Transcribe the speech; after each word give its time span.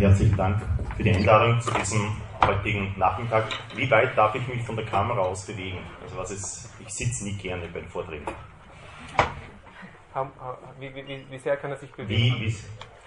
herzlichen 0.00 0.36
Dank 0.36 0.62
für 0.96 1.02
die 1.02 1.12
Einladung 1.12 1.60
zu 1.60 1.70
diesem 1.74 2.16
heutigen 2.46 2.94
Nachmittag. 2.96 3.48
Wie 3.76 3.90
weit 3.90 4.16
darf 4.16 4.34
ich 4.34 4.46
mich 4.48 4.62
von 4.62 4.74
der 4.74 4.86
Kamera 4.86 5.20
aus 5.20 5.44
bewegen? 5.44 5.78
Also 6.02 6.16
was 6.16 6.30
ist, 6.30 6.70
ich 6.80 6.88
sitze 6.88 7.24
nie 7.24 7.34
gerne 7.34 7.66
bei 7.68 7.80
den 7.80 7.88
Vorträgen. 7.88 8.24
Wie, 10.78 10.94
wie, 10.94 11.26
wie 11.30 11.38
sehr 11.38 11.56
kann 11.58 11.70
er 11.70 11.76
sich 11.76 11.92
bewegen? 11.92 12.36
Wie, 12.40 12.56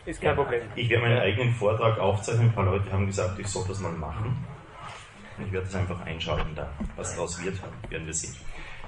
ist 0.05 0.21
kein 0.21 0.31
ja, 0.31 0.35
Problem. 0.35 0.61
Ich 0.75 0.89
werde 0.89 1.03
meinen 1.03 1.19
eigenen 1.19 1.53
Vortrag 1.53 1.97
aufzeichnen. 1.97 2.49
Ein 2.49 2.53
paar 2.53 2.65
Leute 2.65 2.91
haben 2.91 3.07
gesagt, 3.07 3.39
ich 3.39 3.47
soll 3.47 3.65
das 3.67 3.79
mal 3.79 3.91
machen. 3.91 4.45
Ich 5.43 5.51
werde 5.51 5.65
das 5.65 5.75
einfach 5.75 5.99
einschalten 6.05 6.53
da. 6.55 6.69
Was 6.95 7.15
daraus 7.15 7.43
wird, 7.43 7.57
werden 7.89 8.05
wir 8.05 8.13
sehen. 8.13 8.35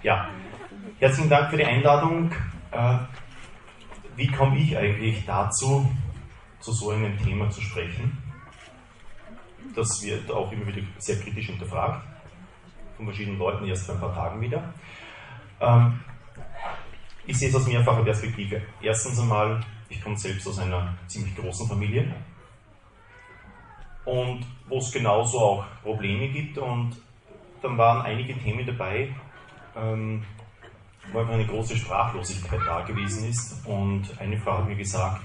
Ja, 0.03 0.29
herzlichen 0.99 1.29
Dank 1.29 1.49
für 1.49 1.57
die 1.57 1.65
Einladung. 1.65 2.31
Äh, 2.71 2.97
wie 4.15 4.27
komme 4.27 4.57
ich 4.57 4.77
eigentlich 4.77 5.25
dazu, 5.25 5.89
zu 6.59 6.71
so 6.71 6.91
einem 6.91 7.17
Thema 7.23 7.49
zu 7.49 7.61
sprechen? 7.61 8.17
Das 9.75 10.01
wird 10.03 10.29
auch 10.31 10.51
immer 10.51 10.67
wieder 10.67 10.81
sehr 10.97 11.19
kritisch 11.19 11.47
hinterfragt, 11.47 12.05
von 12.97 13.05
verschiedenen 13.05 13.39
Leuten 13.39 13.65
erst 13.65 13.85
vor 13.85 13.95
ein 13.95 14.01
paar 14.01 14.13
Tagen 14.13 14.41
wieder. 14.41 14.73
Ähm, 15.59 15.99
ich 17.25 17.37
sehe 17.37 17.49
es 17.49 17.55
aus 17.55 17.67
mehrfacher 17.67 18.03
Perspektive. 18.03 18.61
Erstens 18.81 19.19
einmal, 19.19 19.61
ich 19.89 20.01
komme 20.01 20.17
selbst 20.17 20.47
aus 20.47 20.59
einer 20.59 20.95
ziemlich 21.07 21.35
großen 21.35 21.67
Familie 21.67 22.13
und 24.05 24.45
wo 24.67 24.77
es 24.77 24.91
genauso 24.91 25.39
auch 25.39 25.65
Probleme 25.81 26.29
gibt 26.29 26.57
und 26.57 26.95
dann 27.61 27.77
waren 27.77 28.05
einige 28.05 28.37
Themen 28.37 28.65
dabei, 28.65 29.13
ähm, 29.75 30.23
wo 31.11 31.19
einfach 31.19 31.33
eine 31.33 31.47
große 31.47 31.75
Sprachlosigkeit 31.75 32.59
da 32.65 32.81
gewesen 32.81 33.27
ist 33.27 33.65
und 33.65 34.03
eine 34.19 34.37
Frau 34.37 34.59
hat 34.59 34.67
mir 34.67 34.75
gesagt, 34.75 35.21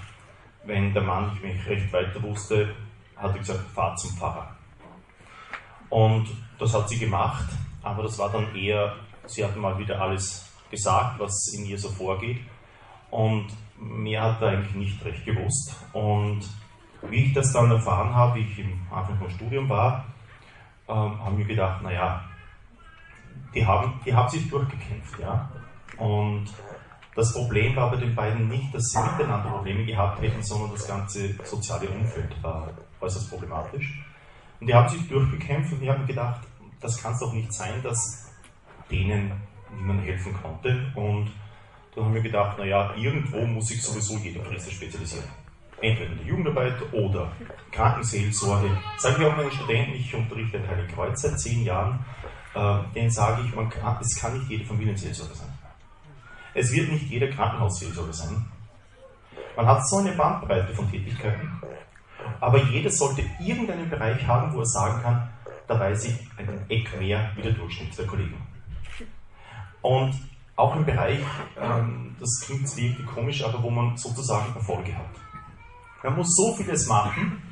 wenn 0.64 0.92
der 0.92 1.02
Mann 1.02 1.30
nicht 1.30 1.42
mehr 1.42 1.66
recht 1.66 1.92
weiter 1.92 2.22
wusste, 2.22 2.74
hat 3.16 3.32
er 3.32 3.38
gesagt, 3.38 3.70
fahr 3.74 3.96
zum 3.96 4.16
Pfarrer. 4.16 4.56
Und 5.88 6.28
das 6.58 6.74
hat 6.74 6.88
sie 6.88 6.98
gemacht, 6.98 7.48
aber 7.82 8.04
das 8.04 8.18
war 8.18 8.30
dann 8.30 8.54
eher, 8.54 8.94
sie 9.26 9.44
hat 9.44 9.56
mal 9.56 9.78
wieder 9.78 10.00
alles 10.00 10.50
gesagt, 10.70 11.18
was 11.18 11.52
in 11.54 11.66
ihr 11.66 11.78
so 11.78 11.88
vorgeht. 11.88 12.40
Und 13.10 13.48
mehr 13.76 14.22
hat 14.22 14.40
er 14.40 14.48
eigentlich 14.48 14.74
nicht 14.74 15.04
recht 15.04 15.24
gewusst. 15.24 15.74
Und 15.92 16.42
wie 17.02 17.26
ich 17.26 17.34
das 17.34 17.52
dann 17.52 17.70
erfahren 17.70 18.14
habe, 18.14 18.36
wie 18.36 18.44
ich 18.44 18.58
im 18.58 18.80
Anfang 18.90 19.18
vom 19.18 19.30
Studium 19.30 19.68
war, 19.68 20.04
ähm, 20.88 21.24
haben 21.24 21.38
wir 21.38 21.44
gedacht, 21.44 21.82
naja, 21.82 22.24
die 23.54 23.66
haben, 23.66 24.00
die 24.04 24.14
haben 24.14 24.28
sich 24.28 24.48
durchgekämpft. 24.48 25.18
Ja? 25.18 25.50
Und 25.96 26.46
das 27.20 27.34
Problem 27.34 27.76
war 27.76 27.90
bei 27.90 27.98
den 27.98 28.14
beiden 28.14 28.48
nicht, 28.48 28.74
dass 28.74 28.88
sie 28.90 28.98
miteinander 28.98 29.50
Probleme 29.50 29.84
gehabt 29.84 30.22
hätten, 30.22 30.42
sondern 30.42 30.72
das 30.72 30.88
ganze 30.88 31.34
soziale 31.44 31.88
Umfeld 31.90 32.30
war 32.42 32.70
äußerst 32.98 33.28
problematisch. 33.28 34.02
Und 34.58 34.66
die 34.66 34.74
haben 34.74 34.88
sich 34.88 35.06
durchgekämpft 35.06 35.72
und 35.72 35.82
ich 35.82 35.88
habe 35.90 36.00
mir 36.00 36.06
gedacht, 36.06 36.40
das 36.80 37.02
kann 37.02 37.12
es 37.12 37.20
doch 37.20 37.34
nicht 37.34 37.52
sein, 37.52 37.82
dass 37.82 38.32
denen 38.90 39.32
niemand 39.76 40.02
helfen 40.02 40.34
konnte. 40.42 40.90
Und 40.94 41.30
dann 41.94 42.04
haben 42.06 42.14
wir 42.14 42.22
gedacht, 42.22 42.58
naja, 42.58 42.94
irgendwo 42.96 43.44
muss 43.46 43.68
sich 43.68 43.82
sowieso 43.82 44.16
jede 44.16 44.40
Krise 44.40 44.70
spezialisieren. 44.70 45.28
Entweder 45.82 46.12
in 46.12 46.18
der 46.18 46.26
Jugendarbeit 46.26 46.92
oder 46.92 47.32
Krankenseelsorge. 47.70 48.70
Sage 48.96 49.16
ich 49.20 49.28
auch 49.28 49.36
meinen 49.36 49.50
Studenten, 49.50 49.92
ich 49.92 50.14
unterrichte 50.14 50.58
ein 50.58 50.68
Heilige 50.68 50.94
Kreuz 50.94 51.20
seit 51.20 51.38
zehn 51.38 51.64
Jahren, 51.64 52.02
äh, 52.54 52.78
denen 52.94 53.10
sage 53.10 53.42
ich, 53.44 53.54
man 53.54 53.68
kann, 53.68 53.98
es 54.00 54.18
kann 54.18 54.38
nicht 54.38 54.48
jede 54.48 54.64
Familienseelsorge 54.64 55.34
sein. 55.34 55.59
Es 56.54 56.72
wird 56.72 56.90
nicht 56.90 57.08
jeder 57.08 57.28
Krankenhausseelsorge 57.28 58.12
sein. 58.12 58.46
Man 59.56 59.66
hat 59.66 59.86
so 59.88 59.98
eine 59.98 60.12
Bandbreite 60.12 60.72
von 60.74 60.90
Tätigkeiten, 60.90 61.60
aber 62.40 62.62
jeder 62.64 62.90
sollte 62.90 63.22
irgendeinen 63.40 63.88
Bereich 63.88 64.26
haben, 64.26 64.52
wo 64.54 64.60
er 64.60 64.66
sagen 64.66 65.02
kann, 65.02 65.28
da 65.66 65.78
weiß 65.78 66.06
ich 66.06 66.14
einen 66.36 66.68
Eck 66.68 66.98
mehr 66.98 67.30
wie 67.36 67.42
der 67.42 67.52
Durchschnitt 67.52 67.96
der 67.96 68.06
Kollegen. 68.06 68.36
Und 69.82 70.14
auch 70.56 70.76
im 70.76 70.84
Bereich, 70.84 71.20
ähm, 71.58 72.16
das 72.18 72.40
klingt 72.44 72.76
wirklich 72.76 73.06
komisch, 73.06 73.44
aber 73.44 73.62
wo 73.62 73.70
man 73.70 73.96
sozusagen 73.96 74.54
Erfolge 74.54 74.94
hat. 74.96 75.06
Man 76.02 76.16
muss 76.16 76.34
so 76.34 76.54
vieles 76.56 76.86
machen, 76.86 77.42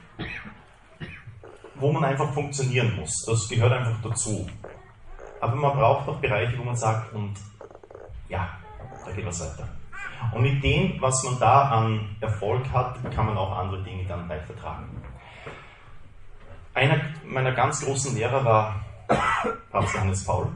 wo 1.76 1.92
man 1.92 2.04
einfach 2.04 2.32
funktionieren 2.32 2.96
muss. 2.96 3.24
Das 3.26 3.48
gehört 3.48 3.72
einfach 3.72 4.00
dazu. 4.02 4.48
Aber 5.40 5.54
man 5.54 5.76
braucht 5.76 6.08
auch 6.08 6.20
Bereiche, 6.20 6.58
wo 6.58 6.64
man 6.64 6.76
sagt, 6.76 7.14
und 7.14 7.34
ja, 8.28 8.48
was 9.24 9.40
weiter. 9.40 9.68
Und 10.32 10.42
mit 10.42 10.62
dem, 10.62 11.00
was 11.00 11.22
man 11.22 11.38
da 11.38 11.68
an 11.68 12.16
Erfolg 12.20 12.70
hat, 12.72 12.98
kann 13.14 13.26
man 13.26 13.36
auch 13.36 13.56
andere 13.56 13.82
Dinge 13.82 14.04
dann 14.04 14.28
weitertragen. 14.28 14.88
Einer 16.74 17.00
meiner 17.24 17.52
ganz 17.52 17.84
großen 17.84 18.14
Lehrer 18.16 18.44
war 18.44 18.84
Papst 19.70 19.94
Johannes 19.94 20.24
Paul. 20.24 20.48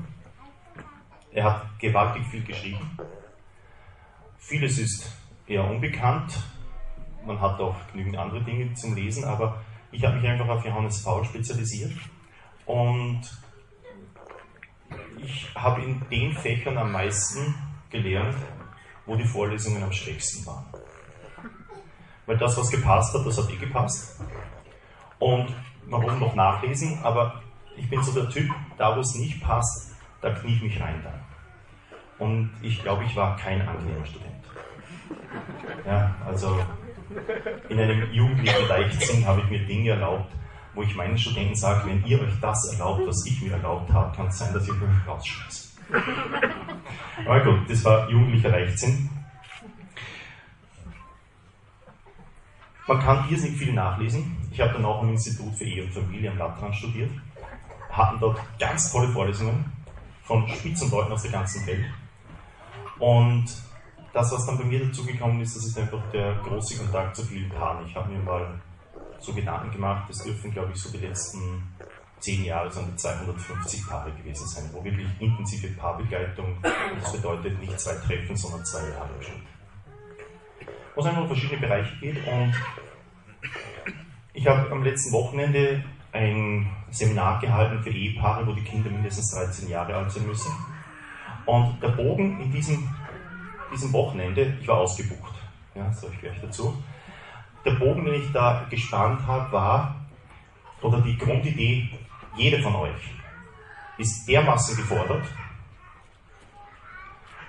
Er 1.33 1.45
hat 1.45 1.79
gewaltig 1.79 2.27
viel 2.27 2.45
geschrieben. 2.45 2.99
Vieles 4.39 4.79
ist 4.79 5.17
eher 5.47 5.65
unbekannt. 5.65 6.39
Man 7.25 7.41
hat 7.41 7.59
auch 7.61 7.77
genügend 7.93 8.19
andere 8.19 8.43
Dinge 8.43 8.75
zum 8.75 8.95
Lesen, 8.95 9.25
aber 9.25 9.63
ich 9.93 10.05
habe 10.05 10.17
mich 10.17 10.29
einfach 10.29 10.49
auf 10.49 10.65
Johannes 10.65 11.03
Paul 11.03 11.25
spezialisiert 11.25 11.93
und 12.67 13.21
ich 15.19 15.55
habe 15.55 15.83
in 15.83 16.03
den 16.11 16.33
Fächern 16.33 16.77
am 16.77 16.93
meisten 16.93 17.55
gelernt, 17.93 18.35
wo 19.07 19.15
die 19.15 19.25
Vorlesungen 19.25 19.83
am 19.83 19.93
schrägsten 19.93 20.45
waren. 20.47 20.67
Weil 22.27 22.39
das, 22.39 22.57
was 22.57 22.71
gepasst 22.71 23.15
hat, 23.15 23.27
das 23.27 23.39
hat 23.39 23.51
eh 23.51 23.57
gepasst. 23.57 24.21
Und 25.19 25.55
warum 25.87 26.19
noch 26.19 26.35
nachlesen, 26.35 26.99
aber 27.03 27.43
ich 27.77 27.89
bin 27.89 28.03
so 28.03 28.13
der 28.13 28.29
Typ, 28.29 28.51
da 28.79 28.97
wo 28.97 29.01
es 29.01 29.15
nicht 29.15 29.41
passt, 29.43 29.95
da 30.21 30.31
knie 30.31 30.55
ich 30.55 30.63
mich 30.63 30.81
rein 30.81 31.01
dann. 31.05 31.21
Und 32.19 32.51
ich 32.63 32.81
glaube, 32.83 33.05
ich 33.05 33.15
war 33.17 33.37
kein 33.37 33.67
angenehmer 33.67 34.07
Student. 34.07 34.33
Ja, 35.87 36.15
also 36.27 36.59
in 37.69 37.79
einem 37.79 38.13
jugendlichen 38.13 38.69
Leichtsinn 38.69 39.27
habe 39.27 39.41
ich 39.41 39.51
mir 39.51 39.67
Dinge 39.67 39.91
erlaubt, 39.91 40.33
wo 40.75 40.83
ich 40.83 40.95
meinen 40.95 41.19
Studenten 41.19 41.57
sage, 41.57 41.89
wenn 41.89 42.05
ihr 42.07 42.21
euch 42.21 42.41
das 42.41 42.73
erlaubt, 42.73 43.03
was 43.07 43.27
ich 43.27 43.43
mir 43.43 43.53
erlaubt 43.53 43.93
habe, 43.93 44.17
kann 44.17 44.29
es 44.29 44.39
sein, 44.39 44.53
dass 44.53 44.65
ich 44.65 44.71
euch 44.71 45.09
rausschmeiße. 45.09 45.72
Aber 47.27 47.41
gut, 47.41 47.71
das 47.71 47.85
war 47.85 48.09
jugendlicher 48.09 48.51
Leichtsinn. 48.51 49.11
Man 52.87 53.01
kann 53.01 53.29
irrsinnig 53.31 53.59
viel 53.59 53.73
nachlesen. 53.73 54.37
Ich 54.51 54.61
habe 54.61 54.73
dann 54.73 54.85
auch 54.85 55.03
am 55.03 55.11
Institut 55.11 55.55
für 55.55 55.65
Ehe 55.65 55.85
und 55.85 55.93
Familie 55.93 56.31
am 56.31 56.39
Latran 56.39 56.73
studiert. 56.75 57.11
Hatten 57.91 58.19
dort 58.21 58.41
ganz 58.59 58.91
tolle 58.91 59.09
Vorlesungen 59.09 59.65
von 60.25 60.49
Spitzenleuten 60.49 61.13
aus 61.13 61.23
der 61.23 61.33
ganzen 61.33 61.67
Welt. 61.67 61.85
Und 62.99 63.47
das, 64.13 64.33
was 64.33 64.47
dann 64.47 64.59
bei 64.59 64.65
mir 64.65 64.85
dazugekommen 64.85 65.41
ist, 65.41 65.57
das 65.57 65.67
ist 65.67 65.79
einfach 65.79 66.03
der 66.13 66.35
große 66.37 66.79
Kontakt 66.79 67.17
zu 67.17 67.25
vielen 67.25 67.49
Paaren. 67.51 67.87
Ich 67.87 67.95
habe 67.95 68.13
mir 68.13 68.23
mal 68.23 68.61
so 69.19 69.33
Gedanken 69.33 69.71
gemacht, 69.71 70.05
das 70.09 70.23
dürfen, 70.23 70.51
glaube 70.51 70.73
ich, 70.75 70.83
so 70.83 70.91
die 70.91 71.05
letzten 71.05 71.63
zehn 72.23 72.45
Jahre 72.45 72.71
sind 72.71 72.99
250 72.99 73.87
Paare 73.87 74.13
gewesen 74.13 74.47
sein, 74.47 74.71
wo 74.73 74.83
wirklich 74.83 75.09
intensive 75.19 75.69
Paarbegleitung, 75.69 76.57
das 76.63 77.13
bedeutet 77.13 77.61
nicht 77.61 77.79
zwei 77.79 77.95
Treffen, 77.95 78.37
sondern 78.37 78.65
zwei 78.65 78.89
Jahre 78.91 79.11
schon. 79.21 79.43
Wo 80.95 81.01
es 81.01 81.07
einfach 81.07 81.23
um 81.23 81.27
verschiedene 81.27 81.61
Bereiche 81.61 81.97
geht 82.01 82.17
und 82.27 82.55
ich 84.35 84.47
habe 84.47 84.71
am 84.71 84.85
letzten 84.85 85.13
Wochenende 85.13 85.85
ein 86.13 86.71
Seminar 86.91 87.41
gehalten 87.41 87.83
für 87.83 87.91
Ehepaare, 87.91 88.47
wo 88.47 88.53
die 88.53 88.63
Kinder 88.63 88.91
mindestens 88.91 89.33
13 89.33 89.69
Jahre 89.69 89.95
alt 89.95 90.13
sein 90.13 90.27
müssen. 90.27 90.53
Und 91.45 91.83
der 91.83 91.89
Bogen 91.89 92.41
in 92.41 92.53
diesem, 92.53 92.89
diesem 93.73 93.93
Wochenende, 93.93 94.57
ich 94.61 94.69
war 94.69 94.79
ausgebucht, 94.79 95.35
ja, 95.75 95.93
sage 95.93 96.13
ich 96.15 96.21
gleich 96.21 96.41
dazu. 96.41 96.81
Der 97.65 97.73
Bogen, 97.73 98.05
den 98.05 98.23
ich 98.23 98.33
da 98.33 98.67
gespannt 98.71 99.27
habe, 99.27 99.51
war, 99.53 99.97
oder 100.83 101.01
die 101.01 101.17
Grundidee 101.17 101.89
jeder 102.37 102.63
von 102.63 102.75
euch 102.77 103.11
ist 103.99 104.27
dermaßen 104.27 104.77
gefordert 104.77 105.27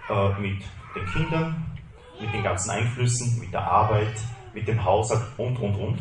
äh, 0.09 0.30
mit 0.39 0.62
den 0.95 1.06
Kindern, 1.07 1.77
mit 2.19 2.33
den 2.33 2.44
ganzen 2.44 2.71
Einflüssen, 2.71 3.39
mit 3.39 3.53
der 3.53 3.65
Arbeit, 3.65 4.15
mit 4.53 4.68
dem 4.68 4.83
Haushalt 4.83 5.24
und, 5.38 5.57
und, 5.57 5.75
und. 5.75 6.00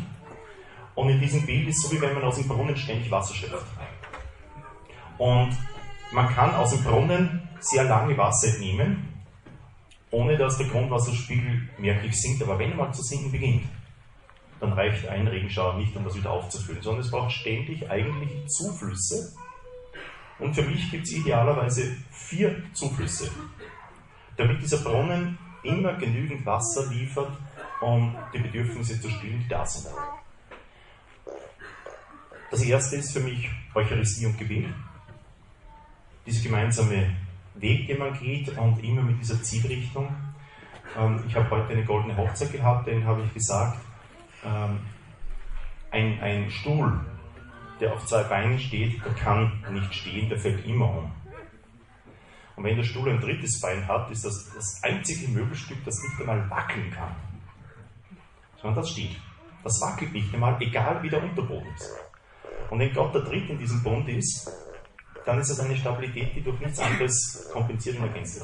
Und 0.95 1.09
in 1.09 1.19
diesem 1.19 1.45
Bild 1.45 1.67
ist 1.67 1.77
es 1.77 1.89
so, 1.89 1.95
wie 1.95 2.01
wenn 2.01 2.13
man 2.13 2.23
aus 2.23 2.35
dem 2.35 2.47
Brunnen 2.47 2.77
ständig 2.77 3.09
Wasser 3.09 3.33
schöpft. 3.33 3.65
Und 5.17 5.57
man 6.11 6.29
kann 6.33 6.53
aus 6.55 6.71
dem 6.71 6.83
Brunnen 6.83 7.49
sehr 7.59 7.85
lange 7.85 8.15
Wasser 8.17 8.49
entnehmen, 8.49 9.07
ohne 10.11 10.37
dass 10.37 10.57
der 10.57 10.67
Grundwasserspiegel 10.67 11.69
merklich 11.79 12.19
sinkt. 12.21 12.43
Aber 12.43 12.59
wenn 12.59 12.75
mal 12.75 12.93
zu 12.93 13.01
sinken 13.01 13.31
beginnt, 13.31 13.63
dann 14.63 14.73
reicht 14.73 15.05
ein 15.09 15.27
Regenschauer 15.27 15.73
nicht, 15.77 15.93
um 15.93 16.05
das 16.05 16.15
wieder 16.15 16.31
aufzufüllen, 16.31 16.81
sondern 16.81 17.01
es 17.03 17.11
braucht 17.11 17.33
ständig 17.33 17.89
eigentlich 17.91 18.47
Zuflüsse. 18.47 19.35
Und 20.39 20.53
für 20.53 20.61
mich 20.61 20.89
gibt 20.89 21.03
es 21.03 21.11
idealerweise 21.11 21.97
vier 22.11 22.63
Zuflüsse, 22.73 23.29
damit 24.37 24.61
dieser 24.61 24.77
Brunnen 24.77 25.37
immer 25.63 25.93
genügend 25.95 26.45
Wasser 26.45 26.89
liefert, 26.89 27.31
um 27.81 28.15
die 28.33 28.39
Bedürfnisse 28.39 29.01
zu 29.01 29.09
stillen, 29.09 29.41
die 29.43 29.49
da 29.49 29.65
sind. 29.65 29.93
Das 32.49 32.61
erste 32.63 32.95
ist 32.95 33.11
für 33.11 33.19
mich 33.19 33.49
Eucharistie 33.75 34.27
und 34.27 34.37
Gebet. 34.37 34.67
Dieser 36.25 36.43
gemeinsame 36.43 37.17
Weg, 37.55 37.87
den 37.87 37.99
man 37.99 38.17
geht 38.17 38.57
und 38.57 38.81
immer 38.81 39.01
mit 39.01 39.19
dieser 39.19 39.43
Zielrichtung. 39.43 40.07
Ähm, 40.97 41.21
ich 41.27 41.35
habe 41.35 41.49
heute 41.49 41.73
eine 41.73 41.83
goldene 41.83 42.15
Hochzeit 42.15 42.53
gehabt, 42.53 42.87
den 42.87 43.05
habe 43.05 43.23
ich 43.23 43.33
gesagt, 43.33 43.77
ähm, 44.45 44.79
ein, 45.91 46.19
ein 46.21 46.51
Stuhl, 46.51 46.99
der 47.79 47.93
auf 47.93 48.05
zwei 48.05 48.23
Beinen 48.23 48.59
steht, 48.59 49.03
der 49.05 49.13
kann 49.13 49.63
nicht 49.71 49.93
stehen, 49.93 50.29
der 50.29 50.39
fällt 50.39 50.65
immer 50.65 50.89
um. 50.89 51.11
Und 52.55 52.63
wenn 52.63 52.77
der 52.77 52.83
Stuhl 52.83 53.09
ein 53.09 53.19
drittes 53.19 53.59
Bein 53.59 53.87
hat, 53.87 54.11
ist 54.11 54.25
das 54.25 54.51
das 54.53 54.83
einzige 54.83 55.27
Möbelstück, 55.31 55.83
das 55.85 55.95
nicht 56.03 56.19
einmal 56.19 56.49
wackeln 56.49 56.91
kann. 56.91 57.15
Sondern 58.61 58.81
das 58.81 58.91
steht. 58.91 59.15
Das 59.63 59.81
wackelt 59.81 60.13
nicht 60.13 60.33
einmal, 60.33 60.61
egal 60.61 61.01
wie 61.01 61.09
der 61.09 61.23
Unterboden 61.23 61.67
ist. 61.73 61.89
Und 62.69 62.79
wenn 62.79 62.93
Gott 62.93 63.13
der 63.13 63.21
Dritte 63.21 63.53
in 63.53 63.59
diesem 63.59 63.81
Bund 63.81 64.07
ist, 64.09 64.51
dann 65.25 65.39
ist 65.39 65.49
es 65.49 65.59
eine 65.59 65.75
Stabilität, 65.75 66.35
die 66.35 66.41
durch 66.41 66.59
nichts 66.59 66.79
anderes 66.79 67.49
kompensiert 67.51 67.97
und 67.97 68.03
ergänzt 68.03 68.41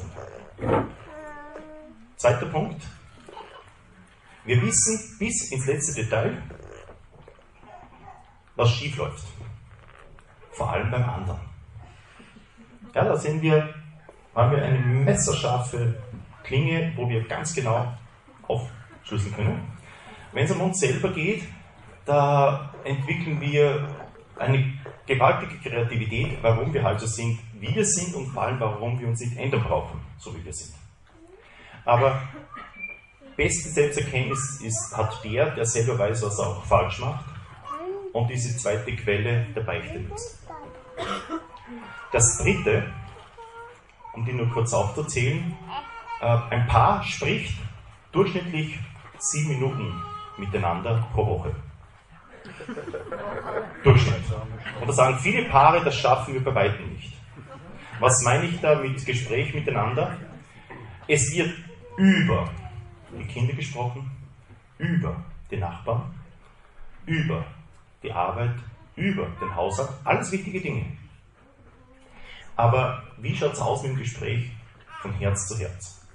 kann. 0.58 0.88
Zweiter 2.16 2.46
Punkt. 2.46 2.82
Wir 4.44 4.62
wissen 4.62 5.16
bis 5.18 5.50
ins 5.52 5.66
letzte 5.66 6.02
Detail, 6.02 6.42
was 8.56 8.70
schief 8.70 8.96
läuft. 8.96 9.24
Vor 10.52 10.70
allem 10.70 10.90
beim 10.90 11.08
anderen. 11.08 11.40
Ja, 12.94 13.04
da 13.04 13.16
sehen 13.16 13.40
wir, 13.42 13.74
haben 14.34 14.50
wir 14.52 14.62
eine 14.62 14.78
messerscharfe 14.78 15.94
Klinge, 16.42 16.92
wo 16.96 17.08
wir 17.08 17.22
ganz 17.24 17.54
genau 17.54 17.92
aufschlüsseln 18.48 19.34
können. 19.34 19.72
Wenn 20.32 20.44
es 20.44 20.50
um 20.52 20.60
uns 20.62 20.80
selber 20.80 21.10
geht, 21.12 21.42
da 22.04 22.72
entwickeln 22.84 23.40
wir 23.40 23.88
eine 24.36 24.72
gewaltige 25.06 25.56
Kreativität, 25.58 26.38
warum 26.42 26.72
wir 26.72 26.82
halt 26.82 26.98
so 27.00 27.06
sind, 27.06 27.38
wie 27.54 27.74
wir 27.74 27.84
sind 27.84 28.14
und 28.14 28.28
vor 28.28 28.42
allem, 28.42 28.58
warum 28.58 28.98
wir 28.98 29.08
uns 29.08 29.20
nicht 29.20 29.36
ändern 29.36 29.62
brauchen, 29.62 30.00
so 30.18 30.34
wie 30.34 30.44
wir 30.44 30.52
sind. 30.52 30.74
Aber 31.84 32.22
beste 33.40 33.70
Selbsterkenntnis 33.70 34.60
ist, 34.60 34.94
hat 34.94 35.24
der, 35.24 35.54
der 35.54 35.64
selber 35.64 35.98
weiß, 35.98 36.22
was 36.24 36.38
er 36.38 36.46
auch 36.48 36.64
falsch 36.66 36.98
macht 36.98 37.24
und 38.12 38.28
diese 38.28 38.54
zweite 38.58 38.94
Quelle 38.94 39.46
der 39.56 39.62
Beichte 39.62 39.98
nutzt. 39.98 40.46
Das 42.12 42.36
dritte, 42.36 42.92
um 44.12 44.26
die 44.26 44.34
nur 44.34 44.46
kurz 44.50 44.74
aufzuzählen, 44.74 45.56
äh, 46.20 46.38
ein 46.50 46.66
Paar 46.66 47.02
spricht 47.02 47.54
durchschnittlich 48.12 48.78
sieben 49.16 49.48
Minuten 49.48 49.90
miteinander 50.36 51.08
pro 51.14 51.26
Woche. 51.26 51.56
Durchschnitt. 53.82 54.24
Und 54.82 54.86
da 54.86 54.92
sagen 54.92 55.18
viele 55.18 55.48
Paare, 55.48 55.82
das 55.82 55.96
schaffen 55.96 56.34
wir 56.34 56.44
bei 56.44 56.54
weitem 56.54 56.92
nicht. 56.92 57.14
Was 58.00 58.22
meine 58.22 58.44
ich 58.44 58.60
da 58.60 58.74
mit 58.74 59.02
Gespräch 59.06 59.54
miteinander? 59.54 60.18
Es 61.08 61.32
wird 61.32 61.54
über 61.96 62.50
die 63.18 63.24
Kinder 63.24 63.54
gesprochen, 63.54 64.10
über 64.78 65.22
den 65.50 65.60
Nachbarn, 65.60 66.14
über 67.06 67.44
die 68.02 68.12
Arbeit, 68.12 68.54
über 68.96 69.26
den 69.40 69.54
Haushalt, 69.54 69.90
alles 70.04 70.30
wichtige 70.32 70.60
Dinge. 70.60 70.84
Aber 72.56 73.02
wie 73.18 73.34
schaut 73.34 73.54
es 73.54 73.60
aus 73.60 73.82
mit 73.82 73.92
dem 73.92 73.98
Gespräch 73.98 74.50
von 75.00 75.12
Herz 75.14 75.48
zu 75.48 75.58
Herz? 75.58 76.06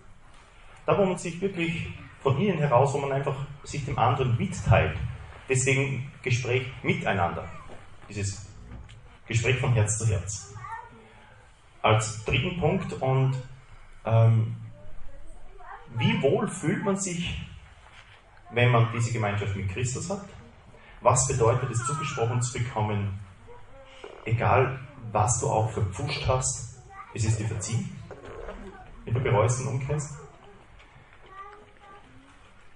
Da, 0.86 0.98
wo 0.98 1.06
man 1.06 1.18
sich 1.18 1.42
wirklich 1.42 1.88
von 2.22 2.40
innen 2.40 2.60
heraus, 2.60 2.94
wo 2.94 3.00
man 3.00 3.12
einfach 3.12 3.36
sich 3.64 3.84
dem 3.86 3.98
anderen 3.98 4.38
mitteilt, 4.38 4.98
Deswegen 5.48 6.12
Gespräch 6.24 6.66
miteinander. 6.82 7.48
Dieses 8.10 8.48
Gespräch 9.28 9.58
von 9.58 9.74
Herz 9.74 9.98
zu 9.98 10.08
Herz. 10.08 10.54
Als 11.82 12.24
dritten 12.26 12.60
Punkt 12.60 12.94
und 12.94 13.36
ähm, 14.06 14.56
wie 15.98 16.22
wohl 16.22 16.48
fühlt 16.48 16.84
man 16.84 16.98
sich, 16.98 17.42
wenn 18.52 18.72
man 18.72 18.90
diese 18.94 19.12
Gemeinschaft 19.12 19.56
mit 19.56 19.70
Christus 19.70 20.10
hat? 20.10 20.26
Was 21.02 21.28
bedeutet 21.28 21.70
es, 21.72 21.86
zugesprochen 21.86 22.42
zu 22.42 22.60
bekommen, 22.60 23.20
egal 24.26 24.80
was 25.12 25.40
du 25.40 25.48
auch 25.48 25.72
verpfuscht 25.72 26.28
hast, 26.28 26.82
es 27.14 27.26
ist 27.26 27.40
dir 27.40 27.48
verziehen, 27.48 27.90
wenn 29.06 29.14
du 29.14 29.20
bereust 29.20 29.62
und 29.62 29.68
umkehrst? 29.68 30.16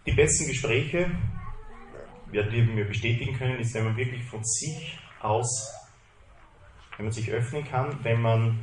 Die 0.05 0.13
besten 0.13 0.47
Gespräche 0.47 1.11
werdet 2.27 2.53
ihr 2.53 2.63
mir 2.63 2.85
bestätigen 2.85 3.37
können, 3.37 3.59
ist, 3.59 3.73
wenn 3.73 3.85
man 3.85 3.97
wirklich 3.97 4.23
von 4.23 4.43
sich 4.43 4.99
aus, 5.19 5.73
wenn 6.95 7.07
man 7.07 7.13
sich 7.13 7.31
öffnen 7.31 7.65
kann, 7.65 7.97
wenn 8.03 8.21
man 8.21 8.59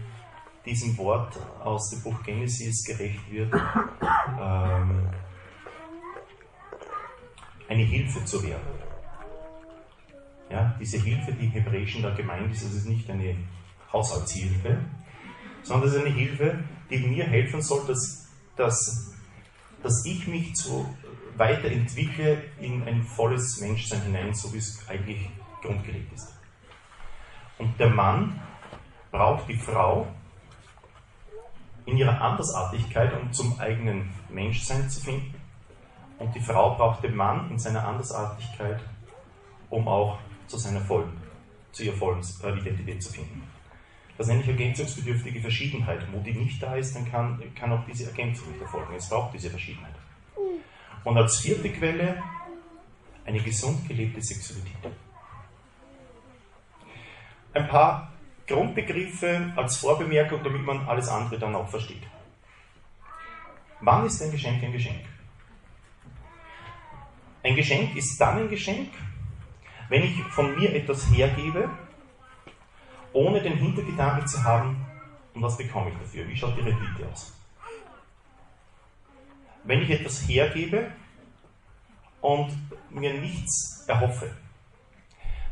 diesem 0.67 0.97
Wort 0.99 1.39
aus 1.63 1.91
dem 1.91 2.03
Buch 2.03 2.23
Genesis 2.25 2.85
gerecht 2.85 3.31
wird, 3.31 3.55
ähm, 4.41 5.09
eine 7.69 7.83
Hilfe 7.83 8.25
zu 8.25 8.43
werden. 8.43 8.67
Ja, 10.51 10.77
diese 10.81 10.99
Hilfe, 10.99 11.33
die 11.33 11.47
im 11.47 11.53
Hebräischen 11.53 12.03
da 12.03 12.15
gemeint 12.15 12.53
ist, 12.53 12.65
das 12.65 12.75
ist 12.75 12.87
nicht 12.87 13.09
eine 13.11 13.37
Haushaltshilfe, 13.93 14.79
sondern 15.63 15.89
es 15.89 15.95
ist 15.95 16.05
eine 16.05 16.15
Hilfe, 16.15 16.59
die 16.91 16.99
mir 16.99 17.25
helfen 17.25 17.63
soll, 17.63 17.85
dass, 17.87 18.29
dass, 18.57 19.15
dass 19.83 20.05
ich 20.05 20.27
mich 20.29 20.55
zu 20.55 20.87
weiterentwickle 21.37 22.43
in 22.61 22.83
ein 22.85 23.03
volles 23.03 23.61
Menschsein 23.61 24.03
hinein, 24.03 24.35
so 24.35 24.53
wie 24.53 24.59
es 24.59 24.87
eigentlich 24.89 25.29
grundgelegt 25.63 26.13
ist. 26.13 26.35
Und 27.59 27.79
der 27.81 27.91
Mann 27.91 28.41
braucht 29.11 29.49
die 29.49 29.57
Frau 29.57 30.07
in 31.87 31.97
ihrer 31.97 32.21
Andersartigkeit, 32.21 33.13
um 33.19 33.33
zum 33.33 33.59
eigenen 33.59 34.13
Menschsein 34.29 34.89
zu 34.91 35.01
finden. 35.01 35.35
Und 36.19 36.35
die 36.35 36.41
Frau 36.41 36.75
braucht 36.75 37.03
den 37.03 37.15
Mann 37.15 37.51
in 37.51 37.59
seiner 37.59 37.87
Andersartigkeit, 37.87 38.81
um 39.71 39.87
auch 39.87 40.19
zu 40.47 40.59
seiner 40.59 40.81
vollen, 40.81 41.13
zu 41.73 41.85
ihrer 41.85 41.97
vollen 41.97 42.21
äh, 42.43 42.59
Identität 42.59 43.03
zu 43.03 43.13
finden. 43.13 43.43
Das 44.19 44.29
nenne 44.29 44.41
ich 44.41 44.49
ergänzungsbedürftige 44.49 45.41
Verschiedenheit. 45.41 46.01
Wo 46.13 46.21
die 46.21 46.33
nicht 46.33 46.63
da 46.63 46.75
ist, 46.75 46.97
dann 46.97 47.11
kann, 47.11 47.43
kann 47.55 47.73
auch 47.73 47.85
diese 47.87 48.07
Ergänzung 48.07 48.51
nicht 48.51 48.63
erfolgen. 48.63 48.95
Es 48.97 49.09
braucht 49.09 49.35
diese 49.35 49.51
Verschiedenheit. 49.51 49.95
Und 51.05 51.17
als 51.19 51.39
vierte 51.39 51.69
Quelle 51.71 52.23
eine 53.27 53.41
gesund 53.41 53.87
gelebte 53.87 54.23
Sexualität. 54.23 54.93
Ein 57.53 57.69
paar 57.69 58.13
Grundbegriffe 58.47 59.53
als 59.57 59.79
Vorbemerkung, 59.79 60.43
damit 60.43 60.63
man 60.63 60.87
alles 60.87 61.09
andere 61.09 61.39
dann 61.39 61.55
auch 61.55 61.69
versteht. 61.69 62.03
Wann 63.81 64.07
ist 64.07 64.23
ein 64.23 64.31
Geschenk 64.31 64.63
ein 64.63 64.73
Geschenk? 64.73 65.05
Ein 67.43 67.57
Geschenk 67.57 67.97
ist 67.97 68.21
dann 68.21 68.39
ein 68.39 68.49
Geschenk, 68.49 68.91
wenn 69.89 70.03
ich 70.03 70.23
von 70.31 70.57
mir 70.59 70.75
etwas 70.75 71.11
hergebe, 71.11 71.71
ohne 73.13 73.41
den 73.41 73.57
Hintergedanken 73.57 74.27
zu 74.27 74.43
haben, 74.43 74.85
und 75.35 75.43
was 75.43 75.57
bekomme 75.57 75.91
ich 75.91 75.99
dafür? 75.99 76.27
Wie 76.29 76.37
schaut 76.37 76.57
die 76.57 76.63
Rendite 76.63 77.07
aus? 77.13 77.37
wenn 79.67 79.83
ich 79.83 79.91
etwas 79.91 80.29
hergebe 80.29 80.93
und 82.21 82.51
mir 82.91 83.15
nichts 83.15 83.85
erhoffe. 83.87 84.33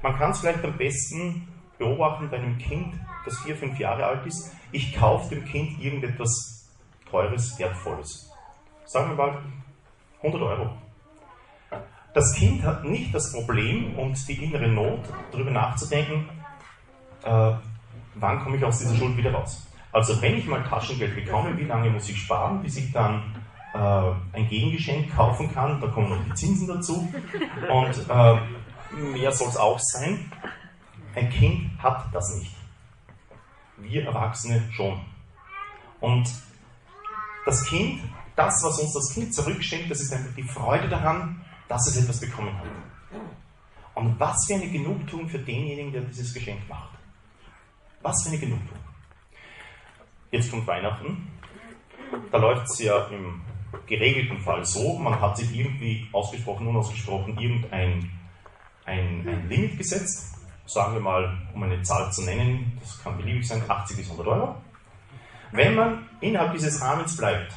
Man 0.02 0.16
kann 0.16 0.30
es 0.30 0.40
vielleicht 0.40 0.64
am 0.64 0.76
besten 0.76 1.48
beobachten 1.84 2.30
bei 2.30 2.38
einem 2.38 2.58
Kind, 2.58 2.94
das 3.24 3.38
vier, 3.40 3.56
fünf 3.56 3.78
Jahre 3.78 4.04
alt 4.04 4.26
ist. 4.26 4.52
Ich 4.72 4.94
kaufe 4.96 5.34
dem 5.34 5.44
Kind 5.44 5.80
irgendetwas 5.80 6.68
Teures, 7.10 7.58
Wertvolles. 7.58 8.30
Sagen 8.86 9.10
wir 9.10 9.16
mal 9.16 9.38
100 10.22 10.42
Euro. 10.42 10.70
Das 12.14 12.32
Kind 12.34 12.62
hat 12.62 12.84
nicht 12.84 13.14
das 13.14 13.32
Problem 13.32 13.98
und 13.98 14.16
die 14.28 14.44
innere 14.44 14.68
Not, 14.68 15.00
darüber 15.32 15.50
nachzudenken, 15.50 16.28
äh, 17.24 17.52
wann 18.14 18.40
komme 18.40 18.56
ich 18.56 18.64
aus 18.64 18.78
dieser 18.78 18.94
Schuld 18.94 19.16
wieder 19.16 19.32
raus. 19.32 19.66
Also 19.92 20.20
wenn 20.22 20.38
ich 20.38 20.46
mal 20.46 20.62
Taschengeld 20.62 21.14
bekomme, 21.14 21.56
wie 21.56 21.64
lange 21.64 21.90
muss 21.90 22.08
ich 22.08 22.18
sparen, 22.18 22.62
bis 22.62 22.76
ich 22.76 22.92
dann 22.92 23.22
äh, 23.74 23.78
ein 24.32 24.48
Gegengeschenk 24.48 25.14
kaufen 25.14 25.52
kann, 25.52 25.80
da 25.80 25.88
kommen 25.88 26.10
noch 26.10 26.24
die 26.24 26.34
Zinsen 26.34 26.68
dazu. 26.68 27.12
Und 27.68 28.08
äh, 28.08 28.36
mehr 28.96 29.32
soll 29.32 29.48
es 29.48 29.56
auch 29.56 29.78
sein. 29.78 30.30
Ein 31.14 31.30
Kind 31.30 31.70
hat 31.82 32.12
das 32.12 32.36
nicht. 32.36 32.54
Wir 33.76 34.04
Erwachsene 34.04 34.62
schon. 34.72 35.00
Und 36.00 36.28
das 37.46 37.64
Kind, 37.66 38.00
das, 38.36 38.62
was 38.62 38.80
uns 38.80 38.92
das 38.92 39.14
Kind 39.14 39.34
zurückschenkt, 39.34 39.90
das 39.90 40.00
ist 40.00 40.12
einfach 40.12 40.34
die 40.34 40.42
Freude 40.42 40.88
daran, 40.88 41.44
dass 41.68 41.86
es 41.86 41.96
etwas 41.96 42.20
bekommen 42.20 42.56
hat. 42.58 42.66
Und 43.94 44.18
was 44.18 44.36
für 44.46 44.54
eine 44.54 44.68
Genugtuung 44.68 45.28
für 45.28 45.38
denjenigen, 45.38 45.92
der 45.92 46.02
dieses 46.02 46.34
Geschenk 46.34 46.68
macht. 46.68 46.90
Was 48.02 48.22
für 48.22 48.30
eine 48.30 48.38
Genugtuung. 48.38 48.80
Jetzt 50.32 50.50
kommt 50.50 50.66
Weihnachten. 50.66 51.30
Da 52.32 52.38
läuft 52.38 52.66
es 52.66 52.80
ja 52.80 53.06
im 53.06 53.40
geregelten 53.86 54.40
Fall 54.40 54.64
so, 54.64 54.98
man 54.98 55.20
hat 55.20 55.36
sich 55.36 55.54
irgendwie 55.54 56.08
ausgesprochen, 56.12 56.66
unausgesprochen 56.66 57.38
irgendein 57.38 58.10
ein, 58.84 59.24
ein 59.26 59.48
Limit 59.48 59.78
gesetzt 59.78 60.33
sagen 60.66 60.94
wir 60.94 61.00
mal, 61.00 61.36
um 61.54 61.62
eine 61.62 61.82
Zahl 61.82 62.12
zu 62.12 62.22
nennen, 62.22 62.78
das 62.80 63.02
kann 63.02 63.16
beliebig 63.16 63.46
sein, 63.46 63.62
80 63.66 63.96
bis 63.96 64.10
100 64.10 64.26
Euro. 64.26 64.54
Wenn 65.52 65.74
man 65.74 66.08
innerhalb 66.20 66.52
dieses 66.52 66.80
Rahmens 66.82 67.16
bleibt 67.16 67.52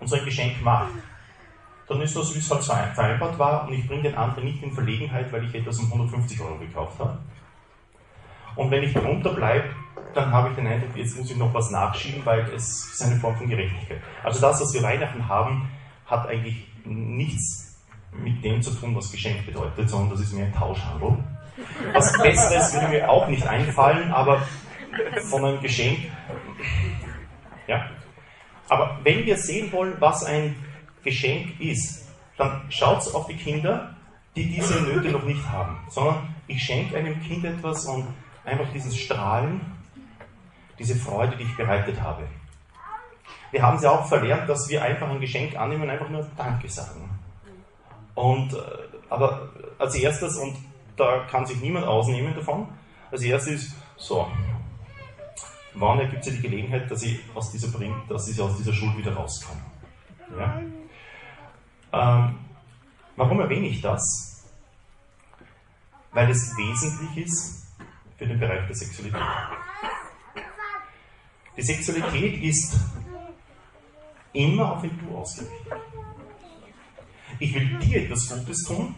und 0.00 0.08
so 0.08 0.16
ein 0.16 0.24
Geschenk 0.24 0.62
macht, 0.62 0.92
dann 1.88 2.00
ist 2.00 2.16
das, 2.16 2.34
wie 2.34 2.38
es 2.38 2.50
halt 2.50 2.64
vereinbart 2.64 3.38
war, 3.38 3.66
und 3.66 3.72
ich 3.72 3.86
bringe 3.86 4.02
den 4.02 4.16
anderen 4.16 4.44
nicht 4.44 4.62
in 4.62 4.72
Verlegenheit, 4.72 5.32
weil 5.32 5.44
ich 5.44 5.54
etwas 5.54 5.78
um 5.78 5.86
150 5.86 6.40
Euro 6.40 6.58
gekauft 6.58 6.98
habe. 6.98 7.18
Und 8.56 8.70
wenn 8.70 8.82
ich 8.82 8.92
darunter 8.92 9.34
bleibe, 9.34 9.68
dann 10.14 10.32
habe 10.32 10.48
ich 10.48 10.56
den 10.56 10.66
Eindruck, 10.66 10.96
jetzt 10.96 11.16
muss 11.16 11.30
ich 11.30 11.36
noch 11.36 11.52
was 11.54 11.70
nachschieben, 11.70 12.24
weil 12.24 12.40
es 12.54 12.86
ist 12.92 13.02
eine 13.02 13.16
Form 13.16 13.36
von 13.36 13.48
Gerechtigkeit. 13.48 14.00
Also 14.24 14.40
das, 14.40 14.60
was 14.60 14.72
wir 14.72 14.82
Weihnachten 14.82 15.28
haben, 15.28 15.68
hat 16.06 16.26
eigentlich 16.26 16.66
nichts 16.84 17.78
mit 18.12 18.42
dem 18.42 18.62
zu 18.62 18.70
tun, 18.72 18.96
was 18.96 19.12
Geschenk 19.12 19.44
bedeutet, 19.44 19.88
sondern 19.88 20.10
das 20.10 20.20
ist 20.20 20.32
mehr 20.32 20.46
ein 20.46 20.54
Tauschhandel. 20.54 21.18
Was 21.92 22.12
Besseres 22.20 22.74
würde 22.74 22.88
mir 22.88 23.10
auch 23.10 23.28
nicht 23.28 23.46
einfallen, 23.46 24.12
aber 24.12 24.42
von 25.28 25.44
einem 25.44 25.60
Geschenk. 25.60 26.10
Ja. 27.66 27.90
Aber 28.68 28.98
wenn 29.02 29.24
wir 29.24 29.36
sehen 29.36 29.72
wollen, 29.72 29.94
was 30.00 30.24
ein 30.24 30.56
Geschenk 31.02 31.60
ist, 31.60 32.08
dann 32.36 32.62
schaut 32.68 33.14
auf 33.14 33.26
die 33.26 33.36
Kinder, 33.36 33.94
die 34.34 34.50
diese 34.50 34.82
Nöte 34.82 35.08
noch 35.10 35.22
nicht 35.22 35.42
haben, 35.48 35.78
sondern 35.88 36.34
ich 36.46 36.62
schenke 36.62 36.96
einem 36.96 37.20
Kind 37.22 37.44
etwas 37.44 37.86
und 37.86 38.06
einfach 38.44 38.66
dieses 38.72 38.96
Strahlen, 38.96 39.60
diese 40.78 40.94
Freude, 40.94 41.36
die 41.36 41.44
ich 41.44 41.56
bereitet 41.56 42.00
habe. 42.00 42.24
Wir 43.50 43.62
haben 43.62 43.78
sie 43.78 43.90
auch 43.90 44.06
verlernt, 44.06 44.48
dass 44.48 44.68
wir 44.68 44.82
einfach 44.82 45.08
ein 45.08 45.20
Geschenk 45.20 45.56
annehmen 45.56 45.84
und 45.84 45.90
einfach 45.90 46.10
nur 46.10 46.26
Danke 46.36 46.68
sagen. 46.68 47.08
Und, 48.14 48.52
äh, 48.52 48.56
aber 49.08 49.48
als 49.78 49.94
erstes, 49.94 50.36
und 50.36 50.56
da 50.96 51.26
kann 51.30 51.46
sich 51.46 51.60
niemand 51.60 51.86
ausnehmen 51.86 52.34
davon, 52.34 52.68
als 53.10 53.22
erstes 53.22 53.74
so, 53.96 54.26
wann 55.74 56.00
ergibt 56.00 56.24
sich 56.24 56.36
die 56.36 56.42
Gelegenheit, 56.42 56.90
dass 56.90 57.02
ich 57.02 57.20
aus 57.34 57.50
dieser, 57.52 57.68
dass 58.08 58.28
ich 58.28 58.40
aus 58.40 58.56
dieser 58.56 58.72
Schuld 58.72 58.96
wieder 58.96 59.14
rauskomme? 59.14 59.60
Ja? 60.38 60.62
Ähm, 61.92 62.34
warum 63.16 63.40
erwähne 63.40 63.68
ich 63.68 63.80
das? 63.80 64.44
Weil 66.12 66.30
es 66.30 66.56
wesentlich 66.56 67.26
ist 67.26 67.66
für 68.16 68.26
den 68.26 68.40
Bereich 68.40 68.66
der 68.66 68.74
Sexualität. 68.74 69.22
Die 71.56 71.62
Sexualität 71.62 72.42
ist 72.42 72.78
immer 74.32 74.72
auf 74.72 74.82
ein 74.82 74.98
Du 74.98 75.16
ausgerichtet. 75.16 75.72
Ich 77.38 77.54
will 77.54 77.78
dir 77.78 78.04
etwas 78.04 78.28
Gutes 78.28 78.64
tun 78.64 78.94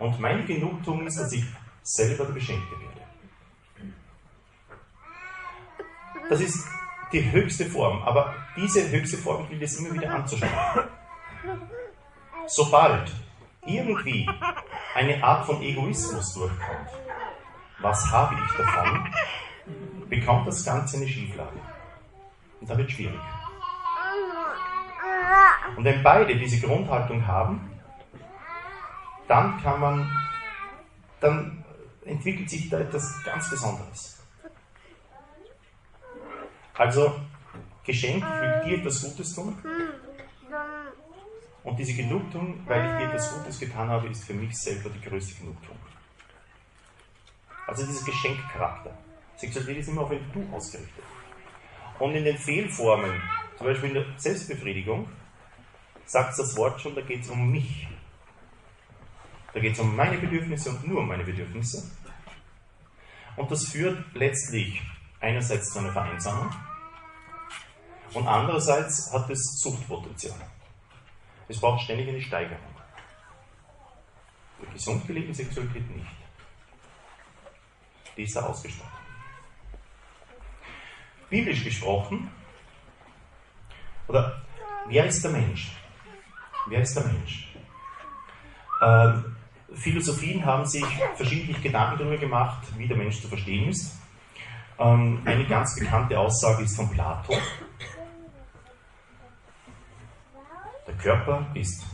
und 0.00 0.18
meine 0.18 0.44
Genugtuung 0.44 1.06
ist, 1.06 1.20
dass 1.20 1.32
ich 1.32 1.44
selber 1.82 2.24
der 2.24 2.32
Beschenkte 2.32 2.74
werde. 2.80 3.00
Das 6.28 6.40
ist 6.40 6.66
die 7.12 7.30
höchste 7.30 7.66
Form, 7.66 8.02
aber 8.02 8.34
diese 8.56 8.88
höchste 8.90 9.18
Form 9.18 9.48
gilt 9.48 9.62
es 9.62 9.78
immer 9.78 9.92
wieder 9.94 10.10
anzuschauen. 10.10 10.50
Sobald 12.46 13.12
irgendwie 13.66 14.28
eine 14.94 15.22
Art 15.22 15.44
von 15.46 15.62
Egoismus 15.62 16.34
durchkommt, 16.34 16.90
was 17.80 18.10
habe 18.10 18.34
ich 18.34 18.56
davon, 18.56 19.12
bekommt 20.08 20.46
das 20.46 20.64
Ganze 20.64 20.96
eine 20.96 21.08
Schieflage. 21.08 21.60
Und 22.60 22.70
da 22.70 22.76
wird 22.76 22.90
schwierig. 22.90 23.20
Und 25.76 25.84
wenn 25.84 26.02
beide 26.02 26.36
diese 26.36 26.66
Grundhaltung 26.66 27.26
haben, 27.26 27.69
dann 29.30 29.62
kann 29.62 29.80
man, 29.80 30.10
dann 31.20 31.64
entwickelt 32.04 32.50
sich 32.50 32.68
da 32.68 32.80
etwas 32.80 33.22
ganz 33.22 33.48
Besonderes. 33.48 34.20
Also, 36.74 37.20
Geschenk, 37.84 38.24
ich 38.24 38.40
will 38.40 38.62
dir 38.64 38.78
etwas 38.78 39.02
Gutes 39.02 39.32
tun. 39.32 39.56
Und 41.62 41.78
diese 41.78 41.94
Genugtuung, 41.94 42.66
weil 42.66 42.84
ich 42.84 42.98
dir 42.98 43.08
etwas 43.10 43.32
Gutes 43.36 43.60
getan 43.60 43.88
habe, 43.88 44.08
ist 44.08 44.24
für 44.24 44.34
mich 44.34 44.56
selber 44.58 44.90
die 44.90 45.00
größte 45.08 45.40
Genugtuung. 45.40 45.78
Also 47.68 47.86
dieser 47.86 48.04
Geschenkcharakter. 48.04 48.98
Sexualität 49.36 49.78
ist 49.78 49.88
immer 49.88 50.02
auf 50.02 50.10
ein 50.10 50.28
Du 50.32 50.44
ausgerichtet. 50.52 51.04
Und 52.00 52.16
in 52.16 52.24
den 52.24 52.36
Fehlformen, 52.36 53.22
zum 53.56 53.66
Beispiel 53.68 53.90
in 53.90 53.94
der 53.94 54.06
Selbstbefriedigung, 54.16 55.08
sagt 56.04 56.36
das 56.36 56.56
Wort 56.56 56.80
schon, 56.80 56.96
da 56.96 57.02
geht 57.02 57.22
es 57.22 57.30
um 57.30 57.48
mich. 57.48 57.86
Da 59.52 59.60
geht 59.60 59.74
es 59.74 59.80
um 59.80 59.94
meine 59.96 60.18
Bedürfnisse 60.18 60.70
und 60.70 60.86
nur 60.86 61.00
um 61.00 61.08
meine 61.08 61.24
Bedürfnisse. 61.24 61.90
Und 63.36 63.50
das 63.50 63.68
führt 63.68 64.04
letztlich 64.14 64.82
einerseits 65.20 65.72
zu 65.72 65.78
einer 65.78 65.92
Vereinsamung 65.92 66.50
und 68.14 68.26
andererseits 68.26 69.12
hat 69.12 69.28
es 69.30 69.60
Suchtpotenzial. 69.60 70.38
Es 71.48 71.60
braucht 71.60 71.82
ständig 71.82 72.08
eine 72.08 72.20
Steigerung. 72.20 72.58
Für 74.58 74.66
gesund 74.66 75.06
gelebte 75.06 75.34
Sexualität 75.34 75.88
nicht. 75.90 76.06
Die 78.16 78.22
ist 78.24 78.36
da 78.36 78.42
ausgestattet 78.42 79.00
biblisch 81.30 81.64
gesprochen, 81.64 82.28
oder 84.08 84.42
wer 84.88 85.06
ist 85.06 85.22
der 85.22 85.30
Mensch? 85.30 85.70
Wer 86.66 86.82
ist 86.82 86.94
der 86.96 87.04
Mensch? 87.04 87.48
Ähm, 88.82 89.36
Philosophien 89.74 90.44
haben 90.44 90.66
sich 90.66 90.84
verschiedentlich 91.16 91.62
Gedanken 91.62 91.98
darüber 91.98 92.18
gemacht, 92.18 92.66
wie 92.76 92.88
der 92.88 92.96
Mensch 92.96 93.20
zu 93.20 93.28
verstehen 93.28 93.68
ist. 93.68 93.94
Ähm, 94.78 95.20
eine 95.24 95.46
ganz 95.46 95.78
bekannte 95.78 96.18
Aussage 96.18 96.64
ist 96.64 96.76
von 96.76 96.90
Plato. 96.90 97.36
Der 100.86 100.94
Körper 100.96 101.46
ist 101.54 101.84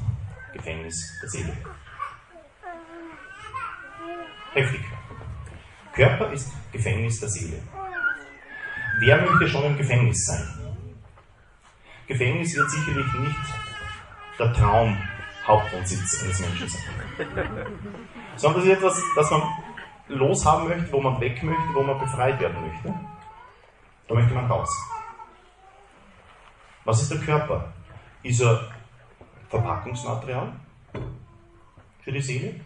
Gefängnis 0.53 1.19
der 1.21 1.29
Seele. 1.29 1.57
Heftig. 4.55 4.81
Körper 5.93 6.33
ist 6.33 6.53
Gefängnis 6.73 7.21
der 7.21 7.29
Seele. 7.29 7.63
Wer 9.01 9.21
möchte 9.21 9.49
schon 9.49 9.65
im 9.65 9.77
Gefängnis 9.77 10.25
sein? 10.25 10.49
Gefängnis 12.07 12.57
wird 12.57 12.71
sicherlich 12.71 13.13
nicht 13.15 13.37
der 14.39 14.53
Traum 14.53 14.97
Hauptwohnsitz 15.47 16.23
eines 16.23 16.41
Menschen 16.41 16.69
sein. 16.69 16.83
Sondern 18.37 18.61
das 18.61 18.69
ist 18.69 18.77
etwas, 18.77 19.03
das 19.15 19.31
man 19.31 19.43
loshaben 20.09 20.69
möchte, 20.69 20.93
wo 20.93 21.01
man 21.01 21.21
weg 21.21 21.43
möchte, 21.43 21.75
wo 21.75 21.83
man 21.83 21.99
befreit 21.99 22.41
werden 22.41 22.61
möchte. 22.67 22.95
Da 24.09 24.15
möchte 24.15 24.35
man 24.35 24.47
raus. 24.47 24.71
Was 26.85 27.03
ist 27.03 27.11
der 27.11 27.19
Körper? 27.19 27.73
Ist 28.23 28.41
er 28.41 28.69
Verpackungsmaterial 29.49 30.53
für 32.01 32.13
die 32.13 32.21
Seele? 32.21 32.61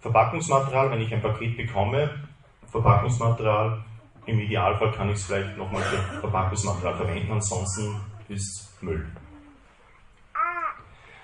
Verpackungsmaterial, 0.00 0.90
wenn 0.90 1.00
ich 1.00 1.12
ein 1.12 1.22
Paket 1.22 1.56
bekomme, 1.56 2.28
Verpackungsmaterial 2.70 3.84
im 4.26 4.40
Idealfall 4.40 4.92
kann 4.92 5.08
ich 5.08 5.16
es 5.16 5.24
vielleicht 5.24 5.56
nochmal 5.56 5.82
für 5.82 6.20
Verpackungsmaterial 6.20 6.96
verwenden, 6.96 7.32
ansonsten 7.32 8.00
ist 8.28 8.82
Müll. 8.82 9.10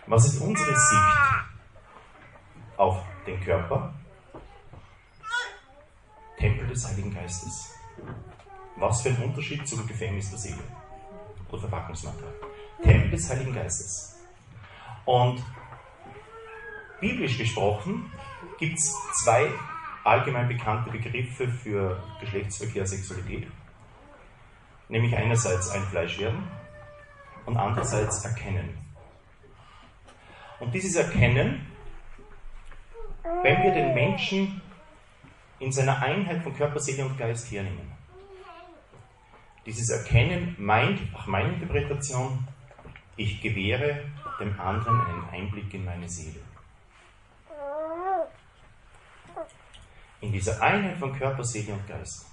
Was 0.08 0.24
ist 0.24 0.40
unsere 0.40 0.76
Sicht 0.76 1.16
auf 2.76 3.02
den 3.26 3.40
Körper? 3.40 3.92
Tempel 6.38 6.68
des 6.68 6.86
Heiligen 6.86 7.12
Geistes. 7.12 7.74
Was 8.76 9.02
für 9.02 9.08
ein 9.08 9.22
Unterschied 9.24 9.66
zum 9.66 9.84
Gefängnis 9.84 10.30
der 10.30 10.38
Seele 10.38 10.62
oder 11.48 11.58
Verpackungsmaterial. 11.58 12.34
Tempel 12.84 13.10
des 13.10 13.28
Heiligen 13.28 13.52
Geistes. 13.52 14.16
Und 15.06 15.42
biblisch 17.00 17.38
gesprochen 17.38 18.12
gibt 18.58 18.78
es 18.78 18.94
zwei 19.24 19.50
allgemein 20.04 20.46
bekannte 20.46 20.90
Begriffe 20.90 21.48
für 21.48 22.00
Geschlechtsverkehr, 22.20 22.86
Sexualität. 22.86 23.48
Nämlich 24.88 25.16
einerseits 25.16 25.70
ein 25.70 25.82
Fleischwerden 25.82 26.46
und 27.44 27.56
andererseits 27.56 28.24
Erkennen. 28.24 28.85
Und 30.60 30.72
dieses 30.72 30.96
Erkennen, 30.96 31.66
wenn 33.42 33.62
wir 33.62 33.72
den 33.72 33.94
Menschen 33.94 34.60
in 35.58 35.72
seiner 35.72 36.00
Einheit 36.02 36.42
von 36.42 36.56
Körper, 36.56 36.78
Seele 36.80 37.04
und 37.04 37.18
Geist 37.18 37.50
hernehmen, 37.50 37.92
dieses 39.64 39.90
Erkennen 39.90 40.54
meint, 40.58 41.12
nach 41.12 41.26
meiner 41.26 41.52
Interpretation, 41.52 42.46
ich 43.16 43.40
gewähre 43.40 44.02
dem 44.38 44.58
anderen 44.60 45.00
einen 45.00 45.28
Einblick 45.30 45.72
in 45.74 45.84
meine 45.84 46.08
Seele. 46.08 46.40
in 50.20 50.32
dieser 50.32 50.60
Einheit 50.60 50.96
von 50.98 51.16
Körper, 51.16 51.44
Seele 51.44 51.72
und 51.72 51.86
Geist. 51.86 52.26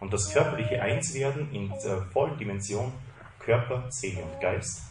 Und 0.00 0.12
das 0.12 0.32
körperliche 0.32 0.80
Einswerden 0.80 1.52
in 1.52 1.70
dieser 1.70 2.02
vollen 2.06 2.38
Dimension 2.38 2.92
Körper, 3.38 3.90
Seele 3.90 4.22
und 4.22 4.40
Geist 4.40 4.82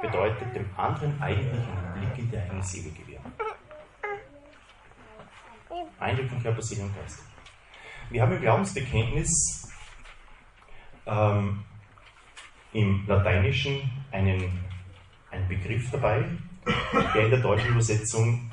bedeutet 0.00 0.54
dem 0.54 0.68
anderen 0.76 1.20
eigentlich 1.20 1.52
einen 1.52 1.94
Blick 1.94 2.18
in 2.18 2.30
die 2.30 2.38
eigene 2.38 2.62
Seele 2.62 2.90
gewähren. 2.90 3.32
Eindruck 5.98 6.28
von 6.28 6.42
Körper, 6.42 6.62
Seele 6.62 6.82
und 6.82 6.94
Geist. 6.96 7.24
Wir 8.10 8.22
haben 8.22 8.32
im 8.32 8.40
Glaubensbekenntnis 8.40 9.68
ähm, 11.06 11.64
im 12.72 13.04
Lateinischen 13.06 13.90
einen, 14.12 14.64
einen 15.30 15.48
Begriff 15.48 15.90
dabei, 15.90 16.24
der 17.14 17.24
in 17.24 17.30
der 17.30 17.40
deutschen 17.40 17.70
Übersetzung 17.70 18.50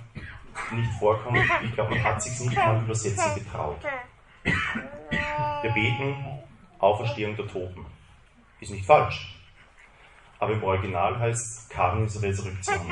nicht 0.71 0.91
vorkommt. 0.99 1.39
Ich 1.63 1.73
glaube, 1.73 1.95
man 1.95 2.03
hat 2.03 2.21
sich 2.21 2.39
nicht 2.39 2.55
mal 2.55 2.81
übersetzen 2.81 3.35
getraut. 3.35 3.79
Wir 4.43 5.71
beten 5.71 6.15
Auferstehung 6.79 7.35
der 7.35 7.47
Toten. 7.47 7.85
Ist 8.59 8.71
nicht 8.71 8.85
falsch. 8.85 9.40
Aber 10.41 10.53
im 10.53 10.63
Original 10.63 11.19
heißt 11.19 11.39
es 11.39 11.69
Carnis 11.69 12.19
Resurrektion. 12.19 12.79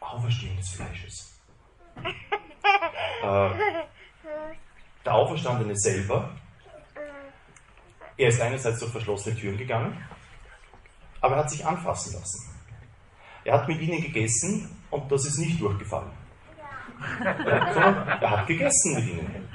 Auferstehung 0.00 0.56
des 0.56 0.68
Fleisches. 0.70 1.36
Äh, 3.22 3.50
der 5.04 5.14
Auferstandene 5.14 5.76
selber, 5.76 6.30
er 8.16 8.28
ist 8.28 8.40
einerseits 8.40 8.78
durch 8.78 8.92
verschlossene 8.92 9.34
Türen 9.34 9.58
gegangen, 9.58 9.96
aber 11.20 11.34
er 11.34 11.42
hat 11.42 11.50
sich 11.50 11.66
anfassen 11.66 12.12
lassen. 12.12 12.54
Er 13.44 13.54
hat 13.54 13.66
mit 13.66 13.80
ihnen 13.80 14.00
gegessen 14.00 14.70
und 14.90 15.10
das 15.10 15.26
ist 15.26 15.38
nicht 15.38 15.60
durchgefallen. 15.60 16.12
Ja, 17.24 18.16
er 18.20 18.30
hat 18.30 18.46
gegessen 18.46 18.94
mit 18.94 19.08
ihnen. 19.08 19.48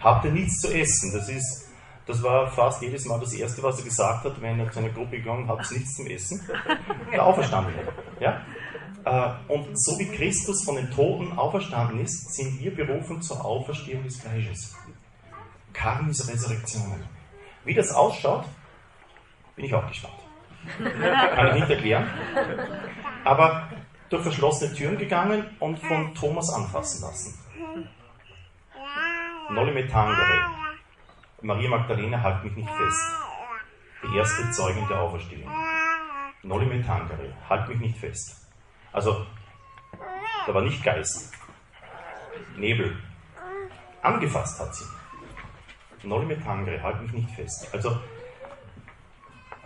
Habt 0.00 0.24
ihr 0.24 0.30
nichts 0.30 0.60
zu 0.60 0.72
essen? 0.72 1.12
Das, 1.14 1.28
ist, 1.28 1.69
das 2.06 2.22
war 2.22 2.50
fast 2.50 2.82
jedes 2.82 3.04
Mal 3.06 3.20
das 3.20 3.32
Erste, 3.32 3.62
was 3.62 3.78
er 3.78 3.84
gesagt 3.84 4.24
hat, 4.24 4.40
wenn 4.40 4.58
er 4.58 4.70
zu 4.70 4.80
einer 4.80 4.88
Gruppe 4.88 5.18
gegangen 5.18 5.48
hat, 5.48 5.70
ihr 5.70 5.78
nichts 5.78 5.96
zum 5.96 6.06
Essen? 6.06 6.40
Der 7.12 7.24
Auferstandene. 7.24 7.76
Ja? 8.18 8.40
Äh, 9.04 9.52
und 9.52 9.68
so 9.74 9.98
wie 9.98 10.06
Christus 10.06 10.64
von 10.64 10.76
den 10.76 10.90
Toten 10.90 11.32
auferstanden 11.38 12.00
ist, 12.00 12.34
sind 12.34 12.60
wir 12.60 12.74
berufen 12.74 13.22
zur 13.22 13.44
Auferstehung 13.44 14.04
des 14.04 14.20
Fleisches. 14.20 14.76
Karmis 15.72 16.28
Resurrektionen. 16.28 17.04
Wie 17.64 17.74
das 17.74 17.92
ausschaut, 17.92 18.44
bin 19.56 19.64
ich 19.64 19.74
auch 19.74 19.86
gespannt. 19.86 20.14
Kann 20.78 21.48
ich 21.48 21.54
nicht 21.54 21.70
erklären. 21.70 22.08
Aber 23.24 23.68
durch 24.08 24.22
verschlossene 24.22 24.74
Türen 24.74 24.98
gegangen 24.98 25.44
und 25.60 25.78
von 25.78 26.14
Thomas 26.14 26.52
anfassen 26.52 27.02
lassen. 27.02 27.38
Nolle 29.50 29.72
Metangere. 29.72 30.60
Maria 31.42 31.70
Magdalena, 31.70 32.22
halt 32.22 32.44
mich 32.44 32.54
nicht 32.54 32.70
fest. 32.70 33.00
Die 34.02 34.16
erste 34.16 34.50
Zeugin 34.50 34.86
der 34.88 35.00
Auferstehung. 35.00 35.50
Nolle 36.42 36.66
Metangere, 36.66 37.34
halt 37.48 37.68
mich 37.68 37.78
nicht 37.78 37.98
fest. 37.98 38.48
Also, 38.92 39.26
da 40.46 40.54
war 40.54 40.62
nicht 40.62 40.82
Geist. 40.82 41.32
Nebel. 42.56 42.96
Angefasst 44.02 44.58
hat 44.60 44.74
sie. 44.74 44.84
Nolle 46.02 46.26
Metangere, 46.26 46.82
halt 46.82 47.02
mich 47.02 47.12
nicht 47.12 47.30
fest. 47.30 47.68
Also, 47.72 47.98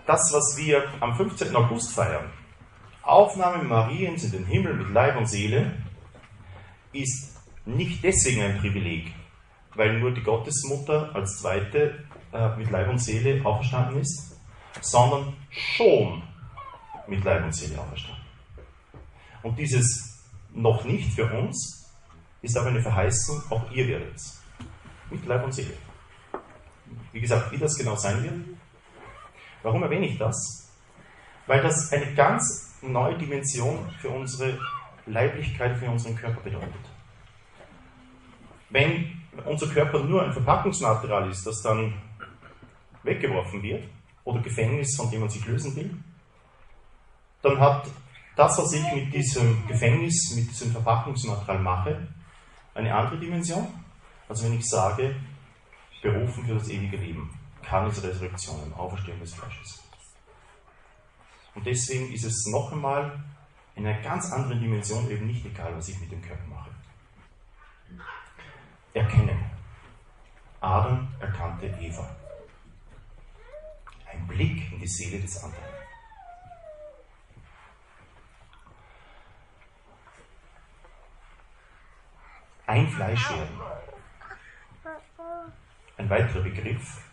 das, 0.07 0.33
was 0.33 0.57
wir 0.57 0.85
am 1.01 1.15
15. 1.15 1.55
August 1.57 1.95
feiern, 1.95 2.31
Aufnahme 3.03 3.63
Mariens 3.63 4.25
in 4.25 4.33
den 4.33 4.47
Himmel 4.47 4.75
mit 4.75 4.91
Leib 4.91 5.17
und 5.17 5.27
Seele, 5.27 5.73
ist 6.93 7.41
nicht 7.65 8.03
deswegen 8.03 8.43
ein 8.43 8.59
Privileg, 8.59 9.13
weil 9.75 9.99
nur 9.99 10.13
die 10.13 10.23
Gottesmutter 10.23 11.15
als 11.15 11.39
zweite 11.39 12.05
äh, 12.33 12.57
mit 12.57 12.71
Leib 12.71 12.89
und 12.89 12.99
Seele 12.99 13.45
auferstanden 13.45 14.01
ist, 14.01 14.39
sondern 14.81 15.35
schon 15.51 16.23
mit 17.07 17.25
Leib 17.25 17.45
und 17.45 17.55
Seele 17.55 17.81
auferstanden. 17.81 18.25
Und 19.43 19.59
dieses 19.59 20.23
noch 20.53 20.85
nicht 20.85 21.13
für 21.13 21.27
uns 21.27 21.93
ist 22.43 22.57
aber 22.57 22.69
eine 22.69 22.81
Verheißung, 22.81 23.43
auch 23.51 23.71
ihr 23.71 23.89
werdet 23.89 24.15
es. 24.15 24.43
Mit 25.11 25.25
Leib 25.27 25.45
und 25.45 25.53
Seele. 25.53 25.75
Wie 27.13 27.21
gesagt, 27.21 27.53
wie 27.53 27.59
das 27.59 27.77
genau 27.77 27.97
sein 27.97 28.23
wird. 28.23 28.35
Warum 29.63 29.83
erwähne 29.83 30.07
ich 30.07 30.19
das? 30.19 30.71
Weil 31.47 31.63
das 31.63 31.93
eine 31.93 32.15
ganz 32.15 32.75
neue 32.83 33.17
Dimension 33.17 33.91
für 34.01 34.11
unsere 34.11 34.59
Leiblichkeit, 35.07 35.77
für 35.77 35.87
unseren 35.87 36.17
Körper 36.17 36.41
bedeutet. 36.41 36.73
Wenn 38.71 39.24
unser 39.45 39.67
Körper 39.69 40.01
nur 40.01 40.23
ein 40.23 40.33
Verpackungsmaterial 40.33 41.31
ist, 41.31 41.47
das 41.47 41.63
dann 41.63 41.95
weggeworfen 43.03 43.63
wird, 43.63 43.85
oder 44.25 44.41
Gefängnis, 44.41 44.97
von 44.97 45.11
dem 45.11 45.21
man 45.21 45.29
sich 45.29 45.45
lösen 45.47 45.77
will, 45.77 45.95
dann 47.43 47.61
hat 47.61 47.87
das, 48.37 48.59
was 48.59 48.73
ich 48.73 48.93
mit 48.93 49.13
diesem 49.13 49.67
Gefängnis, 49.67 50.35
mit 50.35 50.51
diesem 50.51 50.73
Verpackungsmaterial 50.73 51.59
mache, 51.59 52.09
eine 52.75 52.95
andere 52.95 53.19
Dimension, 53.19 53.67
als 54.29 54.43
wenn 54.43 54.55
ich 54.55 54.67
sage, 54.67 55.15
berufen 56.03 56.45
für 56.45 56.55
das 56.55 56.69
ewige 56.69 56.97
Leben, 56.97 57.31
kann 57.63 57.87
es 57.87 58.03
Resurrektionen, 58.03 58.73
Auferstehung 58.75 59.21
des 59.21 59.35
Fleisches. 59.35 59.83
Und 61.55 61.65
deswegen 61.67 62.13
ist 62.13 62.25
es 62.25 62.47
noch 62.51 62.73
einmal 62.73 63.23
in 63.77 63.87
einer 63.87 64.01
ganz 64.03 64.33
anderen 64.33 64.61
Dimension 64.61 65.09
eben 65.11 65.27
nicht 65.27 65.45
egal, 65.45 65.75
was 65.77 65.89
ich 65.89 66.01
mit 66.01 66.11
dem 66.11 66.23
Körper 66.23 66.47
mache. 66.49 66.64
Erkennen. 68.95 69.45
Adam 70.61 71.09
erkannte 71.19 71.67
Eva. 71.67 72.09
Ein 74.07 74.25
Blick 74.29 74.73
in 74.73 74.79
die 74.79 74.87
Seele 74.87 75.21
des 75.21 75.43
anderen. 75.43 75.65
Ein 82.67 82.89
Fleisch 82.89 83.31
werden. 83.31 83.61
Ein 85.97 86.09
weiterer 86.09 86.43
Begriff, 86.43 87.05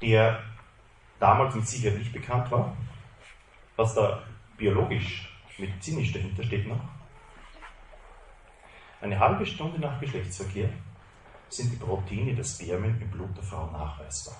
der 0.00 0.42
damals 1.20 1.54
mit 1.54 1.68
Sicherheit 1.68 1.98
nicht 1.98 2.12
bekannt 2.12 2.50
war, 2.50 2.76
was 3.76 3.94
da 3.94 4.24
biologisch, 4.56 5.32
medizinisch 5.58 6.12
dahinter 6.12 6.42
steht 6.42 6.66
noch. 6.66 7.01
Eine 9.02 9.18
halbe 9.18 9.44
Stunde 9.44 9.80
nach 9.80 9.98
Geschlechtsverkehr 9.98 10.70
sind 11.48 11.72
die 11.72 11.76
Proteine 11.76 12.36
der 12.36 12.44
Spermien 12.44 13.00
im 13.00 13.10
Blut 13.10 13.36
der 13.36 13.42
Frau 13.42 13.66
nachweisbar. 13.66 14.36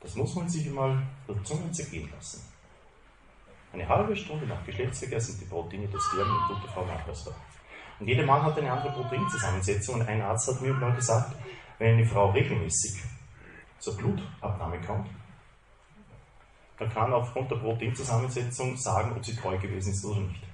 Das 0.00 0.14
muss 0.14 0.34
man 0.34 0.46
sich 0.46 0.70
mal 0.70 1.02
der 1.26 1.42
Zunge 1.42 1.72
zergehen 1.72 2.10
lassen. 2.14 2.46
Eine 3.72 3.88
halbe 3.88 4.14
Stunde 4.14 4.46
nach 4.46 4.62
Geschlechtsverkehr 4.66 5.18
sind 5.18 5.40
die 5.40 5.46
Proteine 5.46 5.88
der 5.88 5.98
Spermien 6.00 6.36
im 6.36 6.46
Blut 6.48 6.64
der 6.64 6.70
Frau 6.70 6.84
nachweisbar. 6.84 7.34
Und 7.98 8.06
jeder 8.06 8.26
Mann 8.26 8.42
hat 8.42 8.58
eine 8.58 8.70
andere 8.70 8.92
Proteinzusammensetzung. 8.92 9.94
Und 9.94 10.06
ein 10.06 10.20
Arzt 10.20 10.48
hat 10.48 10.60
mir 10.60 10.74
mal 10.74 10.94
gesagt, 10.94 11.34
wenn 11.78 11.94
eine 11.94 12.06
Frau 12.06 12.28
regelmäßig 12.32 13.02
zur 13.78 13.96
Blutabnahme 13.96 14.82
kommt, 14.82 15.08
dann 16.78 16.90
kann 16.90 17.10
aufgrund 17.14 17.50
der 17.50 17.56
Proteinzusammensetzung 17.56 18.76
sagen, 18.76 19.16
ob 19.16 19.24
sie 19.24 19.34
treu 19.34 19.56
gewesen 19.56 19.94
ist 19.94 20.04
oder 20.04 20.20
nicht. 20.20 20.45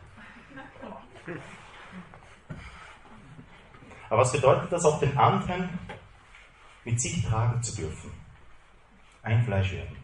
Aber 4.08 4.20
was 4.20 4.32
bedeutet 4.32 4.72
das, 4.72 4.85
auch 4.85 5.00
den 5.00 5.16
anderen 5.16 5.78
mit 6.85 7.00
sich 7.00 7.24
tragen 7.24 7.62
zu 7.62 7.76
dürfen? 7.76 8.12
Ein 9.22 9.44
Fleisch 9.44 9.72
werden. 9.72 9.96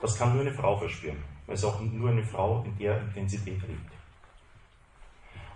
Das 0.00 0.16
kann 0.16 0.32
nur 0.32 0.42
eine 0.42 0.52
Frau 0.52 0.76
verspüren, 0.76 1.22
weil 1.46 1.54
es 1.54 1.64
auch 1.64 1.80
nur 1.80 2.10
eine 2.10 2.24
Frau 2.24 2.62
in 2.64 2.76
der 2.78 3.00
Intensität 3.00 3.60
lebt. 3.62 3.92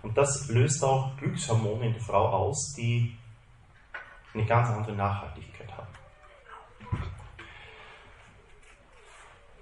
Und 0.01 0.17
das 0.17 0.47
löst 0.49 0.83
auch 0.83 1.15
Glückshormone 1.17 1.87
in 1.87 1.93
der 1.93 2.01
Frau 2.01 2.27
aus, 2.29 2.73
die 2.77 3.17
eine 4.33 4.45
ganz 4.45 4.69
andere 4.69 4.93
Nachhaltigkeit 4.95 5.71
haben. 5.75 5.87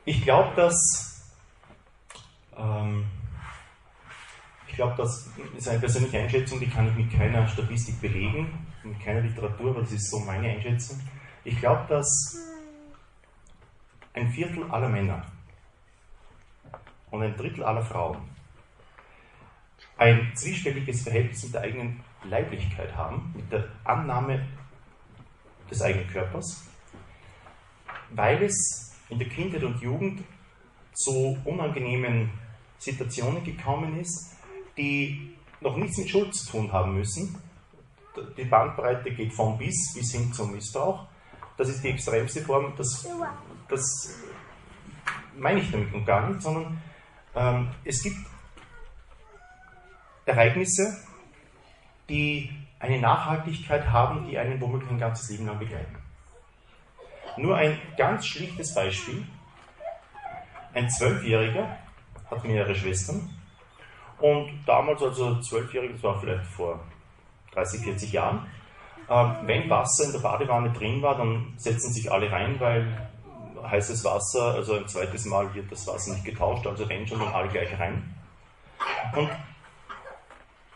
Ich 0.06 0.22
glaube, 0.22 0.56
dass 0.56 1.36
ähm, 2.56 3.06
ich 4.67 4.67
glaube, 4.78 4.96
das 4.96 5.30
ist 5.58 5.68
eine 5.68 5.80
persönliche 5.80 6.20
Einschätzung, 6.20 6.60
die 6.60 6.70
kann 6.70 6.88
ich 6.88 6.96
mit 6.96 7.12
keiner 7.12 7.46
Statistik 7.48 8.00
belegen, 8.00 8.66
mit 8.84 9.00
keiner 9.04 9.22
Literatur, 9.22 9.72
aber 9.72 9.82
das 9.82 9.92
ist 9.92 10.10
so 10.10 10.20
meine 10.20 10.50
Einschätzung. 10.50 11.02
Ich 11.44 11.60
glaube, 11.60 11.86
dass 11.90 12.38
ein 14.14 14.30
Viertel 14.32 14.64
aller 14.72 14.88
Männer 14.88 15.26
und 17.12 17.24
ein 17.24 17.36
Drittel 17.36 17.64
aller 17.64 17.84
Frauen 17.84 18.18
ein 19.98 20.32
zwiespältiges 20.36 21.02
Verhältnis 21.02 21.44
mit 21.44 21.54
der 21.56 21.62
eigenen 21.62 22.04
Leiblichkeit 22.24 22.96
haben, 22.96 23.34
mit 23.36 23.52
der 23.52 23.68
Annahme 23.84 24.48
des 25.70 25.82
eigenen 25.82 26.08
Körpers, 26.08 26.68
weil 28.12 28.44
es 28.44 28.96
in 29.10 29.18
der 29.18 29.28
Kindheit 29.28 29.64
und 29.64 29.82
Jugend 29.82 30.24
zu 30.94 31.38
unangenehmen 31.46 32.30
Situationen 32.78 33.44
gekommen 33.44 34.00
ist, 34.00 34.37
die 34.78 35.36
noch 35.62 35.76
nichts 35.76 35.98
mit 35.98 36.10
Schuld 36.10 36.34
zu 36.34 36.52
tun 36.52 36.72
haben 36.72 36.96
müssen. 36.96 37.36
Die 38.38 38.46
Bandbreite 38.46 39.12
geht 39.12 39.34
von 39.34 39.58
bis 39.58 39.94
bis 39.94 40.12
hin 40.12 40.32
zum 40.34 40.52
Missbrauch. 40.52 41.06
das 41.58 41.70
ist 41.70 41.84
die 41.84 41.90
extremste 41.90 42.42
Form, 42.42 42.74
das, 42.78 43.08
das 43.68 44.16
meine 45.36 45.60
ich 45.60 45.72
damit 45.72 46.06
gar 46.06 46.30
nicht, 46.30 46.42
sondern 46.42 46.82
ähm, 47.36 47.70
es 47.84 48.02
gibt 48.02 48.18
Ereignisse, 50.26 50.98
die 52.10 52.50
eine 52.80 53.00
Nachhaltigkeit 53.00 53.88
haben, 53.90 54.28
die 54.28 54.38
einen 54.38 54.60
womöglich 54.62 54.90
ein 54.92 55.00
ganzes 55.00 55.30
Leben 55.30 55.48
lang 55.48 55.60
begleiten. 55.60 55.96
Nur 57.38 57.56
ein 57.56 57.80
ganz 57.98 58.26
schlichtes 58.26 58.74
Beispiel. 58.74 59.26
Ein 60.74 60.90
Zwölfjähriger 60.90 61.78
hat 62.30 62.44
mehrere 62.44 62.76
Schwestern 62.76 63.37
und 64.20 64.64
damals, 64.66 65.02
also 65.02 65.40
Zwölfjähriger, 65.40 65.94
das 65.94 66.04
war 66.04 66.20
vielleicht 66.20 66.46
vor 66.46 66.80
30, 67.54 67.82
40 67.82 68.12
Jahren, 68.12 68.48
äh, 69.10 69.26
wenn 69.44 69.70
Wasser 69.70 70.06
in 70.06 70.12
der 70.12 70.20
Badewanne 70.20 70.72
drin 70.72 71.02
war, 71.02 71.18
dann 71.18 71.54
setzen 71.58 71.94
sich 71.94 72.12
alle 72.12 72.32
rein, 72.32 72.60
weil 72.60 73.10
heißes 73.64 74.04
Wasser, 74.04 74.56
also 74.56 74.76
ein 74.76 74.88
zweites 74.88 75.26
Mal 75.26 75.54
wird 75.54 75.72
das 75.72 75.88
Wasser 75.88 76.14
nicht 76.14 76.26
getauscht, 76.26 76.66
also 76.68 76.84
rennen 76.86 77.08
schon 77.08 77.20
dann 77.20 77.34
alle 77.34 77.48
gleich 77.50 77.78
rein. 77.80 78.16
Und 79.16 79.30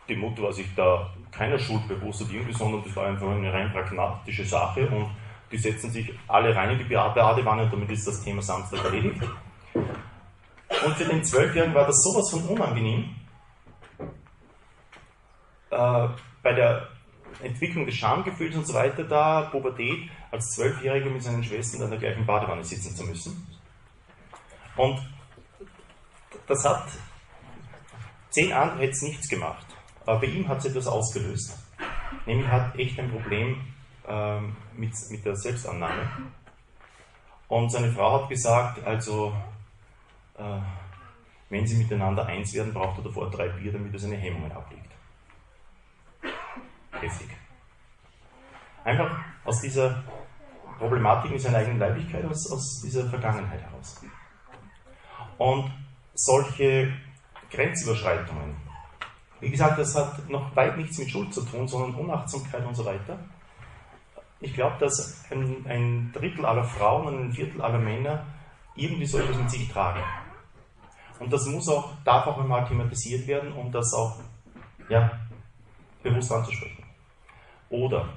die 0.08 0.16
Mutter 0.16 0.44
war 0.44 0.54
sich 0.54 0.68
da 0.76 1.10
keiner 1.32 1.58
Schuld 1.58 1.88
bewusst 1.88 2.22
irgendwie, 2.32 2.54
sondern 2.54 2.84
das 2.84 2.96
war 2.96 3.08
einfach 3.08 3.30
eine 3.30 3.52
rein 3.52 3.72
pragmatische 3.72 4.46
Sache 4.46 4.88
und 4.88 5.10
die 5.52 5.58
setzen 5.58 5.92
sich 5.92 6.12
alle 6.28 6.56
rein 6.56 6.72
in 6.72 6.78
die 6.80 6.94
Badewanne 6.94 7.64
und 7.64 7.74
damit 7.74 7.92
ist 7.92 8.08
das 8.08 8.24
Thema 8.24 8.42
Samstag 8.42 8.84
erledigt. 8.86 9.22
Und 9.74 10.96
für 10.96 11.06
den 11.06 11.24
Zwölfjährigen 11.24 11.76
war 11.76 11.86
das 11.86 12.02
sowas 12.02 12.32
von 12.32 12.44
unangenehm. 12.56 13.16
Äh, 15.72 16.10
bei 16.44 16.54
der 16.54 16.88
Entwicklung 17.42 17.86
des 17.86 17.96
Schamgefühls 17.96 18.56
und 18.56 18.68
so 18.68 18.74
weiter 18.74 19.04
da, 19.04 19.50
Pubertät, 19.52 20.10
als 20.32 20.50
Zwölfjähriger 20.52 21.10
mit 21.10 21.24
seinen 21.24 21.44
Schwestern 21.44 21.84
in 21.84 21.90
der 21.92 22.00
gleichen 22.00 22.26
Badewanne 22.26 22.64
sitzen 22.64 22.96
zu 22.96 23.04
müssen. 23.06 23.48
Und 24.76 25.00
das 26.48 26.66
hat 26.66 26.88
zehn 28.30 28.52
andere 28.52 28.86
jetzt 28.86 29.04
nichts 29.04 29.28
gemacht. 29.30 29.66
Aber 30.06 30.20
bei 30.20 30.28
ihm 30.28 30.48
hat 30.48 30.60
es 30.60 30.66
etwas 30.66 30.88
ausgelöst. 30.88 31.58
Nämlich 32.26 32.48
hat 32.48 32.78
echt 32.78 33.00
ein 33.00 33.12
Problem 33.12 33.62
ähm, 34.08 34.56
mit, 34.76 34.92
mit 35.10 35.26
der 35.26 35.36
Selbstannahme. 35.36 36.10
Und 37.48 37.70
seine 37.70 37.92
Frau 37.92 38.22
hat 38.22 38.30
gesagt, 38.30 38.84
also 38.84 39.34
äh, 40.38 40.60
wenn 41.50 41.68
sie 41.68 41.78
miteinander 41.78 42.26
eins 42.26 42.54
werden, 42.54 42.74
braucht 42.74 43.00
er 43.00 43.04
davor 43.04 43.30
drei 43.30 43.50
Bier, 43.50 43.74
damit 43.74 43.94
er 43.94 44.00
seine 44.00 44.18
Hemmungen 44.18 44.52
ablegt. 44.52 44.91
Heftig. 47.02 47.30
Einfach 48.84 49.20
aus 49.44 49.62
dieser 49.62 50.04
Problematik 50.78 51.32
mit 51.32 51.42
seiner 51.42 51.58
eigenen 51.58 51.80
Leiblichkeit, 51.80 52.26
aus, 52.26 52.52
aus 52.52 52.82
dieser 52.84 53.10
Vergangenheit 53.10 53.62
heraus. 53.62 54.02
Und 55.38 55.72
solche 56.14 56.94
Grenzüberschreitungen, 57.50 58.56
wie 59.40 59.50
gesagt, 59.50 59.80
das 59.80 59.96
hat 59.96 60.30
noch 60.30 60.56
weit 60.56 60.78
nichts 60.78 61.00
mit 61.00 61.10
Schuld 61.10 61.34
zu 61.34 61.42
tun, 61.44 61.68
sondern 61.68 61.96
Unachtsamkeit 61.96 62.66
und 62.66 62.76
so 62.76 62.86
weiter. 62.86 63.18
Ich 64.40 64.54
glaube, 64.54 64.78
dass 64.80 65.24
ein, 65.32 65.66
ein, 65.68 66.12
Drittel 66.14 66.46
aller 66.46 66.64
Frauen 66.64 67.08
und 67.08 67.20
ein 67.20 67.34
Viertel 67.34 67.62
aller 67.62 67.80
Männer 67.80 68.26
irgendwie 68.76 69.06
so 69.06 69.20
etwas 69.20 69.38
mit 69.38 69.50
sich 69.50 69.72
tragen. 69.72 70.02
Und 71.20 71.32
das 71.32 71.46
muss 71.46 71.68
auch, 71.70 71.92
darf 72.04 72.26
auch 72.28 72.40
einmal 72.40 72.68
thematisiert 72.68 73.28
werden, 73.28 73.52
um 73.54 73.72
das 73.72 73.94
auch 73.94 74.20
ja, 74.90 75.12
bewusst 76.02 76.32
anzusprechen. 76.32 76.81
Oder 77.72 78.08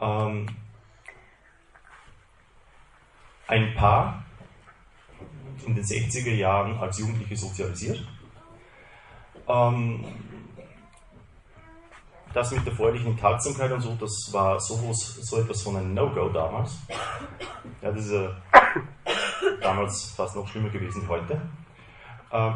ähm, 0.00 0.48
ein 3.46 3.74
Paar 3.74 4.24
in 5.64 5.76
den 5.76 5.84
60er 5.84 6.34
Jahren 6.34 6.76
als 6.78 6.98
Jugendliche 6.98 7.36
sozialisiert 7.36 8.04
ähm, 9.48 10.04
das 12.32 12.50
mit 12.52 12.66
der 12.66 12.74
vorherlichen 12.74 13.12
Enthaltsamkeit 13.12 13.70
und 13.72 13.80
so, 13.80 13.94
das 13.94 14.30
war 14.32 14.58
so, 14.58 14.92
so 14.92 15.40
etwas 15.40 15.62
von 15.62 15.76
einem 15.76 15.92
No-Go 15.92 16.30
damals. 16.30 16.78
Ja, 17.82 17.92
das 17.92 18.06
ist 18.06 18.12
äh, 18.12 18.30
damals 19.60 20.12
fast 20.16 20.36
noch 20.36 20.48
schlimmer 20.48 20.70
gewesen 20.70 21.06
heute. 21.08 21.40
Ähm, 22.30 22.54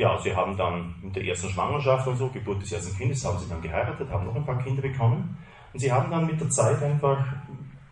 ja, 0.00 0.18
sie 0.18 0.34
haben 0.34 0.56
dann 0.56 0.94
mit 1.02 1.14
der 1.14 1.24
ersten 1.24 1.50
Schwangerschaft 1.50 2.08
und 2.08 2.16
so, 2.16 2.28
Geburt 2.28 2.62
des 2.62 2.72
ersten 2.72 2.96
Kindes, 2.96 3.22
haben 3.22 3.38
sie 3.38 3.48
dann 3.50 3.60
geheiratet, 3.60 4.10
haben 4.10 4.24
noch 4.24 4.34
ein 4.34 4.46
paar 4.46 4.62
Kinder 4.62 4.80
bekommen. 4.80 5.36
Und 5.72 5.78
sie 5.78 5.92
haben 5.92 6.10
dann 6.10 6.26
mit 6.26 6.40
der 6.40 6.48
Zeit 6.48 6.82
einfach 6.82 7.22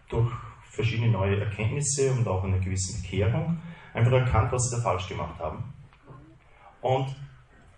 durch 0.08 0.32
verschiedene 0.70 1.12
neue 1.12 1.38
Erkenntnisse 1.38 2.10
und 2.12 2.26
auch 2.26 2.42
eine 2.44 2.60
gewisse 2.60 3.02
Bekehrung 3.02 3.58
einfach 3.92 4.12
erkannt, 4.12 4.50
was 4.52 4.70
sie 4.70 4.76
da 4.76 4.82
falsch 4.82 5.06
gemacht 5.06 5.38
haben. 5.38 5.74
Und 6.80 7.14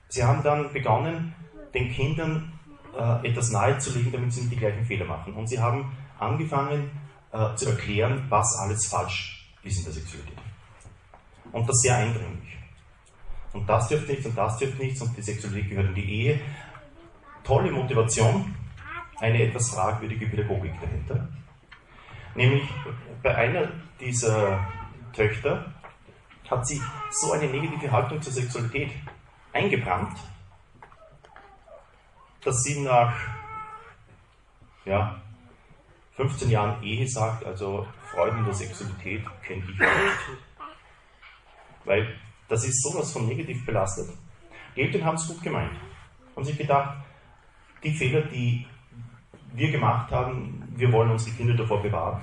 sie 0.09 0.23
haben 0.23 0.45
dann 0.45 0.73
begonnen, 0.73 1.35
den 1.75 1.91
Kindern 1.91 2.53
äh, 2.97 3.29
etwas 3.29 3.51
nahezulegen, 3.51 4.13
damit 4.13 4.33
sie 4.33 4.43
nicht 4.43 4.53
die 4.53 4.59
gleichen 4.59 4.85
Fehler 4.85 5.07
machen. 5.07 5.35
Und 5.35 5.49
sie 5.49 5.59
haben 5.59 5.91
angefangen 6.21 6.89
äh, 7.33 7.53
zu 7.57 7.69
erklären, 7.69 8.27
was 8.29 8.57
alles 8.61 8.87
falsch 8.87 9.53
ist 9.65 9.79
in 9.79 9.85
der 9.87 9.93
Sexualität. 9.93 10.39
Und 11.51 11.69
das 11.69 11.81
sehr 11.81 11.97
eindringlich. 11.97 12.60
Und 13.53 13.69
das 13.69 13.89
dürfte 13.89 14.13
nichts 14.13 14.27
und 14.27 14.37
das 14.37 14.59
dürfte 14.59 14.83
nichts 14.83 15.01
und 15.03 15.17
die 15.17 15.23
Sexualität 15.23 15.71
gehört 15.71 15.89
in 15.89 15.95
die 15.95 16.11
Ehe. 16.11 16.41
Tolle 17.43 17.73
Motivation, 17.73 18.55
eine 19.19 19.43
etwas 19.43 19.71
fragwürdige 19.71 20.27
Pädagogik 20.27 20.81
dahinter. 20.81 21.29
Nämlich 22.35 22.63
bei 23.23 23.35
einer 23.35 23.69
dieser 23.99 24.61
Töchter 25.13 25.73
hat 26.49 26.67
sich 26.67 26.81
so 27.11 27.33
eine 27.33 27.47
negative 27.47 27.91
Haltung 27.91 28.23
zur 28.23 28.33
Sexualität 28.33 28.91
eingebrannt, 29.53 30.17
dass 32.43 32.63
sie 32.63 32.81
nach 32.81 33.15
ja, 34.85 35.21
15 36.17 36.51
Jahren 36.51 36.83
Ehe 36.83 37.09
sagt, 37.09 37.45
also 37.45 37.87
Freuden 38.11 38.45
der 38.45 38.55
Sexualität 38.55 39.25
kenne 39.43 39.63
ich 39.63 39.79
nicht. 39.79 39.81
Weil 41.85 42.19
das 42.51 42.65
ist 42.65 42.83
sowas 42.83 43.13
von 43.13 43.27
negativ 43.27 43.65
belastet. 43.65 44.09
Die 44.75 44.83
Eltern 44.83 45.05
haben 45.05 45.15
es 45.15 45.29
gut 45.29 45.41
gemeint. 45.41 45.73
Haben 46.35 46.45
sich 46.45 46.59
gedacht, 46.59 46.99
die 47.83 47.93
Fehler, 47.93 48.23
die 48.23 48.67
wir 49.55 49.71
gemacht 49.71 50.11
haben, 50.11 50.69
wir 50.77 50.93
wollen 50.93 51.13
unsere 51.13 51.35
Kinder 51.37 51.55
davor 51.55 51.81
bewahren. 51.81 52.21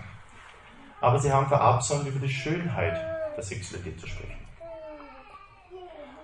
Aber 1.00 1.18
sie 1.18 1.32
haben 1.32 1.48
verabsäumt, 1.48 2.08
über 2.08 2.20
die 2.20 2.30
Schönheit 2.30 2.98
der 3.36 3.44
Sexualität 3.44 4.00
zu 4.00 4.08
sprechen. 4.08 4.38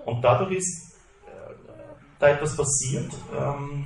Und 0.06 0.22
dadurch 0.22 0.52
ist 0.58 0.98
äh, 1.26 1.54
da 2.20 2.28
etwas 2.28 2.58
passiert. 2.58 3.13
Ähm, 3.38 3.86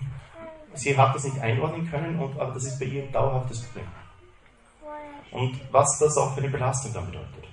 sie 0.74 0.98
hat 0.98 1.14
das 1.14 1.26
nicht 1.26 1.40
einordnen 1.40 1.90
können, 1.92 2.20
und, 2.20 2.40
aber 2.40 2.54
das 2.54 2.64
ist 2.64 2.80
bei 2.80 2.86
ihr 2.86 3.04
ein 3.04 3.12
dauerhaftes 3.12 3.62
Problem. 3.64 3.88
Und 5.30 5.62
was 5.72 6.00
das 6.00 6.18
auch 6.18 6.34
für 6.34 6.42
eine 6.42 6.50
Belastung 6.50 6.92
dann 6.94 7.06
bedeutet. 7.06 7.47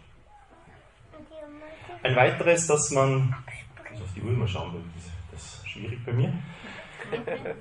Ein 2.04 2.16
weiteres, 2.16 2.66
dass 2.66 2.90
man, 2.90 3.34
ich 3.82 3.92
muss 3.92 4.02
auf 4.02 4.14
die 4.14 4.20
Uhr 4.20 4.32
mal 4.32 4.46
schauen, 4.46 4.74
weil 4.74 4.82
das 5.32 5.42
ist 5.42 5.68
schwierig 5.68 6.04
bei 6.04 6.12
mir. 6.12 6.32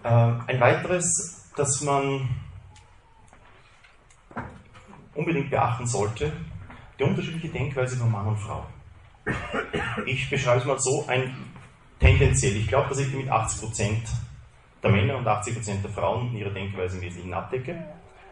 Äh, 0.04 0.08
ein 0.10 0.60
weiteres, 0.60 1.52
dass 1.56 1.82
man 1.82 2.28
unbedingt 5.14 5.50
beachten 5.50 5.86
sollte, 5.86 6.32
die 6.98 7.04
unterschiedliche 7.04 7.50
Denkweise 7.50 7.98
von 7.98 8.10
Mann 8.10 8.28
und 8.28 8.38
Frau. 8.38 8.66
Ich 10.06 10.30
beschreibe 10.30 10.60
es 10.60 10.66
mal 10.66 10.80
so, 10.80 11.06
ein 11.08 11.36
tendenziell, 12.00 12.56
ich 12.56 12.68
glaube, 12.68 12.90
dass 12.90 13.00
ich 13.00 13.14
mit 13.14 13.30
80% 13.30 13.98
der 14.82 14.92
Männer 14.92 15.18
und 15.18 15.28
80% 15.28 15.82
der 15.82 15.92
Frauen 15.92 16.30
in 16.30 16.38
ihrer 16.38 16.52
Denkweise 16.52 16.98
im 16.98 17.04
Wesentlichen 17.04 17.34
abdecke. 17.34 17.84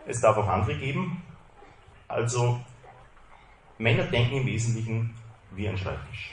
Es 0.07 0.19
darf 0.21 0.37
auch 0.37 0.47
andere 0.47 0.77
geben. 0.77 1.21
Also, 2.07 2.59
Männer 3.77 4.03
denken 4.05 4.37
im 4.37 4.45
Wesentlichen 4.45 5.13
wie 5.51 5.67
ein 5.67 5.77
Schreibtisch. 5.77 6.31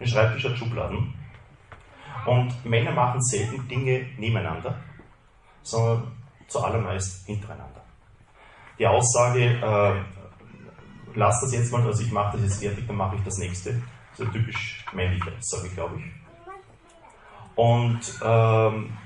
Ein 0.00 0.06
Schreibtisch 0.06 0.44
hat 0.44 0.56
Schubladen. 0.56 1.14
Und 2.26 2.64
Männer 2.64 2.92
machen 2.92 3.20
selten 3.22 3.68
Dinge 3.68 4.06
nebeneinander, 4.16 4.78
sondern 5.62 6.12
zuallermeist 6.48 7.26
hintereinander. 7.26 7.82
Die 8.78 8.86
Aussage, 8.86 9.44
äh, 9.44 10.02
lass 11.14 11.40
das 11.40 11.52
jetzt 11.52 11.70
mal, 11.70 11.82
also 11.82 12.02
ich 12.02 12.12
mache 12.12 12.36
das 12.36 12.46
jetzt 12.46 12.62
fertig, 12.62 12.86
dann 12.86 12.96
mache 12.96 13.16
ich 13.16 13.22
das 13.22 13.38
nächste. 13.38 13.80
So 14.14 14.24
typisch 14.26 14.84
männliche 14.92 15.32
Aussage, 15.36 15.68
glaube 15.70 15.98
ich. 15.98 16.04
Und 17.56 18.00
ähm, 18.22 18.96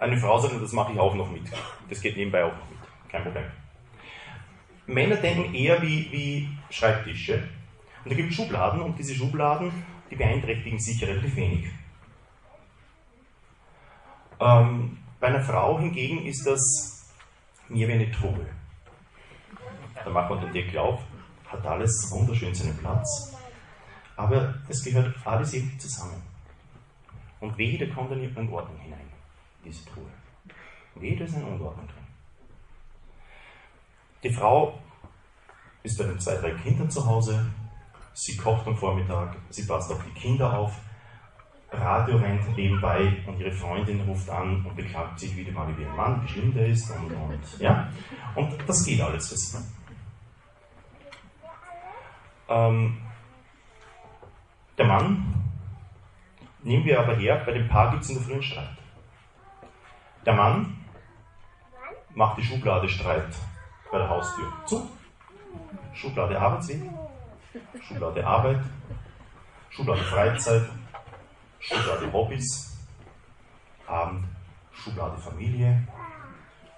eine 0.00 0.18
Frau 0.18 0.38
sagt, 0.38 0.60
das 0.60 0.72
mache 0.72 0.92
ich 0.92 0.98
auch 0.98 1.14
noch 1.14 1.30
mit. 1.30 1.44
Das 1.88 2.00
geht 2.00 2.16
nebenbei 2.16 2.44
auch 2.44 2.52
noch 2.52 2.70
mit. 2.70 2.78
Kein 3.10 3.22
Problem. 3.22 3.44
Männer 4.86 5.16
denken 5.16 5.54
eher 5.54 5.80
wie, 5.82 6.10
wie 6.12 6.48
Schreibtische. 6.70 7.42
Und 8.06 8.12
da 8.12 8.16
gibt 8.18 8.30
es 8.30 8.36
Schubladen 8.36 8.82
und 8.82 8.96
diese 8.96 9.16
Schubladen, 9.16 9.72
die 10.08 10.14
beeinträchtigen 10.14 10.78
sich 10.78 11.02
relativ 11.02 11.34
wenig. 11.34 11.66
Ähm, 14.38 14.98
bei 15.18 15.26
einer 15.26 15.40
Frau 15.40 15.80
hingegen 15.80 16.24
ist 16.24 16.46
das 16.46 17.12
mir 17.68 17.88
wie 17.88 17.94
eine 17.94 18.08
Truhe. 18.12 18.46
Da 20.04 20.08
macht 20.08 20.30
man 20.30 20.40
den 20.40 20.52
Deckel 20.52 20.78
auf, 20.78 21.00
hat 21.48 21.66
alles 21.66 22.08
wunderschön 22.12 22.54
seinen 22.54 22.78
Platz, 22.78 23.36
aber 24.14 24.54
es 24.68 24.84
gehört 24.84 25.12
alles 25.26 25.54
irgendwie 25.54 25.78
zusammen. 25.78 26.22
Und 27.40 27.58
weder 27.58 27.92
kommt 27.92 28.12
dann 28.12 28.20
irgendeine 28.20 28.52
Ordnung 28.52 28.78
hinein, 28.78 29.10
diese 29.64 29.84
Truhe. 29.84 30.12
Weder 30.94 31.24
ist 31.24 31.34
eine 31.34 31.46
Unordnung 31.46 31.88
drin. 31.88 32.06
Die 34.22 34.32
Frau 34.32 34.78
ist 35.82 35.98
bei 35.98 36.04
den 36.04 36.20
zwei, 36.20 36.36
drei 36.36 36.52
Kindern 36.52 36.88
zu 36.88 37.04
Hause, 37.04 37.44
sie 38.16 38.36
kocht 38.36 38.66
am 38.66 38.76
Vormittag, 38.76 39.36
sie 39.50 39.66
passt 39.66 39.92
auf 39.92 40.02
die 40.02 40.18
Kinder 40.18 40.58
auf, 40.58 40.72
Radio 41.70 42.16
rennt 42.16 42.56
nebenbei 42.56 43.12
und 43.26 43.38
ihre 43.38 43.52
Freundin 43.52 44.00
ruft 44.00 44.30
an 44.30 44.64
und 44.64 44.74
beklagt 44.74 45.20
sich 45.20 45.36
wieder 45.36 45.52
mal 45.52 45.68
über 45.70 45.82
ihren 45.82 45.96
Mann, 45.96 46.22
wie 46.22 46.28
schlimm 46.28 46.54
der 46.54 46.68
ist 46.68 46.90
und, 46.90 47.12
und 47.12 47.60
ja. 47.60 47.92
Und 48.34 48.56
das 48.66 48.84
geht 48.84 49.00
alles 49.02 49.28
für 49.28 49.36
sie. 49.36 49.58
Ähm, 52.48 52.96
der 54.78 54.86
Mann, 54.86 55.34
nehmen 56.62 56.84
wir 56.84 57.00
aber 57.00 57.16
her, 57.16 57.42
bei 57.44 57.52
dem 57.52 57.68
Paar 57.68 57.90
gibt 57.90 58.04
es 58.04 58.10
in 58.10 58.16
der 58.16 58.24
frühen 58.24 58.42
Streit. 58.42 58.78
Der 60.24 60.34
Mann 60.34 60.84
macht 62.14 62.38
die 62.38 62.44
Schublade 62.44 62.88
Streit 62.88 63.34
bei 63.92 63.98
der 63.98 64.08
Haustür 64.08 64.50
zu. 64.64 64.88
Schublade 65.92 66.40
Arbeitsweg, 66.40 66.82
Schublade 67.86 68.26
Arbeit, 68.26 68.60
Schublade 69.70 70.02
Freizeit, 70.02 70.68
Schublade 71.60 72.12
Hobbys, 72.12 72.76
Abend, 73.86 74.24
Schublade 74.72 75.18
Familie 75.18 75.86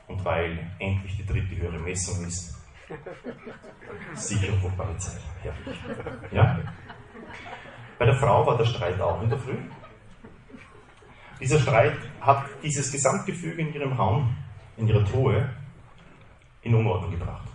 und 0.07 0.25
weil 0.25 0.71
endlich 0.79 1.17
die 1.17 1.27
dritte 1.27 1.57
höhere 1.57 1.79
Messung 1.79 2.25
ist, 2.25 2.57
Sicherung 4.15 4.61
von 4.61 4.77
Polizei. 4.77 5.19
Herrlich. 5.43 5.79
Ja? 6.33 6.59
Bei 7.99 8.07
der 8.07 8.15
Frau 8.15 8.47
war 8.47 8.57
der 8.57 8.65
Streit 8.65 9.01
auch 9.01 9.21
in 9.23 9.29
der 9.29 9.39
Früh. 9.39 9.59
Dieser 11.41 11.59
Streit 11.61 11.97
hat 12.21 12.47
dieses 12.63 12.91
Gesamtgefüge 12.91 13.61
in 13.61 13.73
ihrem 13.73 13.93
Raum, 13.93 14.37
in 14.77 14.89
ihrer 14.89 15.05
Truhe, 15.05 15.51
in 16.63 16.75
Unordnung 16.75 17.13
gebracht. 17.13 17.49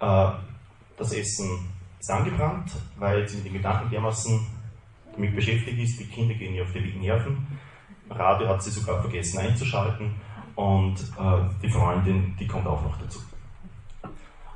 Äh, 0.00 0.32
das 0.96 1.12
Essen 1.12 1.72
ist 2.02 2.10
angebrannt, 2.10 2.72
weil 2.96 3.28
sie 3.28 3.36
mit 3.36 3.46
den 3.46 3.52
Gedanken 3.52 3.88
dermaßen 3.88 4.44
damit 5.12 5.36
beschäftigt 5.36 5.78
ist, 5.78 6.00
die 6.00 6.06
Kinder 6.06 6.34
gehen 6.34 6.52
ihr 6.52 6.64
auf 6.64 6.72
die 6.72 6.98
Nerven. 6.98 7.46
Radio 8.10 8.48
hat 8.48 8.60
sie 8.60 8.70
sogar 8.70 9.00
vergessen 9.00 9.38
einzuschalten 9.38 10.12
und 10.56 10.96
äh, 10.96 11.48
die 11.62 11.70
Freundin, 11.70 12.36
die 12.40 12.46
kommt 12.48 12.66
auch 12.66 12.82
noch 12.82 12.98
dazu. 13.00 13.20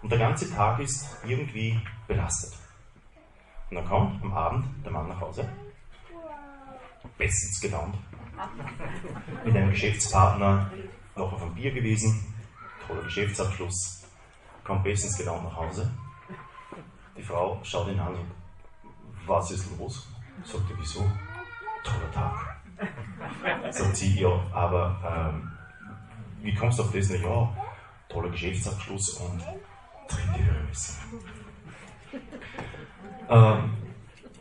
Und 0.02 0.10
der 0.10 0.18
ganze 0.18 0.52
Tag 0.52 0.80
ist 0.80 1.06
irgendwie 1.24 1.80
belastet. 2.08 2.52
Und 3.70 3.76
dann 3.76 3.86
kommt 3.86 4.22
am 4.24 4.32
Abend 4.32 4.66
der 4.84 4.90
Mann 4.90 5.08
nach 5.08 5.20
Hause, 5.20 5.48
bestens 7.16 7.60
gelaunt, 7.60 7.94
mit 9.44 9.54
einem 9.54 9.70
Geschäftspartner 9.70 10.68
noch 11.14 11.32
auf 11.32 11.42
einem 11.42 11.54
Bier 11.54 11.72
gewesen, 11.72 12.24
toller 12.86 13.02
Geschäftsabschluss, 13.02 14.04
kommt 14.64 14.82
bestens 14.82 15.16
gelaunt 15.16 15.44
nach 15.44 15.56
Hause. 15.56 15.88
Die 17.16 17.22
Frau 17.22 17.58
schaut 17.62 17.88
ihn 17.88 18.00
an 18.00 18.14
und 18.14 18.30
was 19.26 19.50
ist 19.50 19.78
los? 19.78 20.06
Sagt 20.44 20.70
er, 20.70 20.78
wieso? 20.78 21.10
Toller 21.82 22.10
Tag. 22.12 22.56
Sagt 23.70 23.96
sie, 23.96 24.20
ja, 24.20 24.40
aber 24.52 25.32
ähm, 25.32 25.50
wie 26.42 26.54
kommst 26.54 26.78
du 26.78 26.82
auf 26.82 26.92
das? 26.92 27.08
Na 27.10 27.16
ja, 27.16 27.56
toller 28.08 28.30
Geschäftsabschluss 28.30 29.14
und 29.20 29.42
dritte 30.08 30.44
Höchste. 30.44 30.92
Ähm, 33.28 33.76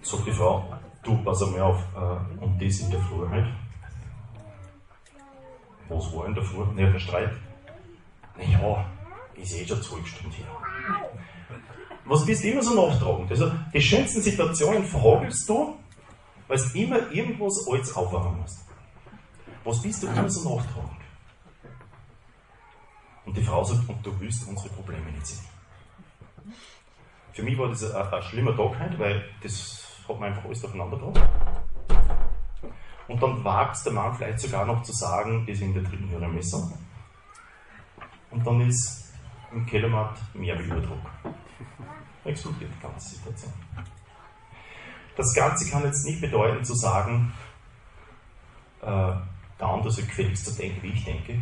sagt 0.02 0.28
die 0.28 0.32
Frau, 0.32 0.78
du 1.02 1.24
pass 1.24 1.42
einmal 1.42 1.62
auf, 1.62 1.82
äh, 1.96 2.44
und 2.44 2.62
das 2.62 2.80
in 2.80 2.92
der 2.92 3.00
Früh 3.00 3.28
halt. 3.28 3.48
Was 5.88 6.14
war 6.14 6.26
in 6.26 6.36
der 6.36 6.44
Früh? 6.44 6.66
Naja, 6.74 6.92
der 6.92 7.00
Streit. 7.00 7.32
Naja, 8.38 8.86
ist 9.36 9.54
eh 9.56 9.66
schon 9.66 9.82
zwei 9.82 10.04
Stunden 10.06 10.32
her. 10.32 10.46
Was 12.06 12.26
bist 12.26 12.44
du 12.44 12.50
immer 12.50 12.62
so 12.62 12.76
nachtragend? 12.76 13.32
Also, 13.32 13.52
die 13.74 13.82
schönsten 13.82 14.22
Situationen 14.22 14.86
verhagelst 14.86 15.50
du, 15.50 15.76
weil 16.48 16.58
du 16.58 16.80
immer 16.80 17.12
irgendwas 17.12 17.68
Altes 17.68 17.96
aufwachen 17.96 18.40
musst. 18.40 18.60
Was 19.64 19.82
bist 19.82 20.04
du 20.04 20.08
immer 20.08 20.30
so 20.30 20.56
nachtragend? 20.56 21.02
Und 23.26 23.36
die 23.36 23.44
Frau 23.44 23.64
sagt, 23.64 23.90
und 23.90 24.06
du 24.06 24.20
willst 24.20 24.48
unsere 24.48 24.70
Probleme 24.70 25.12
nicht 25.12 25.26
sehen. 25.26 25.46
Für 27.34 27.42
mich 27.42 27.58
war 27.58 27.70
das 27.70 27.84
ein, 27.92 28.14
ein 28.14 28.22
schlimmer 28.22 28.56
Tag 28.56 28.80
heute, 28.80 29.00
weil 29.00 29.26
das 29.42 29.84
hat 30.08 30.20
man 30.20 30.30
einfach 30.30 30.46
alles 30.46 30.62
durcheinander 30.62 30.98
gebracht. 30.98 31.30
Und 33.08 33.22
dann 33.22 33.44
wagt 33.44 33.84
der 33.86 33.94
Mann 33.94 34.16
vielleicht 34.16 34.40
sogar 34.40 34.66
noch 34.66 34.84
zu 34.84 34.94
sagen, 34.94 35.44
das 35.48 35.56
ist 35.56 35.62
in 35.62 35.74
der 35.74 35.84
dritten 35.84 36.10
höheren 36.10 36.34
Messung. 36.34 36.72
Und 38.30 38.46
dann 38.46 38.62
ist 38.62 39.12
im 39.52 39.66
Kellermarkt 39.66 40.20
mehr 40.36 40.58
wie 40.60 40.66
Überdruck. 40.66 41.00
Explodiert 42.26 42.72
die 42.76 42.82
ganze 42.82 43.16
Situation. 43.16 43.54
Das 45.16 45.34
Ganze 45.34 45.70
kann 45.70 45.84
jetzt 45.84 46.06
nicht 46.06 46.20
bedeuten 46.20 46.64
zu 46.66 46.76
sagen, 46.76 47.32
äh, 48.82 49.14
der 49.60 49.68
andere 49.68 49.92
soll 49.92 50.06
gefälligst 50.06 50.46
so 50.46 50.62
denken, 50.62 50.84
wie 50.84 50.92
ich 50.92 51.06
denke, 51.06 51.42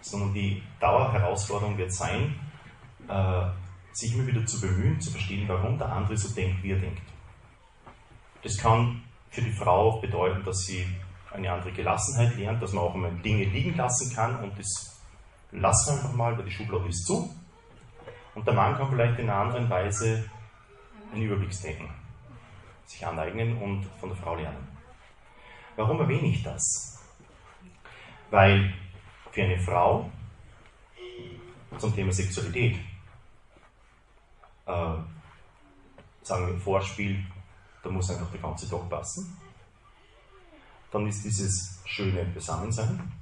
sondern 0.00 0.34
die 0.34 0.62
Dauerherausforderung 0.80 1.78
wird 1.78 1.92
sein, 1.92 2.34
äh, 3.08 3.46
sich 3.92 4.14
immer 4.14 4.26
wieder 4.26 4.44
zu 4.44 4.60
bemühen, 4.60 5.00
zu 5.00 5.12
verstehen, 5.12 5.48
warum 5.48 5.78
der 5.78 5.92
andere 5.92 6.16
so 6.16 6.34
denkt, 6.34 6.62
wie 6.62 6.72
er 6.72 6.80
denkt. 6.80 7.02
Das 8.42 8.58
kann 8.58 9.02
für 9.30 9.42
die 9.42 9.52
Frau 9.52 10.00
bedeuten, 10.00 10.44
dass 10.44 10.64
sie 10.66 10.86
eine 11.32 11.52
andere 11.52 11.72
Gelassenheit 11.72 12.36
lernt, 12.36 12.62
dass 12.62 12.72
man 12.72 12.84
auch 12.84 12.94
einmal 12.94 13.12
Dinge 13.24 13.44
liegen 13.44 13.76
lassen 13.76 14.14
kann 14.14 14.42
und 14.42 14.58
das 14.58 15.00
lassen 15.52 15.94
wir 15.94 16.02
einfach 16.02 16.16
mal, 16.16 16.36
weil 16.36 16.44
die 16.44 16.50
Schublade 16.50 16.88
ist 16.88 17.06
zu. 17.06 17.34
Und 18.34 18.46
der 18.46 18.54
Mann 18.54 18.76
kann 18.76 18.90
vielleicht 18.90 19.18
in 19.18 19.30
einer 19.30 19.40
anderen 19.40 19.68
Weise 19.70 20.28
ein 21.12 21.22
Überblicksdenken 21.22 21.88
sich 22.86 23.06
aneignen 23.06 23.56
und 23.58 23.84
von 23.98 24.10
der 24.10 24.18
Frau 24.18 24.34
lernen. 24.34 24.68
Warum 25.76 26.00
erwähne 26.00 26.28
ich 26.28 26.42
das? 26.42 27.02
Weil 28.30 28.74
für 29.32 29.42
eine 29.42 29.58
Frau 29.58 30.10
zum 31.78 31.94
Thema 31.94 32.12
Sexualität 32.12 32.76
äh, 34.66 34.96
sagen 36.22 36.46
wir 36.46 36.58
Vorspiel, 36.58 37.24
da 37.82 37.90
muss 37.90 38.10
einfach 38.10 38.30
der 38.30 38.40
ganze 38.40 38.68
Tag 38.68 38.88
passen. 38.88 39.36
Dann 40.90 41.06
ist 41.06 41.24
dieses 41.24 41.82
schöne 41.84 42.24
Beisammensein. 42.26 43.12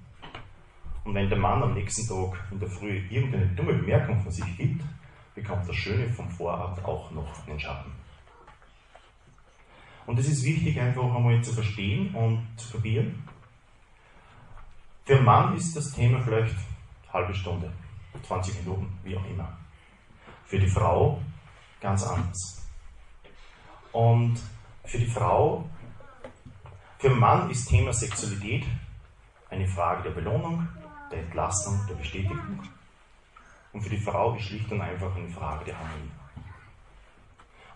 Und 1.04 1.14
wenn 1.14 1.28
der 1.28 1.38
Mann 1.38 1.62
am 1.62 1.74
nächsten 1.74 2.06
Tag 2.06 2.38
in 2.50 2.60
der 2.60 2.68
Früh 2.68 2.98
irgendeine 3.10 3.46
dumme 3.48 3.74
Bemerkung 3.74 4.22
von 4.22 4.30
sich 4.30 4.56
gibt, 4.56 4.82
bekommt 5.34 5.68
das 5.68 5.76
Schöne 5.76 6.12
vom 6.12 6.28
Vorabend 6.30 6.84
auch 6.84 7.10
noch 7.10 7.46
einen 7.46 7.58
Schatten. 7.58 7.92
Und 10.06 10.18
es 10.18 10.28
ist 10.28 10.44
wichtig, 10.44 10.80
einfach 10.80 11.14
einmal 11.14 11.42
zu 11.42 11.52
verstehen 11.52 12.14
und 12.14 12.46
zu 12.56 12.72
probieren. 12.72 13.22
Für 15.04 15.16
einen 15.16 15.24
Mann 15.24 15.56
ist 15.56 15.76
das 15.76 15.92
Thema 15.92 16.20
vielleicht 16.20 16.54
eine 16.54 17.12
halbe 17.12 17.34
Stunde, 17.34 17.72
20 18.22 18.64
Minuten, 18.64 18.98
wie 19.04 19.16
auch 19.16 19.24
immer. 19.26 19.56
Für 20.46 20.58
die 20.58 20.68
Frau 20.68 21.20
ganz 21.80 22.04
anders. 22.04 22.66
Und 23.92 24.40
für 24.84 24.98
die 24.98 25.06
Frau, 25.06 25.68
für 26.98 27.08
den 27.08 27.18
Mann 27.18 27.50
ist 27.50 27.68
Thema 27.68 27.92
Sexualität 27.92 28.64
eine 29.50 29.68
Frage 29.68 30.04
der 30.04 30.10
Belohnung, 30.10 30.66
der 31.10 31.20
Entlastung, 31.20 31.78
der 31.88 31.94
Bestätigung. 31.94 32.60
Und 33.72 33.80
für 33.80 33.90
die 33.90 33.98
Frau 33.98 34.34
ist 34.34 34.44
schlicht 34.44 34.70
und 34.70 34.80
einfach 34.80 35.14
eine 35.16 35.28
Frage 35.28 35.64
der 35.64 35.78
Harmonie. 35.78 36.10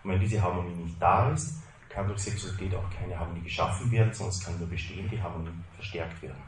Und 0.03 0.11
wenn 0.11 0.19
diese 0.19 0.41
Harmonie 0.41 0.75
nicht 0.75 1.01
da 1.01 1.31
ist, 1.31 1.61
kann 1.89 2.07
durch 2.07 2.19
Sexualität 2.19 2.75
auch 2.75 2.89
keine 2.91 3.17
Harmonie 3.17 3.41
geschaffen 3.41 3.91
werden, 3.91 4.09
es 4.11 4.45
kann 4.45 4.57
nur 4.59 4.67
bestehen, 4.67 5.09
die 5.09 5.21
Harmonie 5.21 5.49
verstärkt 5.75 6.21
werden. 6.21 6.41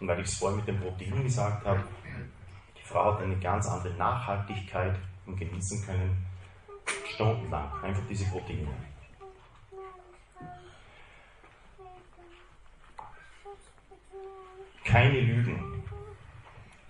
Und 0.00 0.08
weil 0.08 0.20
ich 0.20 0.26
es 0.26 0.38
vorhin 0.38 0.58
mit 0.58 0.68
den 0.68 0.80
Proteinen 0.80 1.22
gesagt 1.22 1.64
habe, 1.64 1.84
die 2.76 2.82
Frau 2.82 3.14
hat 3.14 3.22
eine 3.22 3.38
ganz 3.38 3.68
andere 3.68 3.94
Nachhaltigkeit 3.94 4.96
und 5.26 5.36
genießen 5.36 5.84
können, 5.86 6.26
stundenlang, 7.14 7.70
einfach 7.82 8.02
diese 8.08 8.24
Proteine. 8.24 8.68
Keine 14.84 15.20
Lügen. 15.20 15.79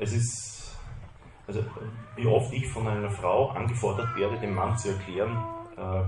Es 0.01 0.15
ist, 0.15 0.79
also 1.47 1.63
wie 2.17 2.27
oft 2.27 2.51
ich 2.55 2.67
von 2.67 2.89
einer 2.89 3.11
Frau 3.11 3.51
angefordert 3.51 4.17
werde, 4.17 4.39
dem 4.39 4.55
Mann 4.55 4.77
zu 4.79 4.89
erklären, 4.89 5.37
äh, 5.77 6.03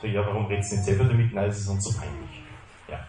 so, 0.00 0.06
ja, 0.06 0.24
warum 0.24 0.46
redest 0.46 0.70
du 0.70 0.76
nicht 0.76 0.84
selber 0.84 1.04
damit? 1.04 1.32
Nein, 1.32 1.48
es 1.48 1.60
ist 1.60 1.68
uns 1.68 1.82
so 1.82 1.98
peinlich. 1.98 2.42
Ja, 2.88 3.00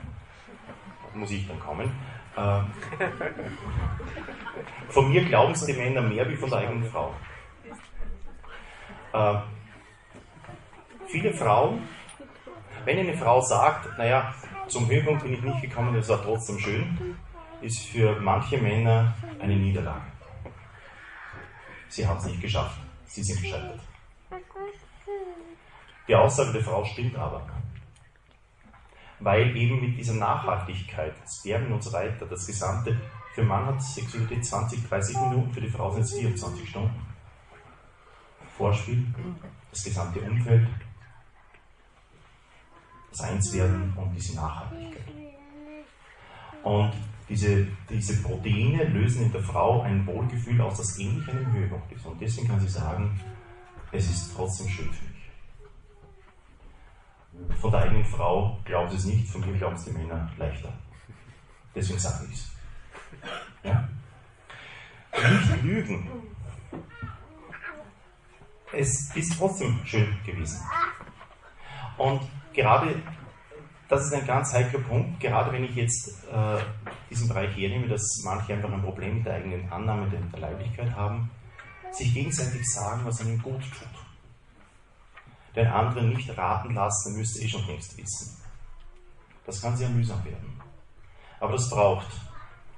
muss 1.14 1.30
ich 1.30 1.46
dann 1.46 1.60
kommen. 1.60 1.92
Äh, 2.38 2.62
von 4.90 5.10
mir 5.10 5.26
glauben 5.26 5.52
es 5.52 5.66
die 5.66 5.74
Männer 5.74 6.02
mehr 6.02 6.28
wie 6.30 6.38
von 6.38 6.50
der 6.50 6.60
eigenen 6.60 6.90
Frau. 6.90 7.14
Äh, 9.12 9.40
viele 11.08 11.34
Frauen, 11.34 11.84
wenn 12.86 12.98
eine 12.98 13.18
Frau 13.18 13.42
sagt, 13.42 13.98
naja, 13.98 14.34
zum 14.68 14.90
Höhepunkt 14.90 15.24
bin 15.24 15.34
ich 15.34 15.42
nicht 15.42 15.62
gekommen, 15.62 15.94
es 15.96 16.08
war 16.08 16.24
trotzdem 16.24 16.60
schön, 16.60 17.18
ist 17.62 17.88
für 17.88 18.20
manche 18.22 18.58
Männer 18.58 19.14
eine 19.40 19.56
Niederlage. 19.56 20.19
Sie 21.90 22.08
haben 22.08 22.18
es 22.18 22.26
nicht 22.26 22.42
geschafft, 22.42 22.80
sie 23.08 23.24
sind 23.24 23.42
gescheitert. 23.42 23.80
Die 26.08 26.16
Aussage 26.16 26.54
der 26.54 26.64
Frau 26.64 26.84
stimmt 26.86 27.16
aber. 27.16 27.48
Weil 29.20 29.56
eben 29.56 29.82
mit 29.82 29.98
dieser 29.98 30.14
Nachhaltigkeit, 30.14 31.14
Spermien 31.28 31.74
und 31.74 31.84
so 31.84 31.92
weiter, 31.92 32.26
das 32.26 32.48
Gesamte, 32.48 33.00
für 33.34 33.44
Mann 33.44 33.66
hat 33.66 33.82
Sexualität 33.82 34.46
20, 34.46 34.88
30 34.88 35.18
Minuten, 35.18 35.54
für 35.54 35.62
die 35.62 35.70
Frau 35.70 35.92
sind 35.92 36.04
es 36.04 36.14
24 36.14 36.70
Stunden. 36.70 37.06
Vorspiel, 38.58 39.06
das 39.72 39.84
gesamte 39.84 40.22
Umfeld, 40.22 40.68
das 43.12 43.22
Einswerden 43.22 43.94
und 43.98 44.14
diese 44.14 44.36
Nachhaltigkeit. 44.36 45.14
Und 46.64 46.94
diese, 47.30 47.68
diese 47.90 48.22
Proteine 48.24 48.86
lösen 48.86 49.26
in 49.26 49.32
der 49.32 49.44
Frau 49.44 49.82
ein 49.82 50.06
Wohlgefühl 50.08 50.60
aus, 50.62 50.78
das 50.78 50.98
ähnlich 50.98 51.30
einem 51.30 51.54
Höhepunkt 51.54 51.92
ist. 51.92 52.06
Und 52.06 52.20
deswegen 52.20 52.48
kann 52.48 52.60
sie 52.60 52.68
sagen, 52.68 53.20
es 53.92 54.10
ist 54.10 54.34
trotzdem 54.36 54.68
schön 54.68 54.92
für 54.92 55.06
mich. 55.06 55.30
Von 57.60 57.72
der 57.72 57.82
eigenen 57.82 58.06
Frau 58.06 58.58
glauben 58.66 58.90
sie 58.90 58.98
es 58.98 59.06
nicht, 59.06 59.30
von 59.30 59.42
mir 59.42 59.58
glauben 59.58 59.76
es 59.76 59.86
die 59.86 59.92
Männer 59.92 60.32
leichter. 60.38 60.74
Deswegen 61.76 62.00
sage 62.00 62.26
ich 62.32 62.34
es. 62.34 62.52
Ja? 63.64 63.88
Nicht 65.14 65.64
lügen. 65.64 66.10
Es 68.72 69.16
ist 69.16 69.38
trotzdem 69.38 69.80
schön 69.86 70.18
gewesen. 70.26 70.60
Und 71.98 72.22
gerade 72.54 73.02
das 73.90 74.06
ist 74.06 74.14
ein 74.14 74.26
ganz 74.28 74.54
heikler 74.54 74.82
Punkt, 74.82 75.20
gerade 75.20 75.52
wenn 75.52 75.64
ich 75.64 75.76
jetzt 75.76 76.24
äh, 76.32 76.60
diesen 77.10 77.28
Bereich 77.28 77.58
hernehme, 77.58 77.88
dass 77.88 78.22
manche 78.24 78.54
einfach 78.54 78.72
ein 78.72 78.84
Problem 78.84 79.18
mit 79.18 79.26
der 79.26 79.34
eigenen 79.34 79.70
Annahme 79.72 80.08
der 80.10 80.40
Leiblichkeit 80.40 80.96
haben, 80.96 81.32
sich 81.92 82.14
gegenseitig 82.14 82.72
sagen, 82.72 83.02
was 83.04 83.20
ihnen 83.22 83.42
gut 83.42 83.62
tut. 83.62 85.56
Den 85.56 85.66
anderen 85.66 86.10
nicht 86.10 86.38
raten 86.38 86.76
lassen, 86.76 87.14
er 87.14 87.18
müsste 87.18 87.42
eh 87.42 87.48
schon 87.48 87.66
längst 87.66 87.98
wissen. 87.98 88.38
Das 89.48 89.60
kann 89.60 89.76
sehr 89.76 89.90
mühsam 89.90 90.24
werden. 90.24 90.62
Aber 91.40 91.54
das 91.54 91.68
braucht 91.68 92.08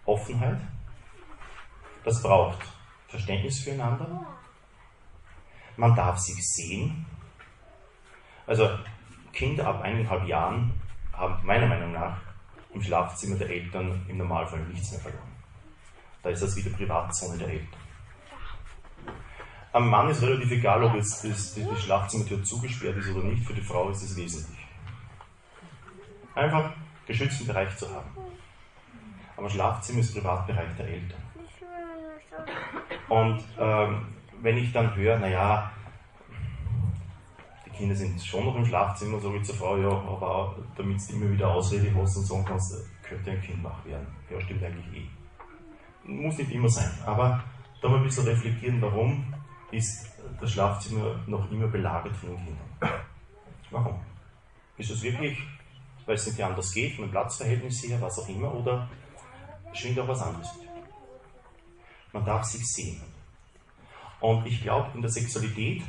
Offenheit, 0.06 0.62
das 2.06 2.21
braucht 2.24 2.60
Verständnis 3.10 3.60
füreinander, 3.60 4.26
man 5.76 5.93
darf 5.93 6.17
sich 6.19 6.38
sehen. 6.39 7.06
Also 8.47 8.69
Kinder 9.34 9.67
ab 9.67 9.82
eineinhalb 9.82 10.26
Jahren 10.26 10.74
haben 11.13 11.45
meiner 11.45 11.67
Meinung 11.67 11.91
nach 11.91 12.17
im 12.74 12.82
Schlafzimmer 12.82 13.38
der 13.38 13.50
Eltern 13.50 14.06
im 14.08 14.17
Normalfall 14.17 14.62
nichts 14.62 14.91
mehr 14.91 15.02
verloren. 15.02 15.32
Da 16.24 16.30
ist 16.30 16.41
das 16.41 16.56
wieder 16.56 16.69
Privatzone 16.69 17.38
der 17.38 17.50
Eltern. 17.50 17.82
Am 19.74 19.89
Mann 19.89 20.10
ist 20.10 20.21
relativ 20.21 20.52
egal, 20.52 20.84
ob 20.84 20.95
jetzt 20.95 21.24
das, 21.24 21.54
die, 21.54 21.63
die 21.63 21.82
Schlafzimmertür 21.82 22.43
zugesperrt 22.43 22.97
ist 22.97 23.10
oder 23.10 23.24
nicht, 23.24 23.45
für 23.45 23.54
die 23.54 23.62
Frau 23.62 23.89
ist 23.89 24.04
es 24.04 24.15
wesentlich. 24.17 24.60
Einfach 26.36 26.71
geschützten 27.08 27.47
Bereich 27.47 27.76
zu 27.78 27.89
haben. 27.89 28.10
Aber 29.38 29.50
Schlafzimmer 29.50 30.00
ist 30.00 30.13
Privatbereich 30.13 30.76
der 30.78 30.88
Eltern. 30.88 31.21
Und 33.08 33.43
ähm, 33.58 34.08
wenn 34.41 34.58
ich 34.58 34.71
dann 34.71 34.95
höre, 34.95 35.19
naja, 35.19 35.71
Kinder 37.77 37.95
sind 37.95 38.21
schon 38.21 38.45
noch 38.45 38.55
im 38.55 38.65
Schlafzimmer, 38.65 39.19
so 39.19 39.34
wie 39.34 39.41
zur 39.41 39.55
Frau, 39.55 39.77
ja, 39.77 39.89
aber 39.89 40.55
damit 40.75 40.99
du 41.07 41.13
immer 41.13 41.31
wieder 41.31 41.49
Ausrede 41.49 41.93
hast 41.95 42.17
und 42.17 42.25
sagen 42.25 42.45
kannst, 42.45 42.73
könnte 43.01 43.31
ein 43.31 43.41
Kind 43.41 43.63
wach 43.63 43.84
werden. 43.86 44.07
Ja, 44.29 44.39
stimmt 44.41 44.63
eigentlich 44.63 45.03
eh. 45.03 45.07
Muss 46.03 46.38
nicht 46.38 46.51
immer 46.51 46.69
sein, 46.69 46.91
aber 47.05 47.43
da 47.81 47.89
mal 47.89 47.97
ein 47.97 48.03
bisschen 48.03 48.25
reflektieren, 48.25 48.81
warum 48.81 49.34
ist 49.71 50.12
das 50.39 50.51
Schlafzimmer 50.51 51.19
noch 51.27 51.49
immer 51.51 51.67
belagert 51.67 52.15
von 52.15 52.29
den 52.29 52.38
Kindern. 52.38 53.01
Warum? 53.69 53.99
Ist 54.77 54.91
es 54.91 55.01
wirklich, 55.01 55.38
weil 56.05 56.15
es 56.15 56.27
nicht 56.27 56.43
anders 56.43 56.73
geht, 56.73 56.95
von 56.95 57.05
dem 57.05 57.12
Platzverhältnis 57.12 57.84
her, 57.84 58.01
was 58.01 58.19
auch 58.19 58.27
immer, 58.27 58.53
oder 58.53 58.89
schwingt 59.73 59.99
auch 59.99 60.07
was 60.07 60.21
anderes? 60.21 60.49
Man 62.12 62.25
darf 62.25 62.43
sich 62.43 62.65
sehen. 62.65 63.01
Und 64.19 64.45
ich 64.45 64.62
glaube, 64.62 64.91
in 64.93 65.01
der 65.01 65.10
Sexualität 65.10 65.84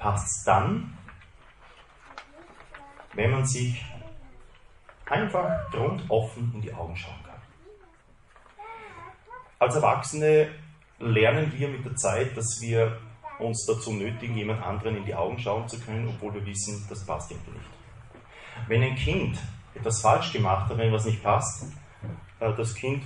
passt 0.00 0.26
es 0.26 0.44
dann, 0.44 0.96
wenn 3.12 3.30
man 3.30 3.46
sich 3.46 3.84
einfach 5.06 5.70
grundoffen 5.70 6.52
in 6.54 6.62
die 6.62 6.72
Augen 6.72 6.96
schauen 6.96 7.22
kann. 7.24 7.40
Als 9.58 9.74
Erwachsene 9.74 10.48
lernen 10.98 11.52
wir 11.56 11.68
mit 11.68 11.84
der 11.84 11.96
Zeit, 11.96 12.36
dass 12.36 12.60
wir 12.60 12.98
uns 13.38 13.66
dazu 13.66 13.92
nötigen, 13.92 14.36
jemand 14.36 14.62
anderen 14.62 14.96
in 14.96 15.04
die 15.04 15.14
Augen 15.14 15.38
schauen 15.38 15.68
zu 15.68 15.78
können, 15.80 16.08
obwohl 16.08 16.34
wir 16.34 16.46
wissen, 16.46 16.86
das 16.88 17.04
passt 17.04 17.30
irgendwie 17.30 17.52
nicht. 17.52 17.70
Wenn 18.68 18.82
ein 18.82 18.94
Kind 18.94 19.38
etwas 19.74 20.00
falsch 20.00 20.32
gemacht 20.32 20.70
hat, 20.70 20.78
wenn 20.78 20.92
was 20.92 21.04
nicht 21.04 21.22
passt, 21.22 21.72
äh, 22.38 22.52
das 22.54 22.74
Kind, 22.74 23.02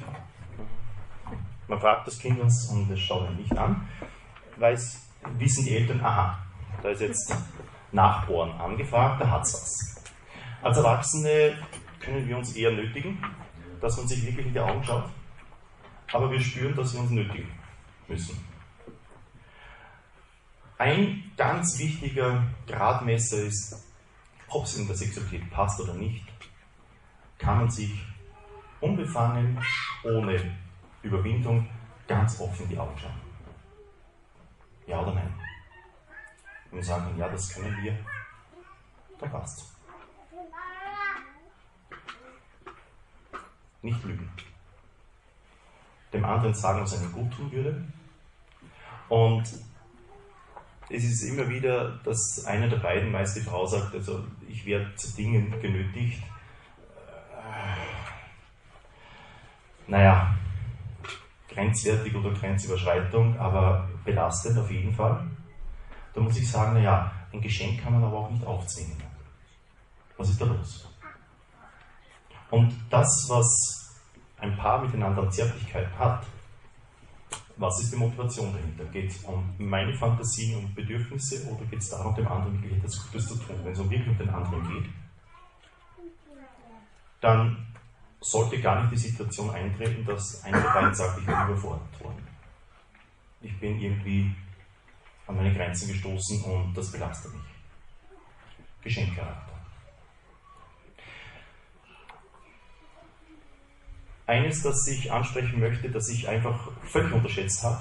man 1.68 1.80
fragt 1.80 2.06
das 2.06 2.18
Kind 2.18 2.38
und 2.40 2.90
es 2.90 3.00
schaut 3.00 3.30
ihn 3.30 3.36
nicht 3.36 3.56
an, 3.56 3.88
weiß, 4.56 5.08
wissen 5.38 5.64
die 5.64 5.76
Eltern, 5.76 6.00
aha, 6.04 6.43
da 6.84 6.90
ist 6.90 7.00
jetzt 7.00 7.34
Nachbohren 7.92 8.52
angefragt, 8.60 9.22
da 9.22 9.30
hat 9.30 9.44
es 9.44 9.54
was. 9.54 10.04
Als 10.60 10.76
Erwachsene 10.76 11.56
können 11.98 12.28
wir 12.28 12.36
uns 12.36 12.54
eher 12.54 12.72
nötigen, 12.72 13.24
dass 13.80 13.96
man 13.96 14.06
sich 14.06 14.22
wirklich 14.26 14.46
in 14.48 14.52
die 14.52 14.60
Augen 14.60 14.84
schaut, 14.84 15.08
aber 16.12 16.30
wir 16.30 16.40
spüren, 16.40 16.76
dass 16.76 16.92
wir 16.92 17.00
uns 17.00 17.10
nötigen 17.10 17.50
müssen. 18.06 18.38
Ein 20.76 21.32
ganz 21.38 21.78
wichtiger 21.78 22.44
Gradmesser 22.66 23.38
ist, 23.38 23.82
ob 24.48 24.64
es 24.64 24.76
in 24.76 24.86
der 24.86 24.96
Sexualität 24.96 25.50
passt 25.50 25.80
oder 25.80 25.94
nicht, 25.94 26.26
kann 27.38 27.60
man 27.60 27.70
sich 27.70 27.92
unbefangen, 28.80 29.58
ohne 30.04 30.54
Überwindung, 31.02 31.66
ganz 32.06 32.38
offen 32.40 32.64
in 32.64 32.68
die 32.68 32.78
Augen 32.78 32.98
schauen. 32.98 33.20
Ja 34.86 35.00
oder 35.00 35.14
nein? 35.14 35.43
Und 36.74 36.82
sagen, 36.82 37.16
ja, 37.16 37.28
das 37.28 37.54
können 37.54 37.76
wir, 37.82 37.96
dann 39.18 39.30
passt. 39.30 39.72
Nicht 43.82 44.02
lügen. 44.04 44.28
Dem 46.12 46.24
anderen 46.24 46.54
sagen, 46.54 46.82
was 46.82 46.98
einem 46.98 47.12
gut 47.12 47.32
tun 47.32 47.52
würde. 47.52 47.84
Und 49.08 49.44
es 50.88 51.04
ist 51.04 51.22
immer 51.22 51.48
wieder, 51.48 52.00
dass 52.04 52.44
einer 52.46 52.68
der 52.68 52.78
beiden, 52.78 53.12
meist 53.12 53.36
die 53.36 53.40
Frau, 53.40 53.66
sagt, 53.66 53.94
also 53.94 54.24
ich 54.48 54.64
werde 54.64 54.94
zu 54.96 55.14
Dingen 55.14 55.50
genötigt. 55.60 56.22
Naja, 59.86 60.34
grenzwertig 61.50 62.14
oder 62.14 62.32
Grenzüberschreitung, 62.32 63.38
aber 63.38 63.88
belastend 64.04 64.58
auf 64.58 64.70
jeden 64.70 64.94
Fall. 64.94 65.26
Da 66.14 66.20
muss 66.20 66.36
ich 66.36 66.50
sagen, 66.50 66.74
naja, 66.74 67.12
ein 67.32 67.40
Geschenk 67.40 67.82
kann 67.82 67.94
man 67.94 68.04
aber 68.04 68.18
auch 68.18 68.30
nicht 68.30 68.46
aufzwingen. 68.46 68.96
Was 70.16 70.30
ist 70.30 70.40
da 70.40 70.46
los? 70.46 70.88
Und 72.50 72.72
das, 72.88 73.26
was 73.28 73.48
ein 74.38 74.56
Paar 74.56 74.80
miteinander 74.82 75.22
an 75.22 75.32
Zärtlichkeit 75.32 75.88
hat, 75.98 76.24
was 77.56 77.80
ist 77.80 77.92
die 77.92 77.96
Motivation 77.96 78.52
dahinter? 78.52 78.84
Geht 78.86 79.10
es 79.10 79.24
um 79.24 79.54
meine 79.58 79.94
Fantasien 79.94 80.58
und 80.58 80.74
Bedürfnisse 80.74 81.48
oder 81.48 81.64
geht 81.66 81.80
es 81.80 81.90
darum, 81.90 82.14
dem 82.14 82.26
anderen 82.26 82.60
wirklich 82.62 82.78
etwas 82.78 83.02
Gutes 83.06 83.28
zu 83.28 83.38
tun? 83.38 83.56
Wenn 83.62 83.72
es 83.72 83.78
um 83.78 83.90
wirklich 83.90 84.08
um 84.08 84.18
den 84.18 84.30
anderen 84.30 84.68
geht, 84.68 84.90
dann 87.20 87.66
sollte 88.20 88.60
gar 88.60 88.80
nicht 88.80 88.92
die 88.92 89.08
Situation 89.08 89.50
eintreten, 89.50 90.04
dass 90.04 90.42
einer 90.44 90.60
der 90.60 90.70
beiden 90.70 90.94
sagt, 90.94 91.18
ich 91.18 91.26
bin 91.26 91.34
überfordert 91.34 92.00
worden. 92.02 92.26
Ich 93.40 93.58
bin 93.60 93.80
irgendwie 93.80 94.34
an 95.26 95.36
meine 95.36 95.54
Grenzen 95.54 95.88
gestoßen 95.88 96.42
und 96.44 96.74
das 96.74 96.92
belastet 96.92 97.32
mich. 97.32 97.42
Geschenkcharakter. 98.82 99.54
Eines, 104.26 104.62
das 104.62 104.86
ich 104.86 105.10
ansprechen 105.12 105.60
möchte, 105.60 105.90
das 105.90 106.08
ich 106.08 106.28
einfach 106.28 106.70
völlig 106.82 107.12
unterschätzt 107.12 107.62
habe, 107.62 107.80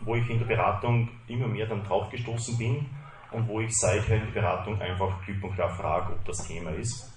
wo 0.00 0.16
ich 0.16 0.28
in 0.28 0.38
der 0.38 0.46
Beratung 0.46 1.08
immer 1.28 1.46
mehr 1.46 1.66
dann 1.66 1.84
drauf 1.84 2.10
gestoßen 2.10 2.58
bin 2.58 2.86
und 3.30 3.46
wo 3.48 3.60
ich 3.60 3.72
seither 3.76 4.16
in 4.16 4.26
der 4.26 4.40
Beratung 4.40 4.80
einfach 4.80 5.22
klipp 5.24 5.42
und 5.42 5.54
klar 5.54 5.70
frage, 5.70 6.14
ob 6.14 6.24
das 6.24 6.46
Thema 6.46 6.70
ist. 6.70 7.12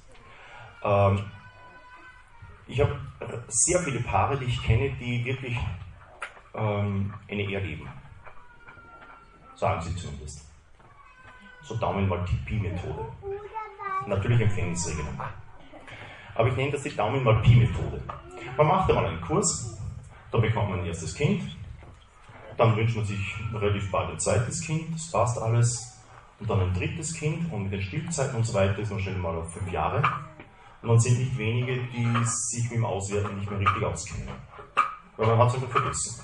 Ähm, 0.84 1.24
ich 2.68 2.80
habe 2.80 3.00
sehr 3.48 3.80
viele 3.80 4.00
Paare, 4.02 4.38
die 4.38 4.46
ich 4.46 4.62
kenne, 4.62 4.92
die 5.00 5.24
wirklich 5.26 5.58
ähm, 6.54 7.14
eine 7.28 7.42
Ehe 7.42 7.62
geben. 7.62 7.90
Sagen 9.56 9.82
sie 9.82 9.96
zumindest. 9.96 10.46
So 11.64 11.76
Daumen 11.78 12.08
mal 12.08 12.24
Pi-Methode. 12.46 13.06
Natürlich 14.08 14.42
Empfängnisregelung. 14.42 15.20
Aber 16.36 16.48
ich 16.50 16.56
nenne 16.56 16.72
das 16.72 16.84
die 16.84 16.96
Daumen 16.96 17.24
mal 17.24 17.42
Pi-Methode. 17.42 18.02
Man 18.58 18.68
macht 18.68 18.90
einmal 18.90 19.08
einen 19.08 19.22
Kurs, 19.22 19.78
dann 20.32 20.42
bekommt 20.42 20.70
man 20.70 20.80
ein 20.80 20.86
erstes 20.86 21.16
Kind, 21.16 21.44
dann 22.58 22.76
wünscht 22.76 22.96
man 22.96 23.06
sich 23.06 23.36
relativ 23.54 23.90
bald 23.92 24.12
ein 24.12 24.20
zweites 24.20 24.62
Kind, 24.62 24.94
das 24.94 25.12
passt 25.12 25.42
alles, 25.42 25.96
und 26.40 26.50
dann 26.50 26.60
ein 26.60 26.74
drittes 26.74 27.14
Kind 27.14 27.52
und 27.52 27.64
mit 27.64 27.74
den 27.74 27.82
Stillzeiten 27.82 28.36
und 28.36 28.44
so 28.44 28.54
weiter 28.54 28.78
ist 28.80 28.92
man 28.92 29.00
schnell 29.00 29.16
mal 29.16 29.36
auf 29.36 29.54
fünf 29.54 29.72
Jahre. 29.72 30.04
Und 30.82 30.90
dann 30.90 31.00
sind 31.00 31.18
nicht 31.18 31.38
wenige, 31.38 31.82
die 31.88 32.26
sich 32.26 32.64
mit 32.66 32.74
dem 32.74 32.86
Auswerten 32.86 33.38
nicht 33.38 33.50
mehr 33.50 33.60
richtig 33.60 33.84
auskennen. 33.84 34.30
Weil 35.18 35.28
man 35.28 35.40
hat 35.40 35.48
es 35.50 35.56
einfach 35.56 35.70
vergessen. 35.70 36.22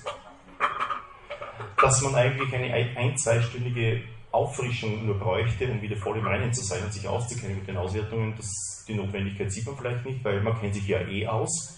Dass 1.82 2.02
man 2.02 2.16
eigentlich 2.16 2.54
eine 2.54 2.74
ein-, 2.74 3.18
zweistündige 3.18 4.02
Auffrischung 4.32 5.06
nur 5.06 5.20
bräuchte, 5.20 5.70
um 5.70 5.82
wieder 5.82 5.98
voll 5.98 6.18
im 6.18 6.26
Reinen 6.26 6.54
zu 6.54 6.64
sein 6.64 6.84
und 6.84 6.94
sich 6.94 7.08
auszukennen 7.08 7.58
mit 7.58 7.68
den 7.68 7.78
Auswertungen, 7.78 8.34
das, 8.38 8.86
die 8.88 8.94
Notwendigkeit 8.94 9.52
sieht 9.52 9.66
man 9.66 9.76
vielleicht 9.76 10.06
nicht, 10.06 10.24
weil 10.24 10.42
man 10.42 10.58
kennt 10.60 10.74
sich 10.74 10.88
ja 10.88 11.02
eh 11.02 11.28
aus. 11.28 11.78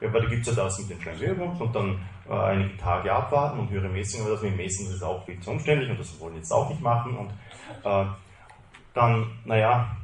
Aber 0.00 0.20
da 0.20 0.28
gibt 0.28 0.46
es 0.46 0.56
ja 0.56 0.62
das 0.64 0.78
mit 0.78 0.90
den 0.90 1.00
Scheinwirkungen 1.00 1.60
und 1.60 1.74
dann 1.74 2.00
äh, 2.28 2.32
einige 2.32 2.76
Tage 2.76 3.12
abwarten 3.12 3.58
und 3.58 3.70
höhere 3.70 3.88
Messungen, 3.88 4.26
aber 4.26 4.34
das 4.36 4.42
mit 4.44 4.56
Messen 4.56 4.86
das 4.86 4.94
ist 4.94 5.02
auch 5.02 5.24
viel 5.26 5.40
zu 5.40 5.50
umständlich 5.50 5.90
und 5.90 5.98
das 5.98 6.18
wollen 6.20 6.34
wir 6.34 6.38
jetzt 6.38 6.52
auch 6.52 6.68
nicht 6.68 6.80
machen. 6.80 7.16
Und 7.16 7.30
äh, 7.84 8.06
dann, 8.94 9.26
naja, 9.44 9.96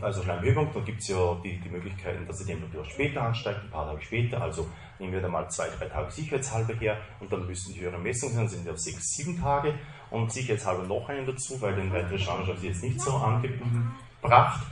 also 0.00 0.22
Schleimwirkung, 0.22 0.68
da 0.72 0.80
gibt 0.80 1.00
es 1.00 1.08
ja 1.08 1.36
die, 1.42 1.58
die 1.58 1.68
Möglichkeiten, 1.68 2.26
dass 2.26 2.38
die 2.38 2.44
Temperatur 2.44 2.84
später 2.84 3.22
ansteigt, 3.22 3.64
ein 3.64 3.70
paar 3.70 3.86
Tage 3.86 4.02
später, 4.02 4.40
also 4.42 4.68
nehmen 4.98 5.12
wir 5.12 5.20
da 5.20 5.28
mal 5.28 5.48
zwei, 5.48 5.68
drei 5.68 5.86
Tage 5.86 6.10
sicherheitshalber 6.10 6.74
her 6.74 6.98
und 7.20 7.32
dann 7.32 7.46
müssen 7.46 7.74
die 7.74 7.80
höheren 7.80 8.02
Messungen 8.02 8.34
sein, 8.34 8.48
sind 8.48 8.66
ja 8.66 8.72
auf 8.72 8.78
sechs, 8.78 9.14
sieben 9.14 9.40
Tage 9.40 9.74
und 10.10 10.32
sicherheitshalber 10.32 10.84
noch 10.84 11.08
einen 11.08 11.26
dazu, 11.26 11.60
weil 11.60 11.74
den 11.74 11.92
weiteren 11.92 12.18
Schwangerschaft 12.18 12.58
ist 12.58 12.64
jetzt 12.64 12.82
nicht 12.82 13.00
so 13.00 13.12
angebracht. 13.12 14.66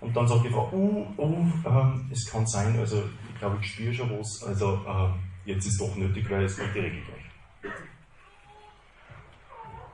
Und 0.00 0.14
dann 0.14 0.28
sagt 0.28 0.44
die 0.44 0.50
Frau, 0.50 0.70
uh, 0.72 1.06
uh, 1.16 1.46
äh, 1.64 2.12
es 2.12 2.26
kann 2.30 2.46
sein, 2.46 2.78
also 2.78 3.02
ich 3.32 3.38
glaube, 3.38 3.58
ich 3.60 3.72
spüre 3.72 3.94
schon 3.94 4.18
was, 4.18 4.42
also 4.44 4.84
äh, 4.86 5.50
jetzt 5.50 5.66
ist 5.66 5.80
doch 5.80 5.94
nötig, 5.96 6.28
weil 6.30 6.44
es 6.44 6.56
kommt 6.58 6.74
die 6.74 6.80
Regel 6.80 7.02
gleich. 7.02 7.72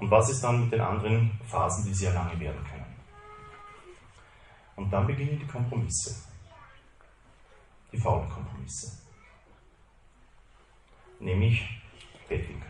Und 0.00 0.10
was 0.10 0.30
ist 0.30 0.42
dann 0.42 0.62
mit 0.62 0.72
den 0.72 0.80
anderen 0.80 1.30
Phasen, 1.46 1.84
die 1.84 1.94
sehr 1.94 2.12
lange 2.12 2.38
werden 2.40 2.64
können? 2.68 2.82
Und 4.74 4.90
dann 4.90 5.06
beginnen 5.06 5.38
die 5.38 5.46
Kompromisse. 5.46 6.28
Die 7.92 7.98
faulen 7.98 8.28
Kompromisse. 8.28 9.01
Nämlich 11.22 11.64
Betting. 12.28 12.60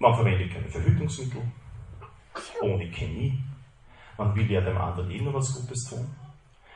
Man 0.00 0.14
verwendet 0.14 0.52
keine 0.52 0.68
Verhütungsmittel, 0.68 1.40
ohne 2.60 2.90
Chemie. 2.90 3.38
Man 4.18 4.34
will 4.34 4.50
ja 4.50 4.60
dem 4.60 4.76
anderen 4.76 5.08
eh 5.10 5.20
nur 5.20 5.34
was 5.34 5.54
Gutes 5.54 5.84
tun. 5.88 6.04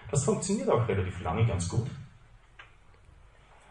Das 0.08 0.24
funktioniert 0.24 0.70
auch 0.70 0.86
relativ 0.86 1.20
lange 1.22 1.44
ganz 1.46 1.68
gut. 1.68 1.90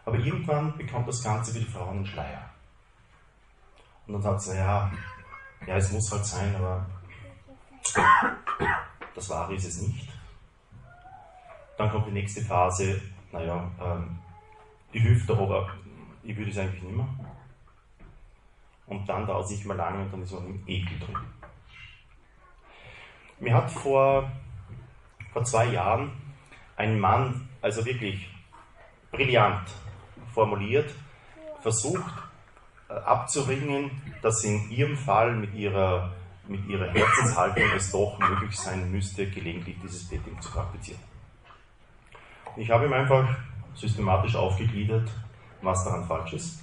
Aber 0.04 0.18
irgendwann 0.18 0.78
bekommt 0.78 1.08
das 1.08 1.24
Ganze 1.24 1.54
für 1.54 1.60
die 1.60 1.66
Frauen 1.66 1.98
einen 1.98 2.06
Schleier. 2.06 2.50
Und 4.06 4.14
dann 4.14 4.22
sagt 4.22 4.42
sie, 4.42 4.58
ja, 4.58 4.92
ja, 5.66 5.78
es 5.78 5.92
muss 5.94 6.12
halt 6.12 6.26
sein, 6.26 6.56
aber 6.58 6.86
das 9.16 9.30
Wahre 9.30 9.54
ist 9.56 9.66
es 9.66 9.82
nicht. 9.82 10.10
Dann 11.78 11.90
kommt 11.90 12.08
die 12.08 12.12
nächste 12.12 12.42
Phase, 12.42 13.02
naja, 13.32 13.72
ähm, 13.82 14.20
die 14.94 15.04
Hüfte, 15.04 15.34
aber 15.34 15.70
ich 16.24 16.36
würde 16.36 16.52
es 16.52 16.58
eigentlich 16.58 16.84
nicht 16.84 16.96
mehr. 16.96 17.08
Und 18.88 19.08
dann 19.08 19.26
dauert 19.28 19.46
es 19.46 19.52
nicht 19.52 19.66
mehr 19.66 19.76
lange 19.76 20.04
und 20.04 20.12
dann 20.12 20.24
ist 20.24 20.34
man 20.34 20.48
im 20.48 20.64
Ekel 20.68 21.00
drin. 21.00 21.18
Mir 23.40 23.54
hat 23.54 23.72
vor, 23.72 24.32
vor 25.32 25.44
zwei 25.44 25.68
Jahren 25.68 26.12
ein 26.76 27.00
Mann, 27.00 27.48
also 27.62 27.86
wirklich 27.86 28.30
brillant 29.12 29.70
formuliert, 30.34 30.94
versucht 31.62 32.12
äh, 32.90 32.94
abzuringen, 32.94 33.92
dass 34.22 34.44
in 34.44 34.70
ihrem 34.72 34.98
Fall 34.98 35.36
mit 35.36 35.54
ihrer, 35.54 36.12
mit 36.48 36.66
ihrer 36.68 36.90
Herzenshaltung 36.92 37.64
es 37.76 37.92
doch 37.92 38.18
möglich 38.20 38.58
sein 38.58 38.92
müsste, 38.92 39.30
gelegentlich 39.30 39.78
dieses 39.82 40.08
Betting 40.10 40.40
zu 40.42 40.52
praktizieren. 40.52 41.02
Ich 42.56 42.70
habe 42.72 42.86
ihm 42.86 42.94
einfach 42.94 43.28
systematisch 43.80 44.36
aufgegliedert, 44.36 45.10
was 45.62 45.84
daran 45.84 46.06
falsch 46.06 46.34
ist. 46.34 46.60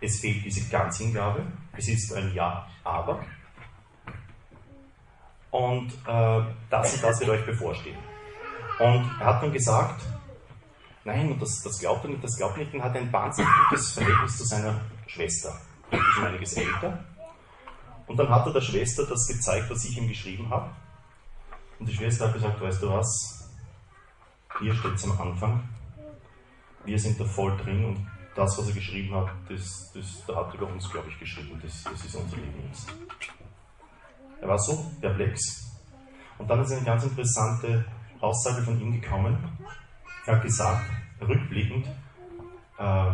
Es 0.00 0.20
fehlt 0.20 0.44
diese 0.44 0.68
Ganzhingabe. 0.68 1.42
Es 1.76 1.88
ist 1.88 2.12
ein 2.14 2.34
Ja, 2.34 2.66
aber. 2.82 3.24
Und 5.50 5.92
äh, 6.06 6.42
das 6.68 6.94
und 6.94 7.04
das 7.04 7.20
wird 7.20 7.30
euch 7.30 7.46
bevorstehen. 7.46 7.96
Und 8.78 9.10
er 9.20 9.26
hat 9.26 9.42
dann 9.42 9.52
gesagt, 9.52 10.02
nein, 11.04 11.30
und 11.30 11.40
das, 11.40 11.62
das 11.62 11.78
glaubt 11.78 12.04
er 12.04 12.10
nicht, 12.10 12.24
das 12.24 12.36
glaubt 12.36 12.56
er 12.56 12.64
nicht, 12.64 12.74
und 12.74 12.82
hat 12.82 12.96
ein 12.96 13.12
wahnsinnig 13.12 13.50
gutes 13.68 13.92
Verhältnis 13.92 14.36
zu 14.36 14.44
seiner 14.44 14.80
Schwester. 15.06 15.56
Die 15.92 15.96
ist 15.96 16.26
einiges 16.26 16.54
älter. 16.54 17.04
Und 18.06 18.16
dann 18.16 18.28
hat 18.28 18.46
er 18.46 18.52
der 18.52 18.60
Schwester 18.60 19.06
das 19.06 19.26
gezeigt, 19.28 19.70
was 19.70 19.84
ich 19.84 19.96
ihm 19.96 20.08
geschrieben 20.08 20.50
habe. 20.50 20.70
Und 21.78 21.88
die 21.88 21.94
Schwester 21.94 22.26
hat 22.26 22.34
gesagt, 22.34 22.60
weißt 22.60 22.82
du 22.82 22.90
was, 22.90 23.48
hier 24.60 24.74
steht 24.74 24.94
es 24.94 25.04
am 25.04 25.20
Anfang, 25.20 25.68
wir 26.84 26.98
sind 26.98 27.18
da 27.18 27.24
voll 27.24 27.56
drin 27.56 27.84
und 27.84 28.06
das, 28.34 28.58
was 28.58 28.68
er 28.68 28.74
geschrieben 28.74 29.14
hat, 29.14 29.30
das, 29.48 29.92
das, 29.94 30.24
da 30.26 30.36
hat 30.36 30.48
er 30.48 30.60
über 30.60 30.66
uns, 30.66 30.90
glaube 30.90 31.08
ich, 31.08 31.18
geschrieben, 31.18 31.58
das, 31.62 31.84
das 31.84 32.04
ist 32.04 32.14
unser 32.14 32.36
Leben 32.36 32.64
jetzt. 32.66 32.92
Er 34.40 34.48
war 34.48 34.58
so 34.58 34.90
perplex. 35.00 35.70
Und 36.38 36.48
dann 36.50 36.60
ist 36.62 36.72
eine 36.72 36.84
ganz 36.84 37.04
interessante 37.04 37.84
Aussage 38.20 38.62
von 38.62 38.80
ihm 38.80 39.00
gekommen. 39.00 39.36
Er 40.26 40.36
hat 40.36 40.42
gesagt, 40.42 40.90
rückblickend, 41.20 41.86
äh, 42.78 43.10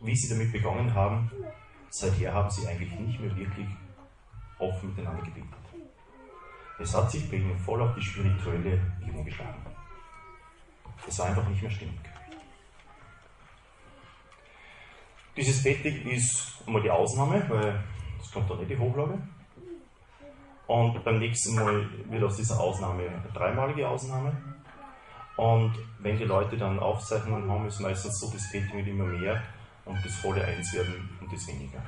wie 0.00 0.16
sie 0.16 0.30
damit 0.30 0.52
begonnen 0.52 0.94
haben, 0.94 1.30
seither 1.90 2.32
haben 2.32 2.50
sie 2.50 2.66
eigentlich 2.66 2.98
nicht 2.98 3.20
mehr 3.20 3.36
wirklich 3.36 3.68
offen 4.58 4.90
miteinander 4.90 5.22
gebetet. 5.22 5.48
Es 6.78 6.94
hat 6.94 7.10
sich 7.10 7.30
bei 7.30 7.36
ihnen 7.36 7.58
voll 7.58 7.82
auf 7.82 7.94
die 7.94 8.02
spirituelle 8.02 8.80
Ebene 9.06 9.24
geschlagen. 9.24 9.69
Das 11.06 11.18
war 11.18 11.26
einfach 11.26 11.48
nicht 11.48 11.62
mehr 11.62 11.70
stimmig. 11.70 11.98
Dieses 15.36 15.62
Bettig 15.62 16.04
ist 16.06 16.62
einmal 16.66 16.82
die 16.82 16.90
Ausnahme, 16.90 17.44
weil 17.48 17.82
das 18.18 18.30
kommt 18.30 18.50
dann 18.50 18.58
nicht 18.58 18.70
die 18.70 18.78
Hochlage. 18.78 19.18
Und 20.66 21.02
beim 21.02 21.18
nächsten 21.18 21.56
Mal 21.56 21.88
wird 22.08 22.22
aus 22.22 22.36
dieser 22.36 22.60
Ausnahme 22.60 23.02
eine 23.02 23.32
dreimalige 23.32 23.88
Ausnahme. 23.88 24.32
Und 25.36 25.72
wenn 25.98 26.18
die 26.18 26.24
Leute 26.24 26.56
dann 26.56 26.78
Aufzeichnungen 26.78 27.50
haben, 27.50 27.66
ist 27.66 27.80
meistens 27.80 28.20
so, 28.20 28.30
das 28.30 28.52
Betting 28.52 28.76
wird 28.76 28.88
immer 28.88 29.06
mehr 29.06 29.42
und 29.84 30.04
das 30.04 30.14
volle 30.16 30.44
Eins 30.44 30.72
werden 30.74 31.08
und 31.20 31.32
das 31.32 31.48
weniger. 31.48 31.82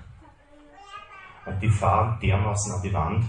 Und 1.45 1.61
die 1.61 1.69
fahren 1.69 2.19
dermaßen 2.21 2.73
an 2.73 2.83
die 2.83 2.93
Wand. 2.93 3.25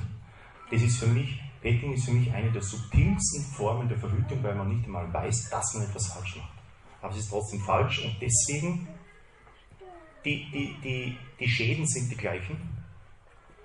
Das 0.72 0.82
ist 0.82 0.98
für 1.00 1.08
mich, 1.08 1.43
Betting 1.64 1.94
ist 1.94 2.06
für 2.06 2.12
mich 2.12 2.32
eine 2.34 2.52
der 2.52 2.62
subtilsten 2.62 3.46
Formen 3.56 3.88
der 3.88 3.98
Verhütung, 3.98 4.44
weil 4.44 4.54
man 4.54 4.68
nicht 4.68 4.86
einmal 4.86 5.12
weiß, 5.12 5.50
dass 5.50 5.74
man 5.74 5.86
etwas 5.86 6.08
falsch 6.08 6.36
macht. 6.36 6.52
Aber 7.02 7.14
es 7.14 7.22
ist 7.22 7.30
trotzdem 7.30 7.62
falsch 7.62 8.04
und 8.04 8.16
deswegen, 8.22 8.88
die, 10.26 10.46
die, 10.52 10.76
die, 10.84 11.18
die 11.40 11.48
Schäden 11.48 11.88
sind 11.88 12.12
die 12.12 12.18
gleichen 12.18 12.58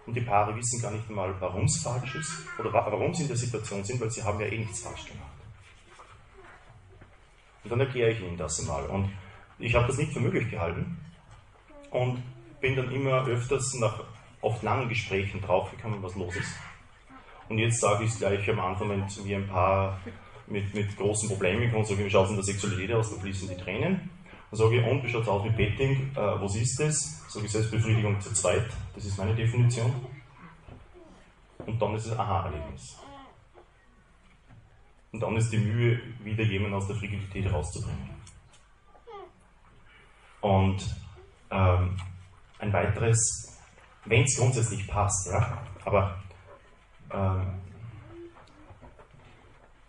und 0.06 0.14
die 0.14 0.20
Paare 0.20 0.56
wissen 0.56 0.80
gar 0.80 0.92
nicht 0.92 1.08
einmal, 1.08 1.34
warum 1.40 1.64
es 1.64 1.82
falsch 1.82 2.14
ist 2.14 2.32
oder 2.58 2.72
warum 2.72 3.12
sie 3.12 3.22
in 3.22 3.28
der 3.28 3.36
Situation 3.36 3.82
sind, 3.82 4.00
weil 4.00 4.10
sie 4.10 4.22
haben 4.22 4.40
ja 4.40 4.46
eh 4.46 4.58
nichts 4.58 4.80
falsch 4.80 5.06
gemacht. 5.06 5.26
Und 7.64 7.70
dann 7.70 7.80
erkläre 7.80 8.12
ich 8.12 8.20
ihnen 8.20 8.36
das 8.36 8.60
einmal. 8.60 8.86
Und 8.86 9.10
ich 9.58 9.74
habe 9.74 9.88
das 9.88 9.98
nicht 9.98 10.12
für 10.12 10.20
möglich 10.20 10.48
gehalten 10.50 10.98
und 11.90 12.22
bin 12.60 12.76
dann 12.76 12.92
immer 12.92 13.26
öfters 13.26 13.74
nach 13.74 14.04
oft 14.40 14.62
langen 14.62 14.88
Gesprächen 14.88 15.40
draufgekommen, 15.40 16.00
was 16.00 16.14
los 16.14 16.36
ist. 16.36 16.54
Und 17.48 17.58
jetzt 17.58 17.80
sage 17.80 18.04
ich 18.04 18.10
es 18.10 18.18
gleich 18.18 18.48
am 18.50 18.60
Anfang, 18.60 18.90
wenn 18.90 19.04
mir 19.24 19.36
ein 19.36 19.48
Paar 19.48 19.98
mit, 20.46 20.74
mit 20.74 20.96
großen 20.96 21.28
Problemen 21.28 21.70
kommen, 21.70 21.84
sage 21.84 22.00
ich, 22.00 22.06
wie 22.06 22.10
schaut 22.10 22.24
es 22.24 22.30
in 22.30 22.36
der 22.36 22.44
Sexualität 22.44 22.92
aus, 22.92 23.14
da 23.14 23.20
fließen 23.20 23.48
die 23.48 23.56
Tränen. 23.56 24.10
Dann 24.50 24.58
sage 24.58 24.80
ich, 24.80 24.86
und 24.86 25.02
wie 25.02 25.10
schaut 25.10 25.22
es 25.22 25.28
aus 25.28 25.44
mit 25.44 25.56
Betting? 25.56 26.10
Äh, 26.14 26.16
was 26.16 26.56
ist 26.56 26.78
das? 26.80 27.24
Sage 27.28 27.46
ich, 27.46 27.52
Selbstbefriedigung 27.52 28.20
zu 28.20 28.32
zweit. 28.32 28.66
Das 28.94 29.04
ist 29.04 29.18
meine 29.18 29.34
Definition. 29.34 29.92
Und 31.66 31.80
dann 31.80 31.94
ist 31.94 32.06
es 32.06 32.18
Aha-Erlebnis. 32.18 32.98
Und 35.12 35.20
dann 35.20 35.36
ist 35.36 35.50
die 35.50 35.58
Mühe, 35.58 36.00
wieder 36.22 36.44
jemanden 36.44 36.76
aus 36.76 36.86
der 36.86 36.96
Frigidität 36.96 37.50
rauszubringen. 37.52 38.10
Und 40.40 40.96
ähm, 41.50 41.96
ein 42.58 42.72
weiteres, 42.72 43.58
wenn 44.04 44.22
es 44.22 44.36
grundsätzlich 44.36 44.86
passt, 44.86 45.30
ja, 45.30 45.62
aber 45.84 46.22
ähm, 47.12 47.54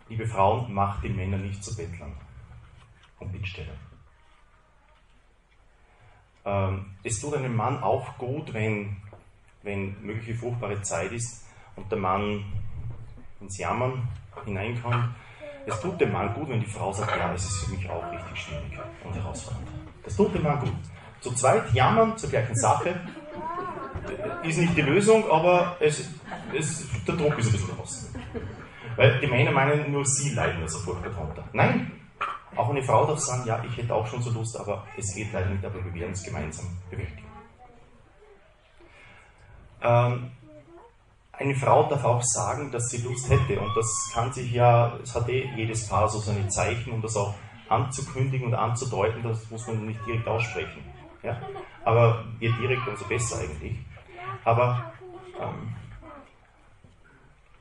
liebe 0.08 0.28
Frauen, 0.28 0.74
macht 0.74 1.04
die 1.04 1.10
Männer 1.10 1.38
nicht 1.38 1.64
zu 1.64 1.76
Bettlern 1.76 2.16
und 3.20 3.32
Bittstellern. 3.32 3.78
Ähm, 6.46 6.86
es 7.04 7.20
tut 7.20 7.36
einem 7.36 7.56
Mann 7.56 7.82
auch 7.84 8.18
gut, 8.18 8.54
wenn, 8.54 8.98
wenn 9.64 10.02
mögliche 10.02 10.36
fruchtbare 10.36 10.82
Zeit 10.82 11.12
ist 11.12 11.46
und 11.76 11.92
der 11.92 12.00
Mann 12.00 12.44
ins 13.40 13.58
Jammern 13.58 14.08
hineinkommt. 14.46 15.16
Es 15.66 15.80
tut 15.82 16.00
dem 16.02 16.12
Mann 16.12 16.34
gut, 16.34 16.50
wenn 16.50 16.62
die 16.62 16.66
Frau 16.66 16.92
sagt, 16.92 17.16
ja, 17.16 17.34
es 17.34 17.46
ist 17.46 17.66
für 17.66 17.76
mich 17.76 17.90
auch 17.90 18.12
richtig 18.12 18.44
schwierig 18.44 18.80
und 19.04 19.14
herausfordernd. 19.14 19.68
Das 20.04 20.16
tut 20.16 20.34
dem 20.34 20.44
Mann 20.44 20.60
gut. 20.60 20.74
Zu 21.22 21.34
zweit 21.34 21.74
jammern 21.74 22.18
zur 22.18 22.30
gleichen 22.30 22.56
Sache 22.56 23.00
ist 24.44 24.58
nicht 24.58 24.76
die 24.76 24.82
Lösung, 24.82 25.30
aber 25.30 25.76
es, 25.80 26.10
es, 26.54 26.88
der 27.08 27.16
Druck 27.16 27.38
ist 27.38 27.48
ein 27.48 27.52
bisschen 27.54 27.76
raus. 27.78 28.12
Weil 28.96 29.20
die 29.20 29.28
Männer 29.28 29.52
meinen, 29.52 29.92
nur 29.92 30.06
sie 30.06 30.34
leiden 30.34 30.62
also 30.62 30.80
furchtbar 30.80 31.12
drunter. 31.12 31.44
Nein, 31.54 31.92
auch 32.56 32.70
eine 32.70 32.84
Frau 32.84 33.06
darf 33.06 33.20
sagen, 33.20 33.44
ja, 33.46 33.64
ich 33.64 33.78
hätte 33.78 33.94
auch 33.94 34.06
schon 34.08 34.22
so 34.22 34.32
Lust, 34.32 34.60
aber 34.60 34.86
es 34.98 35.16
geht 35.16 35.32
leider 35.32 35.50
nicht, 35.50 35.64
aber 35.64 35.84
wir 35.84 35.94
werden 35.94 36.12
es 36.12 36.24
gemeinsam 36.24 36.66
bewältigen. 36.90 37.28
Ähm, 39.82 40.32
eine 41.32 41.56
Frau 41.56 41.88
darf 41.88 42.04
auch 42.04 42.22
sagen, 42.22 42.72
dass 42.72 42.90
sie 42.90 43.02
Lust 43.02 43.30
hätte 43.30 43.60
und 43.62 43.74
das 43.78 44.12
kann 44.14 44.34
sich 44.34 44.52
ja, 44.52 44.98
es 45.02 45.16
hat 45.16 45.30
eh 45.30 45.50
jedes 45.56 45.88
Paar 45.88 46.10
so 46.10 46.20
seine 46.20 46.50
Zeichen, 46.50 46.92
um 46.92 47.02
das 47.02 47.16
auch 47.16 47.34
anzukündigen 47.70 48.48
und 48.48 48.56
anzudeuten, 48.56 49.24
das 49.24 49.50
muss 49.50 49.66
man 49.68 49.86
nicht 49.86 50.06
direkt 50.06 50.28
aussprechen. 50.28 50.84
Ja? 51.24 51.40
Aber 51.86 52.26
je 52.40 52.52
direkt, 52.60 52.88
umso 52.88 53.06
besser 53.06 53.40
eigentlich. 53.40 53.78
Aber 54.44 54.92
ähm, 55.40 55.76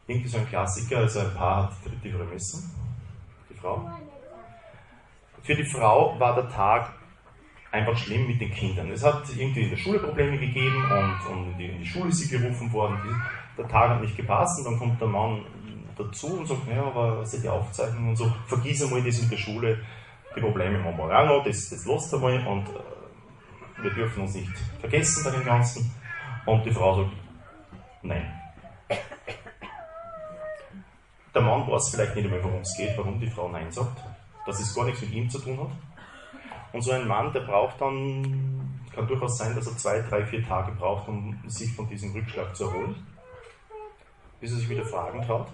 irgendwie 0.09 0.29
so 0.29 0.39
ein 0.39 0.49
Klassiker, 0.49 0.99
also 0.99 1.21
ein 1.21 1.35
Paar 1.35 1.65
hat 1.65 1.73
die 1.85 1.91
dritte 1.91 2.17
vermessen, 2.17 2.71
die 3.49 3.55
Frau. 3.55 3.91
Für 5.43 5.55
die 5.55 5.65
Frau 5.65 6.19
war 6.19 6.35
der 6.35 6.49
Tag 6.49 6.95
einfach 7.71 7.97
schlimm 7.97 8.27
mit 8.27 8.41
den 8.41 8.51
Kindern. 8.51 8.91
Es 8.91 9.05
hat 9.05 9.25
irgendwie 9.37 9.65
in 9.65 9.71
der 9.71 9.77
Schule 9.77 9.99
Probleme 9.99 10.39
gegeben 10.39 10.83
und, 10.83 11.27
und 11.31 11.53
in, 11.53 11.59
die, 11.59 11.67
in, 11.67 11.85
Schule 11.85 12.09
ist 12.09 12.19
sie 12.19 12.39
gerufen 12.39 12.73
worden. 12.73 12.99
Der 13.57 13.69
Tag 13.69 13.91
hat 13.91 14.01
nicht 14.01 14.17
gepasst 14.17 14.59
und 14.59 14.65
dann 14.65 14.79
kommt 14.79 15.01
der 15.01 15.09
Mann 15.09 15.45
dazu 15.97 16.39
und 16.39 16.47
sagt, 16.47 16.67
naja, 16.67 16.85
aber 16.85 17.19
was 17.19 17.31
sind 17.31 17.45
die 17.45 17.49
Aufzeichnungen 17.49 18.11
und 18.11 18.17
so, 18.17 18.33
vergiss 18.47 18.83
einmal 18.83 19.03
das 19.03 19.21
mit 19.21 19.33
der 19.33 19.37
Schule, 19.37 19.79
die 20.35 20.41
Probleme 20.41 20.83
haben 20.83 20.97
wir 20.97 21.05
auch 21.05 21.27
noch, 21.27 21.45
das, 21.45 21.69
das 21.69 21.85
lasst 21.85 22.15
einmal 22.15 22.47
und 22.47 22.69
äh, 22.69 23.83
wir 23.83 23.91
dürfen 23.91 24.23
uns 24.23 24.35
nicht 24.35 24.57
vergessen 24.81 25.25
bei 25.25 25.31
dem 25.31 25.45
Ganzen. 25.45 25.91
Und 26.47 26.65
die 26.65 26.71
Frau 26.71 27.03
sagt, 27.03 27.13
nein. 28.03 28.33
Der 31.39 31.47
Mann 31.47 31.71
weiß 31.71 31.91
vielleicht 31.91 32.17
nicht 32.17 32.29
mehr, 32.29 32.43
worum 32.43 32.63
es 32.63 32.77
geht, 32.77 32.99
warum 32.99 33.21
die 33.21 33.31
Frau 33.31 33.49
Nein 33.49 33.71
sagt, 33.71 34.03
dass 34.45 34.59
es 34.59 34.75
gar 34.75 34.85
nichts 34.87 35.03
mit 35.03 35.13
ihm 35.13 35.31
zu 35.31 35.39
tun 35.39 35.57
hat. 35.57 35.71
Und 36.73 36.83
so 36.83 36.91
ein 36.91 37.07
Mann, 37.07 37.33
der 37.33 37.43
braucht 37.43 37.81
dann, 37.81 38.81
kann 38.93 39.07
durchaus 39.07 39.39
sein, 39.39 39.55
dass 39.55 39.69
er 39.69 39.77
zwei, 39.77 40.01
drei, 40.01 40.27
vier 40.27 40.45
Tage 40.45 40.73
braucht, 40.73 41.07
um 41.07 41.41
sich 41.47 41.73
von 41.73 41.89
diesem 41.89 42.11
Rückschlag 42.11 42.57
zu 42.57 42.65
erholen, 42.65 43.07
bis 44.41 44.51
er 44.51 44.57
sich 44.57 44.69
wieder 44.69 44.85
fragen 44.85 45.23
traut. 45.23 45.47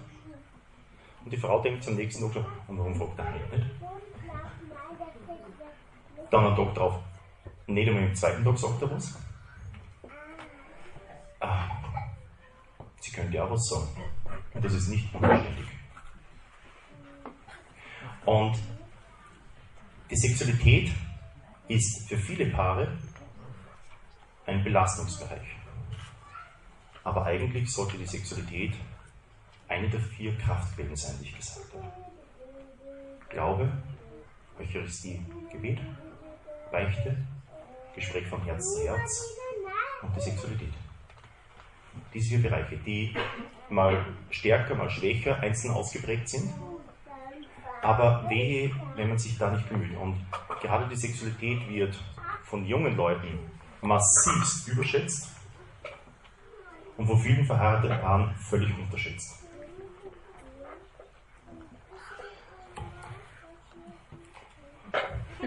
Und 1.23 1.31
die 1.31 1.37
Frau 1.37 1.61
denkt 1.61 1.87
am 1.87 1.93
nächsten 1.93 2.23
Tag 2.23 2.33
schon, 2.33 2.45
und 2.67 2.79
warum 2.79 2.95
fragt 2.95 3.19
er 3.19 3.33
heute 3.35 3.55
nicht? 3.55 3.69
Dann 6.31 6.47
ein 6.47 6.55
Tag 6.55 6.73
drauf, 6.73 6.95
nicht 7.67 7.87
einmal 7.87 8.05
im 8.05 8.15
zweiten 8.15 8.43
Tag 8.43 8.57
sagt 8.57 8.81
er 8.81 8.89
was. 8.89 9.19
Ah, 11.41 11.67
sie 12.99 13.11
könnte 13.11 13.43
auch 13.43 13.51
was 13.51 13.69
sagen. 13.69 13.87
Und 14.55 14.65
das 14.65 14.73
ist 14.73 14.87
nicht 14.87 15.13
unverständlich. 15.13 15.74
Und 18.25 18.57
die 20.09 20.15
Sexualität 20.15 20.91
ist 21.67 22.07
für 22.07 22.17
viele 22.17 22.47
Paare 22.47 22.91
ein 24.45 24.63
Belastungsbereich. 24.63 25.47
Aber 27.03 27.25
eigentlich 27.25 27.71
sollte 27.71 27.97
die 27.97 28.05
Sexualität 28.05 28.73
eine 29.67 29.89
der 29.89 29.99
vier 29.99 30.35
Kraftquellen 30.37 30.95
sein, 30.95 31.15
die 31.21 31.25
ich 31.25 31.37
gesagt 31.37 31.73
habe. 31.73 31.91
Glaube, 33.29 33.71
Eucharistie, 34.59 35.23
Gebet, 35.51 35.79
Beichte, 36.71 37.17
Gespräch 37.93 38.27
von 38.27 38.43
Herz 38.43 38.63
zu 38.73 38.87
Herz 38.87 39.23
und 40.01 40.15
die 40.15 40.21
Sexualität. 40.21 40.73
Diese 42.13 42.29
vier 42.29 42.41
Bereiche, 42.43 42.77
die 42.77 43.15
mal 43.69 44.05
stärker, 44.29 44.75
mal 44.75 44.89
schwächer 44.89 45.39
einzeln 45.39 45.73
ausgeprägt 45.73 46.29
sind, 46.29 46.53
aber 47.85 48.27
wehe, 48.29 48.71
wenn 48.95 49.09
man 49.09 49.19
sich 49.19 49.37
da 49.37 49.51
nicht 49.51 49.69
bemüht. 49.69 49.95
Und 49.97 50.17
gerade 50.59 50.87
die 50.87 50.95
Sexualität 50.95 51.69
wird 51.69 51.95
von 52.43 52.65
jungen 52.65 52.97
Leuten 52.97 53.37
massivst 53.81 54.67
überschätzt 54.67 55.29
und 56.97 57.05
von 57.05 57.19
vielen 57.19 57.45
verheirateten 57.45 57.99
Paaren 57.99 58.33
völlig 58.49 58.75
unterschätzt. 58.75 59.43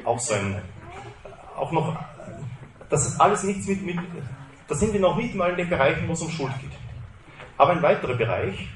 Auch 0.04 0.20
so 0.20 0.34
ein, 0.34 0.62
auch 1.56 1.72
noch, 1.72 1.98
das 2.88 3.14
hat 3.14 3.20
alles 3.20 3.42
nichts 3.42 3.66
mit, 3.66 3.84
mit, 3.84 3.98
da 4.68 4.74
sind 4.76 4.92
wir 4.92 5.00
noch 5.00 5.16
nicht 5.16 5.34
mal 5.34 5.50
in 5.50 5.56
den 5.56 5.68
Bereichen, 5.68 6.06
wo 6.06 6.12
es 6.12 6.22
um 6.22 6.30
Schuld 6.30 6.52
geht. 6.60 6.70
Aber 7.56 7.72
ein 7.72 7.82
weiterer 7.82 8.14
Bereich, 8.14 8.68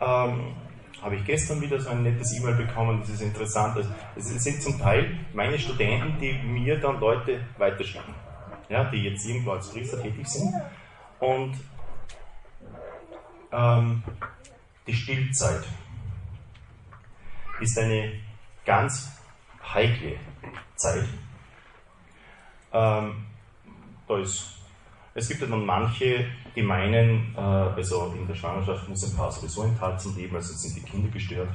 ähm, 0.00 0.54
habe 1.02 1.16
ich 1.16 1.24
gestern 1.24 1.60
wieder 1.60 1.80
so 1.80 1.90
ein 1.90 2.04
nettes 2.04 2.32
E-Mail 2.38 2.54
bekommen, 2.54 3.00
das 3.00 3.10
ist 3.10 3.22
interessant. 3.22 3.76
Es 4.16 4.26
sind 4.26 4.62
zum 4.62 4.78
Teil 4.78 5.18
meine 5.34 5.58
Studenten, 5.58 6.18
die 6.20 6.32
mir 6.32 6.78
dann 6.78 7.00
Leute 7.00 7.40
weiterschicken, 7.58 8.14
ja, 8.68 8.84
die 8.84 9.02
jetzt 9.02 9.26
irgendwo 9.26 9.52
als 9.52 9.70
Priester 9.70 10.00
tätig 10.00 10.26
sind. 10.28 10.54
Und 11.18 11.56
ähm, 13.52 14.02
die 14.86 14.94
Stillzeit 14.94 15.64
ist 17.60 17.78
eine 17.78 18.12
ganz 18.64 19.10
heikle 19.74 20.16
Zeit. 20.76 21.04
Ähm, 22.72 23.26
da 24.06 24.18
ist 24.18 24.61
es 25.14 25.28
gibt 25.28 25.40
ja 25.42 25.46
dann 25.46 25.64
manche, 25.64 26.26
die 26.56 26.62
meinen, 26.62 27.34
äh, 27.36 27.40
also 27.40 28.14
in 28.18 28.26
der 28.26 28.34
Schwangerschaft 28.34 28.88
muss 28.88 29.04
ein 29.04 29.16
Paar 29.16 29.30
sowieso 29.30 29.64
enthalten 29.64 30.14
leben, 30.16 30.36
also 30.36 30.54
sind 30.54 30.76
die 30.76 30.82
Kinder 30.82 31.10
gestört, 31.10 31.50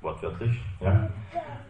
wortwörtlich. 0.00 0.58
Ja. 0.80 1.08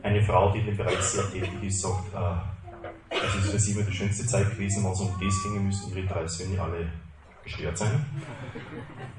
Eine 0.03 0.23
Frau, 0.23 0.51
die 0.53 0.61
in 0.61 0.67
dem 0.67 0.77
Bereich 0.77 1.01
sehr 1.01 1.31
tätig 1.31 1.63
ist, 1.63 1.81
sagt, 1.81 2.15
äh, 2.15 3.15
es 3.15 3.35
ist 3.35 3.51
für 3.51 3.59
sie 3.59 3.73
immer 3.73 3.83
die 3.83 3.93
schönste 3.93 4.27
Zeit 4.27 4.51
gewesen, 4.51 4.85
wenn 4.85 4.93
es 4.93 5.01
um 5.01 5.15
das 5.21 5.43
ginge, 5.43 5.61
müssen 5.61 5.97
ihre 5.97 6.07
drei 6.07 6.27
Söhne 6.27 6.61
alle 6.61 6.89
gestört 7.45 7.77
sein. 7.77 8.07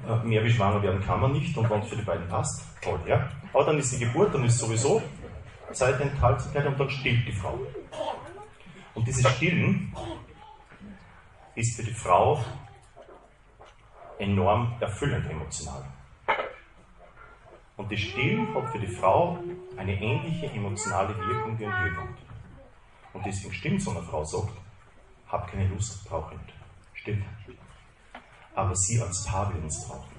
Äh, 0.08 0.26
mehr 0.26 0.42
wie 0.44 0.50
schwanger 0.50 0.82
werden 0.82 1.00
kann 1.02 1.20
man 1.20 1.32
nicht 1.32 1.56
und 1.56 1.68
wenn 1.68 1.80
es 1.80 1.88
für 1.88 1.96
die 1.96 2.02
beiden 2.02 2.26
passt, 2.28 2.62
toll, 2.82 3.00
ja. 3.06 3.28
Aber 3.52 3.64
dann 3.64 3.78
ist 3.78 3.92
die 3.92 4.04
Geburt, 4.04 4.34
dann 4.34 4.44
ist 4.44 4.58
sowieso 4.58 5.02
Zeit 5.72 5.98
der 5.98 6.66
und 6.66 6.80
dann 6.80 6.90
stillt 6.90 7.26
die 7.26 7.32
Frau. 7.32 7.58
Und 8.94 9.06
dieses 9.06 9.28
Stillen 9.28 9.92
ist 11.54 11.76
für 11.76 11.84
die 11.84 11.94
Frau 11.94 12.44
enorm 14.18 14.74
erfüllend 14.80 15.28
emotional. 15.30 15.84
Und 17.76 17.90
das 17.90 18.00
Stillen 18.00 18.54
hat 18.54 18.70
für 18.70 18.78
die 18.78 18.86
Frau 18.86 19.38
eine 19.76 20.00
ähnliche 20.00 20.46
emotionale 20.46 21.16
Wirkung 21.16 21.58
wie 21.58 21.66
ein 21.66 21.82
Höhepunkt. 21.82 22.18
Und 23.12 23.26
deswegen 23.26 23.52
stimmt 23.52 23.82
so 23.82 23.90
eine 23.90 24.02
Frau 24.02 24.24
sagt, 24.24 24.52
hab 25.28 25.50
keine 25.50 25.66
Lust, 25.68 26.08
brauche 26.08 26.34
nicht. 26.36 26.54
Stimmt. 26.94 27.24
Aber 28.54 28.74
sie 28.76 29.00
als 29.00 29.24
Paar 29.24 29.52
will 29.52 29.62
uns 29.62 29.86
brauchen. 29.86 30.14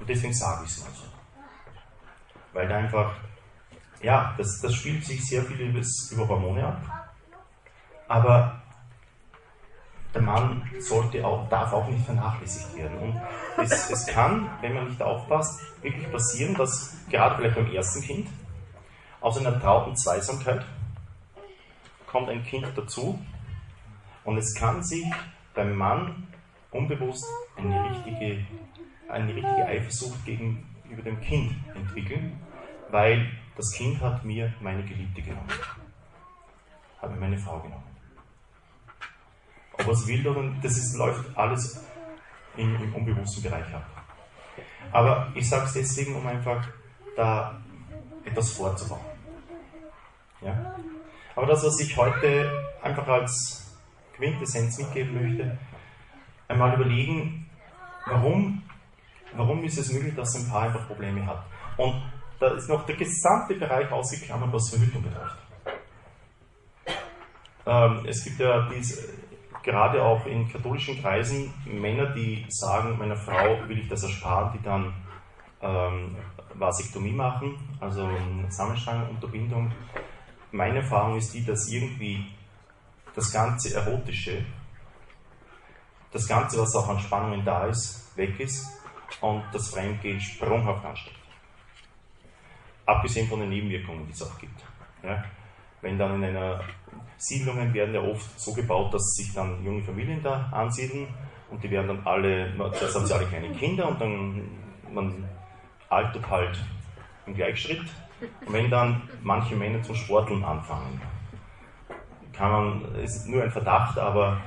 Und 0.00 0.08
deswegen 0.08 0.34
sage 0.34 0.64
ich 0.64 0.70
es 0.70 0.84
mal 0.84 0.92
so. 0.92 1.04
Weil 2.52 2.68
da 2.68 2.76
einfach, 2.76 3.14
ja, 4.02 4.34
das, 4.36 4.60
das 4.60 4.74
spielt 4.74 5.04
sich 5.04 5.24
sehr 5.24 5.42
viel 5.44 5.60
über 5.60 6.28
Hormone 6.28 6.66
ab. 6.66 6.82
Aber 8.08 8.63
der 10.14 10.22
Mann 10.22 10.62
sollte 10.78 11.26
auch, 11.26 11.48
darf 11.48 11.72
auch 11.72 11.88
nicht 11.88 12.04
vernachlässigt 12.04 12.76
werden. 12.76 12.98
Und 12.98 13.20
es, 13.58 13.90
es 13.90 14.06
kann, 14.06 14.48
wenn 14.60 14.74
man 14.74 14.88
nicht 14.88 15.02
aufpasst, 15.02 15.60
wirklich 15.82 16.10
passieren, 16.10 16.54
dass 16.54 16.96
gerade 17.10 17.36
vielleicht 17.36 17.56
beim 17.56 17.72
ersten 17.72 18.02
Kind 18.02 18.28
aus 19.20 19.38
einer 19.38 19.60
trauten 19.60 19.96
Zweisamkeit 19.96 20.64
kommt 22.06 22.28
ein 22.28 22.44
Kind 22.44 22.66
dazu 22.76 23.18
und 24.24 24.38
es 24.38 24.54
kann 24.54 24.82
sich 24.84 25.04
beim 25.52 25.74
Mann 25.74 26.28
unbewusst 26.70 27.26
eine 27.56 27.90
richtige, 27.90 28.46
eine 29.08 29.34
richtige 29.34 29.66
Eifersucht 29.66 30.24
gegenüber 30.24 31.02
dem 31.04 31.20
Kind 31.20 31.52
entwickeln, 31.74 32.38
weil 32.90 33.28
das 33.56 33.72
Kind 33.72 34.00
hat 34.00 34.24
mir 34.24 34.52
meine 34.60 34.84
Geliebte 34.84 35.22
genommen, 35.22 35.48
hat 37.02 37.10
mir 37.10 37.18
meine 37.18 37.38
Frau 37.38 37.58
genommen 37.60 37.93
ob 39.78 39.86
er 39.86 39.92
es 39.92 40.06
will 40.06 40.26
oder 40.26 40.42
nicht, 40.42 40.64
das 40.64 40.76
ist, 40.76 40.96
läuft 40.96 41.36
alles 41.36 41.84
im, 42.56 42.74
im 42.76 42.94
unbewussten 42.94 43.42
Bereich 43.42 43.72
ab. 43.74 43.84
Aber 44.92 45.32
ich 45.34 45.48
sage 45.48 45.64
es 45.66 45.72
deswegen, 45.72 46.14
um 46.14 46.26
einfach 46.26 46.66
da 47.16 47.60
etwas 48.24 48.50
vorzubauen. 48.52 49.04
Ja? 50.40 50.76
Aber 51.34 51.46
das, 51.46 51.64
was 51.64 51.80
ich 51.80 51.96
heute 51.96 52.50
einfach 52.82 53.06
als 53.08 53.74
Quintessenz 54.16 54.78
mitgeben 54.78 55.14
möchte, 55.14 55.58
einmal 56.46 56.74
überlegen, 56.74 57.50
warum, 58.06 58.62
warum 59.34 59.64
ist 59.64 59.78
es 59.78 59.92
möglich, 59.92 60.14
dass 60.14 60.36
ein 60.36 60.48
Paar 60.48 60.62
einfach 60.62 60.86
Probleme 60.86 61.26
hat. 61.26 61.44
Und 61.76 62.02
da 62.38 62.48
ist 62.54 62.68
noch 62.68 62.86
der 62.86 62.96
gesamte 62.96 63.54
Bereich 63.54 63.90
ausgeklammert, 63.90 64.52
was 64.52 64.70
Verhütung 64.70 65.02
betrifft. 65.02 65.38
Ähm, 67.66 68.04
es 68.06 68.22
gibt 68.22 68.38
ja 68.38 68.68
dies, 68.68 69.08
gerade 69.64 70.02
auch 70.02 70.26
in 70.26 70.48
katholischen 70.48 71.00
Kreisen 71.00 71.52
Männer, 71.64 72.06
die 72.12 72.44
sagen, 72.48 72.98
meiner 72.98 73.16
Frau 73.16 73.66
will 73.66 73.78
ich 73.78 73.88
das 73.88 74.02
ersparen, 74.02 74.52
die 74.52 74.62
dann 74.62 74.92
ähm, 75.62 76.16
Vasektomie 76.54 77.12
machen, 77.12 77.56
also 77.80 78.08
Samenstangenunterbindung. 78.48 79.72
Meine 80.52 80.80
Erfahrung 80.80 81.16
ist 81.16 81.34
die, 81.34 81.44
dass 81.44 81.68
irgendwie 81.68 82.26
das 83.14 83.32
ganze 83.32 83.74
Erotische, 83.74 84.44
das 86.12 86.28
Ganze, 86.28 86.60
was 86.60 86.76
auch 86.76 86.88
an 86.88 87.00
Spannungen 87.00 87.44
da 87.44 87.66
ist, 87.66 88.16
weg 88.16 88.38
ist 88.38 88.68
und 89.20 89.42
das 89.52 89.70
Fremdgehen 89.70 90.20
sprunghaft 90.20 90.84
ansteigt. 90.84 91.18
Abgesehen 92.86 93.26
von 93.28 93.40
den 93.40 93.48
Nebenwirkungen, 93.48 94.06
die 94.06 94.12
es 94.12 94.22
auch 94.22 94.38
gibt. 94.38 94.62
Ja? 95.02 95.24
Wenn 95.84 95.98
dann 95.98 96.14
in 96.14 96.24
einer 96.24 96.60
Siedlungen 97.18 97.74
werden 97.74 97.94
ja 97.94 98.00
oft 98.00 98.40
so 98.40 98.54
gebaut, 98.54 98.94
dass 98.94 99.02
sich 99.16 99.34
dann 99.34 99.62
junge 99.62 99.82
Familien 99.82 100.22
da 100.22 100.48
ansiedeln 100.50 101.08
und 101.50 101.62
die 101.62 101.70
werden 101.70 101.88
dann 101.88 102.06
alle, 102.06 102.50
das 102.70 102.94
haben 102.94 103.04
sie 103.04 103.12
alle 103.12 103.26
kleine 103.26 103.50
Kinder 103.50 103.88
und 103.88 104.00
dann 104.00 104.48
man 104.90 105.28
altert 105.90 106.30
halt 106.30 106.58
im 107.26 107.34
Gleichschritt. 107.34 107.84
Und 108.46 108.52
wenn 108.54 108.70
dann 108.70 109.02
manche 109.22 109.56
Männer 109.56 109.82
zum 109.82 109.94
Sporteln 109.94 110.42
anfangen, 110.42 111.02
kann 112.32 112.50
man, 112.50 112.94
es 113.02 113.16
ist 113.16 113.28
nur 113.28 113.42
ein 113.42 113.50
Verdacht, 113.50 113.98
aber 113.98 114.40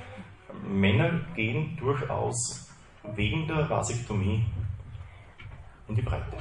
Männer 0.68 1.22
gehen 1.36 1.78
durchaus 1.78 2.68
wegen 3.14 3.48
der 3.48 3.70
Vasektomie 3.70 4.44
in 5.88 5.96
die 5.96 6.02
Breite. 6.02 6.36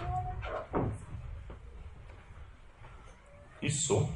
Ist 3.61 3.86
so. 3.86 4.09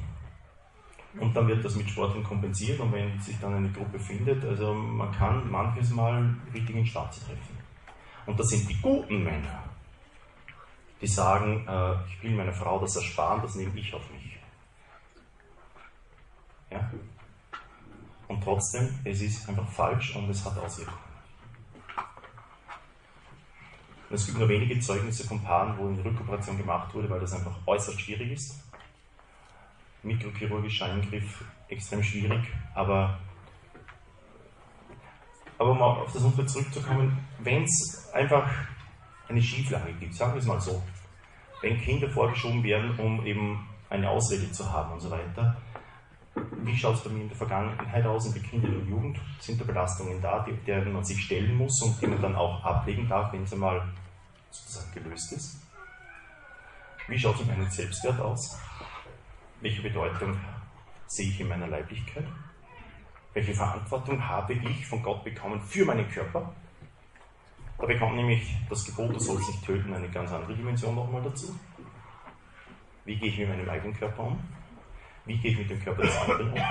Und 1.19 1.35
dann 1.35 1.47
wird 1.47 1.63
das 1.63 1.75
mit 1.75 1.89
Sporteln 1.89 2.23
kompensiert 2.23 2.79
und 2.79 2.93
wenn 2.93 3.19
sich 3.19 3.37
dann 3.39 3.53
eine 3.53 3.69
Gruppe 3.69 3.99
findet, 3.99 4.45
also 4.45 4.73
man 4.73 5.11
kann 5.11 5.49
manches 5.51 5.89
Mal 5.91 6.35
richtig 6.53 6.75
in 6.75 6.85
Start 6.85 7.13
treffen. 7.13 7.57
Und 8.25 8.39
das 8.39 8.47
sind 8.47 8.69
die 8.69 8.79
guten 8.81 9.23
Männer 9.23 9.71
die 11.01 11.07
sagen, 11.07 11.65
äh, 11.67 11.95
ich 12.05 12.23
will 12.23 12.35
meiner 12.35 12.53
Frau 12.53 12.79
das 12.79 12.95
ersparen, 12.95 13.41
das 13.41 13.55
nehme 13.55 13.77
ich 13.77 13.93
auf 13.93 14.09
mich. 14.11 14.37
Ja? 16.69 16.91
Und 18.27 18.43
trotzdem, 18.43 18.99
es 19.03 19.21
ist 19.21 19.49
einfach 19.49 19.67
falsch 19.67 20.15
und 20.15 20.29
es 20.29 20.45
hat 20.45 20.57
Auswirkungen. 20.57 20.97
Es 24.11 24.25
gibt 24.25 24.37
nur 24.37 24.49
wenige 24.49 24.79
Zeugnisse 24.79 25.25
von 25.25 25.41
Paaren, 25.41 25.77
wo 25.77 25.87
eine 25.87 26.03
Rückoperation 26.03 26.57
gemacht 26.57 26.93
wurde, 26.93 27.09
weil 27.09 27.21
das 27.21 27.33
einfach 27.33 27.57
äußerst 27.65 27.99
schwierig 27.99 28.31
ist. 28.31 28.70
Mikrochirurgischer 30.03 30.91
Eingriff 30.91 31.43
extrem 31.67 32.03
schwierig, 32.03 32.41
aber, 32.73 33.19
aber 35.57 35.71
um 35.71 35.81
auf 35.81 36.11
das 36.11 36.23
Unfall 36.23 36.47
zurückzukommen, 36.47 37.17
wenn 37.39 37.63
es 37.63 38.09
einfach 38.13 38.49
eine 39.29 39.41
Schieflage 39.41 39.93
gibt, 39.93 40.13
sagen 40.13 40.33
wir 40.33 40.39
es 40.39 40.45
mal 40.45 40.59
so. 40.59 40.81
Wenn 41.61 41.79
Kinder 41.79 42.09
vorgeschoben 42.09 42.63
werden, 42.63 42.97
um 42.99 43.25
eben 43.25 43.67
eine 43.89 44.09
Ausrede 44.09 44.51
zu 44.51 44.71
haben 44.71 44.93
und 44.93 44.99
so 44.99 45.11
weiter. 45.11 45.57
Wie 46.63 46.77
schaut 46.77 46.95
es 46.95 47.03
bei 47.03 47.09
mir 47.09 47.23
in 47.23 47.27
der 47.27 47.37
Vergangenheit 47.37 48.05
aus 48.05 48.25
in 48.25 48.33
der 48.33 48.41
Kinder- 48.41 48.69
und 48.69 48.87
Jugend? 48.87 49.19
Sind 49.39 49.59
da 49.59 49.65
Belastungen 49.65 50.21
da, 50.21 50.43
die, 50.43 50.53
deren 50.65 50.93
man 50.93 51.03
sich 51.03 51.21
stellen 51.21 51.55
muss 51.55 51.81
und 51.81 52.01
die 52.01 52.07
man 52.07 52.21
dann 52.21 52.35
auch 52.35 52.63
ablegen 52.63 53.07
darf, 53.07 53.33
wenn 53.33 53.43
es 53.43 53.51
einmal 53.51 53.85
sozusagen 54.49 54.93
gelöst 54.93 55.33
ist? 55.33 55.61
Wie 57.07 57.19
schaut 57.19 57.35
es 57.35 57.45
mit 57.45 57.49
meinem 57.49 57.69
Selbstwert 57.69 58.19
aus? 58.21 58.57
Welche 59.61 59.83
Bedeutung 59.83 60.35
sehe 61.05 61.27
ich 61.27 61.39
in 61.39 61.47
meiner 61.47 61.67
Leiblichkeit? 61.67 62.25
Welche 63.33 63.53
Verantwortung 63.53 64.27
habe 64.27 64.53
ich 64.53 64.87
von 64.87 65.03
Gott 65.03 65.23
bekommen 65.23 65.61
für 65.61 65.85
meinen 65.85 66.09
Körper? 66.09 66.53
Da 67.77 67.85
bekommt 67.85 68.15
nämlich 68.15 68.55
das 68.69 68.83
Gebot, 68.85 69.15
du 69.15 69.19
sollst 69.19 69.49
nicht 69.49 69.63
töten, 69.63 69.93
eine 69.93 70.09
ganz 70.09 70.31
andere 70.31 70.55
Dimension 70.55 70.95
nochmal 70.95 71.21
dazu. 71.21 71.55
Wie 73.05 73.15
gehe 73.15 73.29
ich 73.29 73.37
mit 73.37 73.49
meinem 73.49 73.69
eigenen 73.69 73.95
Körper 73.95 74.23
um? 74.23 74.39
Wie 75.25 75.37
gehe 75.37 75.51
ich 75.51 75.57
mit 75.59 75.69
dem 75.69 75.79
Körper 75.79 76.01
des 76.01 76.17
anderen 76.17 76.53
um? 76.53 76.61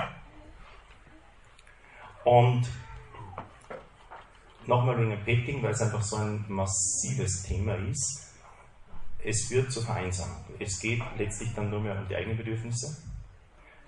Und 2.23 2.69
nochmal 4.67 4.97
wegen 4.99 5.11
dem 5.11 5.23
Petting, 5.23 5.63
weil 5.63 5.71
es 5.71 5.81
einfach 5.81 6.01
so 6.01 6.17
ein 6.17 6.43
massives 6.49 7.43
Thema 7.43 7.75
ist. 7.75 8.30
Es 9.23 9.49
wird 9.51 9.71
zur 9.71 9.83
Vereinsamung. 9.83 10.43
Es 10.59 10.79
geht 10.79 11.01
letztlich 11.17 11.53
dann 11.53 11.69
nur 11.69 11.79
mehr 11.79 11.99
um 11.99 12.07
die 12.07 12.15
eigenen 12.15 12.37
Bedürfnisse. 12.37 12.97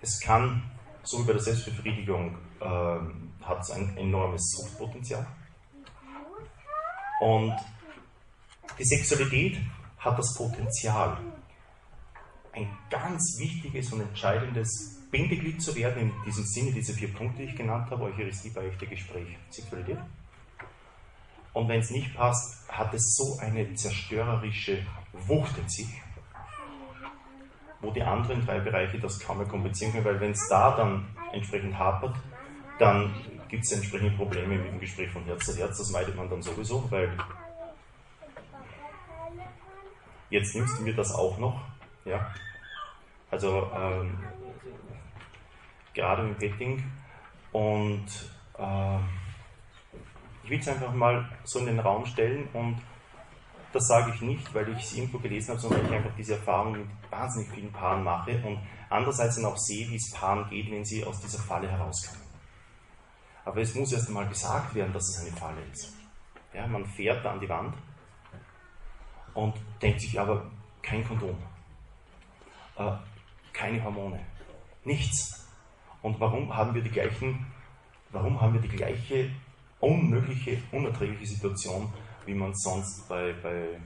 Es 0.02 0.20
kann, 0.20 0.70
so 1.04 1.20
wie 1.20 1.28
bei 1.28 1.34
der 1.34 1.42
Selbstbefriedigung, 1.42 2.38
äh, 2.60 2.66
hat 3.44 3.62
es 3.62 3.72
ein 3.72 3.98
enormes 3.98 4.42
Suchtpotenzial. 4.52 5.26
Und 7.22 7.56
die 8.78 8.86
Sexualität 8.86 9.58
hat 9.98 10.20
das 10.20 10.34
Potenzial, 10.36 11.18
ein 12.52 12.68
ganz 12.90 13.38
wichtiges 13.40 13.92
und 13.92 14.02
entscheidendes 14.02 15.02
Bindeglied 15.10 15.62
zu 15.62 15.76
werden, 15.76 16.12
in 16.12 16.24
diesem 16.26 16.44
Sinne 16.46 16.72
diese 16.72 16.94
vier 16.94 17.14
Punkte, 17.14 17.44
die 17.44 17.50
ich 17.50 17.56
genannt 17.56 17.90
habe, 17.90 18.04
Eucharistie, 18.04 18.50
Beichte, 18.50 18.86
Gespräch, 18.86 19.38
Sexualität. 19.50 19.98
Und 21.54 21.68
wenn 21.68 21.80
es 21.80 21.92
nicht 21.92 22.16
passt, 22.16 22.68
hat 22.70 22.94
es 22.94 23.16
so 23.16 23.38
eine 23.40 23.74
zerstörerische 23.76 24.86
Wucht 25.14 25.58
in 25.58 25.70
sich, 25.70 26.02
wo 27.82 27.92
die 27.92 28.02
anderen 28.02 28.46
drei 28.46 28.60
Bereiche 28.60 29.00
das 29.00 29.20
kaum 29.20 29.38
mehr 29.38 29.48
kompensieren 29.48 29.94
können, 29.94 30.06
weil 30.06 30.20
wenn 30.20 30.32
es 30.32 30.48
da 30.50 30.76
dann 30.76 31.06
entsprechend 31.32 31.78
hapert, 31.78 32.16
dann 32.80 33.14
gibt 33.48 33.66
es 33.66 33.72
entsprechende 33.72 34.16
Probleme 34.16 34.56
mit 34.56 34.66
dem 34.66 34.80
Gespräch 34.80 35.12
von 35.12 35.24
Herz 35.26 35.46
zu 35.46 35.56
Herz. 35.56 35.78
Das 35.78 35.92
meidet 35.92 36.16
man 36.16 36.30
dann 36.30 36.42
sowieso, 36.42 36.90
weil 36.90 37.16
jetzt 40.32 40.56
nimmst 40.56 40.80
du 40.80 40.84
mir 40.84 40.96
das 40.96 41.14
auch 41.14 41.38
noch. 41.38 41.62
Ja? 42.06 42.34
Also 43.30 43.70
ähm, 43.76 44.18
gerade 45.94 46.24
im 46.24 46.36
Betting. 46.36 46.84
Und 47.52 48.08
äh, 48.58 48.98
ich 50.44 50.50
will 50.50 50.60
es 50.60 50.68
einfach 50.68 50.94
mal 50.94 51.26
so 51.44 51.60
in 51.60 51.68
den 51.68 51.80
Raum 51.80 52.06
stellen 52.06 52.48
und 52.54 52.82
das 53.72 53.88
sage 53.88 54.12
ich 54.14 54.22
nicht, 54.22 54.54
weil 54.54 54.70
ich 54.70 54.84
es 54.84 54.94
irgendwo 54.94 55.18
gelesen 55.18 55.52
habe, 55.52 55.60
sondern 55.60 55.82
weil 55.82 55.88
ich 55.88 55.96
einfach 55.96 56.16
diese 56.16 56.34
Erfahrung 56.36 56.74
mit 56.74 56.88
wahnsinnig 57.10 57.50
vielen 57.52 57.72
Paaren 57.72 58.04
mache 58.04 58.40
und 58.46 58.60
andererseits 58.90 59.36
dann 59.36 59.46
auch 59.46 59.58
sehe, 59.58 59.90
wie 59.90 59.96
es 59.96 60.12
Paaren 60.12 60.48
geht, 60.50 60.70
wenn 60.70 60.86
sie 60.86 61.04
aus 61.04 61.20
dieser 61.20 61.40
Falle 61.40 61.70
herauskommen. 61.70 62.22
Aber 63.46 63.62
es 63.62 63.74
muss 63.74 63.92
erst 63.92 64.08
einmal 64.08 64.28
gesagt 64.28 64.76
werden, 64.76 64.94
dass 64.94 65.10
es 65.10 65.22
eine 65.22 65.36
Falle 65.36 65.62
ist. 65.72 65.94
Ja, 66.54 66.68
man 66.68 66.86
fährt 66.86 67.26
da 67.26 67.32
an 67.32 67.40
die 67.40 67.50
Wand 67.50 67.76
und 69.34 69.56
denkt 69.82 70.02
sich, 70.02 70.20
aber 70.20 70.46
kein 70.84 71.06
Kondom, 71.08 71.38
äh, 72.78 72.92
keine 73.54 73.84
Hormone, 73.84 74.20
nichts. 74.84 75.48
Und 76.02 76.20
warum 76.20 76.56
haben 76.56 76.76
wir 76.76 76.84
die 76.84 76.92
gleichen, 76.92 77.48
warum 78.12 78.40
haben 78.40 78.54
wir 78.54 78.62
die 78.62 78.68
gleiche 78.68 79.32
unmögliche, 79.84 80.58
unerträgliche 80.72 81.26
Situation, 81.26 81.92
wie 82.26 82.34
man 82.34 82.54
sonst 82.56 83.08
bei, 83.10 83.34
bei, 83.44 83.80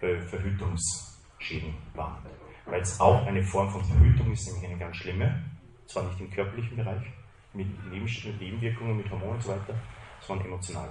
bei 0.00 0.20
Verhütungsschäden 0.20 1.74
war? 1.94 2.22
Weil 2.66 2.80
es 2.80 2.98
auch 3.00 3.26
eine 3.26 3.42
Form 3.42 3.70
von 3.70 3.84
Verhütung 3.84 4.32
ist, 4.32 4.46
nämlich 4.46 4.70
eine 4.70 4.78
ganz 4.78 4.96
schlimme, 4.96 5.42
zwar 5.86 6.04
nicht 6.04 6.20
im 6.20 6.30
körperlichen 6.30 6.76
Bereich, 6.76 7.02
mit 7.52 7.66
Nebenwirkungen, 7.90 8.96
mit 8.96 9.10
Hormonen 9.10 9.34
und 9.34 9.42
so 9.42 9.50
weiter, 9.50 9.74
sondern 10.20 10.46
emotional. 10.46 10.90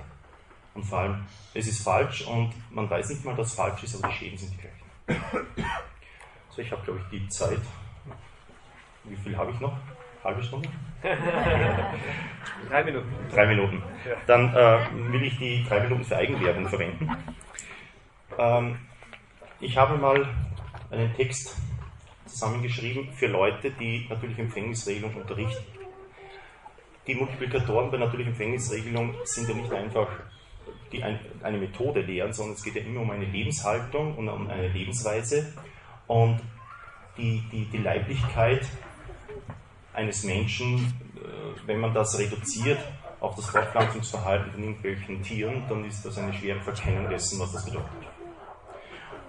Und 0.73 0.83
vor 0.83 0.99
allem, 0.99 1.25
es 1.53 1.67
ist 1.67 1.83
falsch 1.83 2.25
und 2.27 2.53
man 2.71 2.89
weiß 2.89 3.09
nicht 3.09 3.25
mal, 3.25 3.35
dass 3.35 3.47
es 3.47 3.53
falsch 3.53 3.83
ist, 3.83 3.95
aber 3.95 4.07
die 4.11 4.17
Schäden 4.17 4.37
sind 4.37 4.53
die 4.53 4.57
gleichen. 4.57 5.47
So, 6.49 6.61
ich 6.61 6.71
habe 6.71 6.83
glaube 6.83 6.99
ich 6.99 7.19
die 7.19 7.27
Zeit. 7.29 7.61
Wie 9.05 9.15
viel 9.15 9.35
habe 9.35 9.51
ich 9.51 9.59
noch? 9.59 9.75
Halbe 10.23 10.43
Stunde? 10.43 10.69
drei 12.69 12.83
Minuten. 12.83 13.11
Drei 13.31 13.47
Minuten. 13.47 13.83
Dann 14.25 14.55
äh, 14.55 14.79
will 15.11 15.23
ich 15.23 15.37
die 15.37 15.65
drei 15.67 15.81
Minuten 15.81 16.05
für 16.05 16.17
Eigenwerbung 16.17 16.67
verwenden. 16.67 17.09
Ähm, 18.37 18.77
ich 19.59 19.77
habe 19.77 19.97
mal 19.97 20.27
einen 20.91 21.13
Text 21.13 21.57
zusammengeschrieben 22.25 23.11
für 23.13 23.27
Leute, 23.27 23.71
die 23.71 24.07
natürlich 24.09 24.39
Empfängnisregelung 24.39 25.13
unterrichten 25.15 25.63
die 27.07 27.15
Multiplikatoren 27.15 27.91
bei 27.91 27.97
natürlicher 27.97 28.29
Empfängnisregelung 28.29 29.13
sind 29.25 29.49
ja 29.49 29.55
nicht 29.55 29.71
einfach 29.73 30.07
die 30.91 31.03
ein, 31.03 31.19
eine 31.41 31.57
Methode 31.57 32.01
lehren, 32.01 32.31
sondern 32.33 32.55
es 32.55 32.63
geht 32.63 32.75
ja 32.75 32.81
immer 32.81 33.01
um 33.01 33.11
eine 33.11 33.25
Lebenshaltung 33.25 34.15
und 34.15 34.29
um 34.29 34.49
eine 34.49 34.69
Lebensweise. 34.69 35.53
Und 36.07 36.39
die, 37.17 37.43
die, 37.51 37.65
die 37.65 37.77
Leiblichkeit 37.77 38.65
eines 39.93 40.23
Menschen, 40.23 40.93
äh, 41.15 41.67
wenn 41.67 41.79
man 41.79 41.93
das 41.93 42.17
reduziert 42.17 42.79
auf 43.19 43.35
das 43.35 43.45
Fortpflanzungsverhalten 43.49 44.51
von 44.51 44.63
irgendwelchen 44.63 45.23
Tieren, 45.23 45.63
dann 45.69 45.85
ist 45.85 46.03
das 46.05 46.17
eine 46.17 46.33
schwere 46.33 46.59
Verkennung 46.59 47.09
dessen, 47.09 47.39
was 47.39 47.51
das 47.53 47.65
bedeutet. 47.65 47.89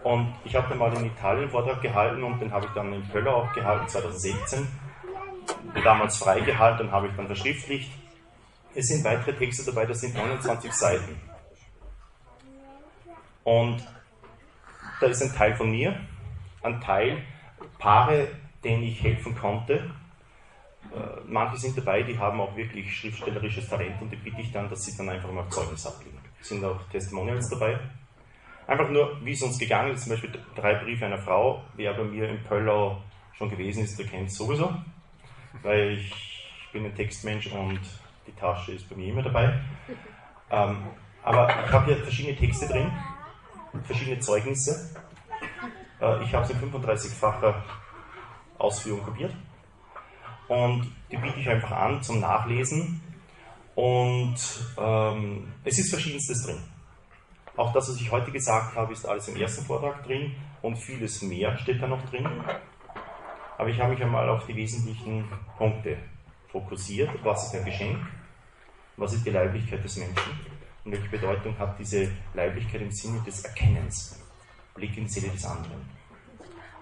Und 0.02 0.34
ich 0.44 0.54
habe 0.54 0.74
mal 0.74 0.94
in 0.96 1.06
Italien 1.06 1.44
einen 1.44 1.50
Vortrag 1.50 1.80
gehalten 1.80 2.22
und 2.22 2.38
den 2.38 2.52
habe 2.52 2.66
ich 2.66 2.72
dann 2.72 2.92
in 2.92 3.08
Pöller 3.08 3.34
auch 3.34 3.52
gehalten, 3.52 3.88
2016. 3.88 4.66
Damals 5.82 6.18
freigehalten, 6.18 6.86
dann 6.86 6.92
habe 6.92 7.08
ich 7.08 7.14
dann 7.16 7.26
verschriftlicht. 7.26 7.90
Es 8.74 8.88
sind 8.88 9.04
weitere 9.04 9.32
Texte 9.34 9.64
dabei, 9.64 9.86
das 9.86 10.00
sind 10.00 10.14
29 10.14 10.72
Seiten. 10.72 11.20
Und 13.44 13.86
da 15.00 15.06
ist 15.06 15.22
ein 15.22 15.32
Teil 15.34 15.54
von 15.54 15.70
mir, 15.70 15.98
ein 16.62 16.80
Teil, 16.80 17.22
Paare, 17.78 18.28
denen 18.62 18.82
ich 18.82 19.02
helfen 19.02 19.34
konnte. 19.36 19.90
Äh, 20.94 21.20
manche 21.26 21.56
sind 21.56 21.76
dabei, 21.76 22.02
die 22.02 22.16
haben 22.16 22.40
auch 22.40 22.54
wirklich 22.56 22.96
schriftstellerisches 22.96 23.68
Talent 23.68 24.00
und 24.00 24.10
die 24.10 24.16
bitte 24.16 24.40
ich 24.40 24.52
dann, 24.52 24.68
dass 24.68 24.84
sie 24.84 24.96
dann 24.96 25.08
einfach 25.08 25.30
mal 25.32 25.48
Zeugnis 25.48 25.86
abgeben. 25.86 26.18
Es 26.40 26.48
sind 26.48 26.64
auch 26.64 26.80
Testimonials 26.88 27.48
dabei. 27.50 27.78
Einfach 28.66 28.88
nur, 28.90 29.18
wie 29.24 29.32
es 29.32 29.42
uns 29.42 29.58
gegangen 29.58 29.92
ist, 29.92 30.04
zum 30.04 30.12
Beispiel 30.12 30.32
drei 30.54 30.74
Briefe 30.74 31.04
einer 31.04 31.18
Frau, 31.18 31.64
wer 31.74 31.94
bei 31.94 32.04
mir 32.04 32.28
in 32.28 32.42
Pöllau 32.44 33.02
schon 33.32 33.50
gewesen 33.50 33.82
ist, 33.82 33.98
der 33.98 34.06
kennt 34.06 34.28
es 34.28 34.36
sowieso, 34.36 34.72
weil 35.62 35.98
ich 35.98 36.70
bin 36.72 36.84
ein 36.84 36.94
Textmensch 36.94 37.48
und 37.48 37.80
die 38.26 38.32
Tasche 38.32 38.72
ist 38.72 38.88
bei 38.88 38.94
mir 38.94 39.08
immer 39.08 39.22
dabei. 39.22 39.60
Ähm, 40.50 40.76
aber 41.24 41.48
ich 41.66 41.72
habe 41.72 41.86
hier 41.86 41.96
verschiedene 41.96 42.36
Texte 42.36 42.68
drin, 42.68 42.90
verschiedene 43.82 44.20
Zeugnisse. 44.20 44.94
Äh, 46.00 46.22
ich 46.22 46.32
habe 46.32 46.46
sie 46.46 46.52
in 46.52 46.72
35-facher 46.72 47.54
Ausführung 48.58 49.02
kopiert 49.02 49.34
und 50.48 50.92
die 51.10 51.16
biete 51.16 51.40
ich 51.40 51.48
einfach 51.48 51.70
an 51.72 52.02
zum 52.02 52.20
Nachlesen 52.20 53.00
und 53.74 54.36
ähm, 54.78 55.52
es 55.64 55.78
ist 55.78 55.90
verschiedenstes 55.90 56.44
drin. 56.44 56.58
Auch 57.56 57.72
das, 57.72 57.88
was 57.88 58.00
ich 58.00 58.10
heute 58.10 58.32
gesagt 58.32 58.74
habe, 58.76 58.92
ist 58.92 59.06
alles 59.06 59.28
im 59.28 59.36
ersten 59.36 59.64
Vortrag 59.64 60.04
drin 60.04 60.34
und 60.62 60.76
vieles 60.76 61.22
mehr 61.22 61.56
steht 61.58 61.80
da 61.80 61.86
noch 61.86 62.04
drin. 62.10 62.26
Aber 63.56 63.68
ich 63.68 63.80
habe 63.80 63.92
mich 63.92 64.02
einmal 64.02 64.28
auf 64.28 64.46
die 64.46 64.56
wesentlichen 64.56 65.24
Punkte 65.56 65.96
fokussiert. 66.48 67.10
Was 67.22 67.46
ist 67.46 67.54
ein 67.54 67.64
Geschenk? 67.64 67.98
Was 68.96 69.12
ist 69.12 69.24
die 69.24 69.30
Leiblichkeit 69.30 69.84
des 69.84 69.96
Menschen? 69.96 70.32
Und 70.84 70.92
welche 70.92 71.08
Bedeutung 71.08 71.56
hat 71.58 71.78
diese 71.78 72.10
Leiblichkeit 72.34 72.82
im 72.82 72.90
Sinne 72.90 73.20
des 73.22 73.44
Erkennens? 73.44 74.20
Blick 74.74 74.96
in 74.96 75.04
die 75.04 75.10
Seele 75.10 75.32
des 75.32 75.44
anderen. 75.44 75.88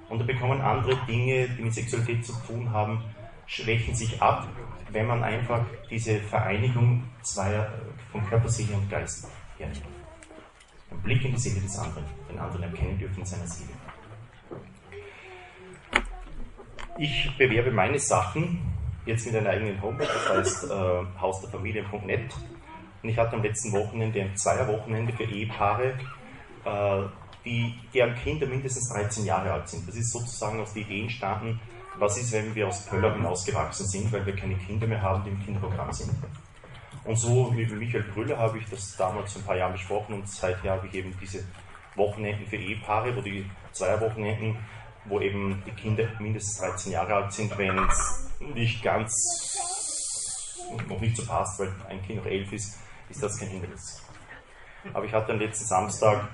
Und 0.08 0.18
da 0.18 0.24
bekommen 0.24 0.60
andere 0.60 0.96
Dinge, 1.06 1.48
die 1.48 1.62
mit 1.62 1.74
Sexualität 1.74 2.24
zu 2.24 2.32
tun 2.46 2.70
haben, 2.70 3.02
schwächen 3.52 3.94
sich 3.94 4.20
ab, 4.22 4.48
wenn 4.90 5.06
man 5.06 5.22
einfach 5.22 5.60
diese 5.90 6.20
Vereinigung 6.20 7.04
zweier 7.22 7.70
von 8.10 8.24
Körper, 8.26 8.48
Seele 8.48 8.74
und 8.74 8.90
Geist 8.90 9.28
hernimmt. 9.58 9.84
Ein 10.90 11.02
Blick 11.02 11.24
in 11.24 11.32
die 11.32 11.38
Seele 11.38 11.60
des 11.60 11.78
anderen, 11.78 12.04
den 12.30 12.38
anderen 12.38 12.62
erkennen 12.62 12.98
dürfen 12.98 13.20
in 13.20 13.26
seiner 13.26 13.46
Seele. 13.46 13.70
Ich 16.98 17.30
bewerbe 17.36 17.70
meine 17.70 17.98
Sachen 17.98 18.58
jetzt 19.04 19.26
mit 19.26 19.36
einer 19.36 19.50
eigenen 19.50 19.80
Homepage, 19.82 20.06
das 20.06 20.28
heißt 20.28 20.70
äh, 20.70 21.20
hausderfamilie.net. 21.20 22.34
Und 23.02 23.08
ich 23.08 23.18
hatte 23.18 23.36
am 23.36 23.42
letzten 23.42 23.72
Wochenende 23.72 24.22
ein 24.22 24.36
Zweierwochenende 24.36 25.12
für 25.12 25.24
Ehepaare, 25.24 25.98
äh, 26.64 27.02
die, 27.44 27.74
deren 27.92 28.14
Kinder 28.14 28.46
mindestens 28.46 28.88
13 28.90 29.24
Jahre 29.26 29.52
alt 29.52 29.68
sind. 29.68 29.86
Das 29.88 29.96
ist 29.96 30.12
sozusagen 30.12 30.60
aus 30.60 30.72
der 30.72 30.82
Idee 30.82 31.02
entstanden, 31.02 31.60
was 31.96 32.18
ist, 32.18 32.32
wenn 32.32 32.54
wir 32.54 32.68
aus 32.68 32.86
Pöller 32.86 33.14
hinausgewachsen 33.14 33.86
sind, 33.86 34.12
weil 34.12 34.24
wir 34.24 34.34
keine 34.34 34.56
Kinder 34.56 34.86
mehr 34.86 35.02
haben, 35.02 35.24
die 35.24 35.30
im 35.30 35.44
Kinderprogramm 35.44 35.92
sind. 35.92 36.10
Und 37.04 37.16
so 37.16 37.50
mit 37.50 37.70
Michael 37.72 38.04
Brüller 38.04 38.38
habe 38.38 38.58
ich 38.58 38.68
das 38.70 38.96
damals 38.96 39.36
ein 39.36 39.42
paar 39.42 39.56
Jahren 39.56 39.72
besprochen 39.72 40.14
und 40.14 40.28
seither 40.28 40.72
habe 40.72 40.86
ich 40.86 40.94
eben 40.94 41.16
diese 41.20 41.44
Wochenenden 41.96 42.46
für 42.46 42.56
Ehepaare, 42.56 43.14
wo 43.16 43.20
die 43.20 43.44
Zweierwochenenden, 43.72 44.56
wo 45.06 45.20
eben 45.20 45.62
die 45.66 45.72
Kinder 45.72 46.08
mindestens 46.20 46.58
13 46.58 46.92
Jahre 46.92 47.14
alt 47.14 47.32
sind, 47.32 47.56
wenn 47.58 47.76
es 47.78 48.30
nicht 48.54 48.82
ganz 48.82 49.58
noch 50.88 51.00
nicht 51.00 51.16
so 51.16 51.26
passt, 51.26 51.58
weil 51.58 51.72
ein 51.88 52.02
Kind 52.02 52.24
noch 52.24 52.30
elf 52.30 52.52
ist, 52.52 52.78
ist 53.10 53.22
das 53.22 53.38
kein 53.38 53.48
Hindernis. 53.48 54.02
Aber 54.92 55.04
ich 55.04 55.12
hatte 55.12 55.28
dann 55.28 55.38
letzten 55.38 55.66
Samstag, 55.66 56.28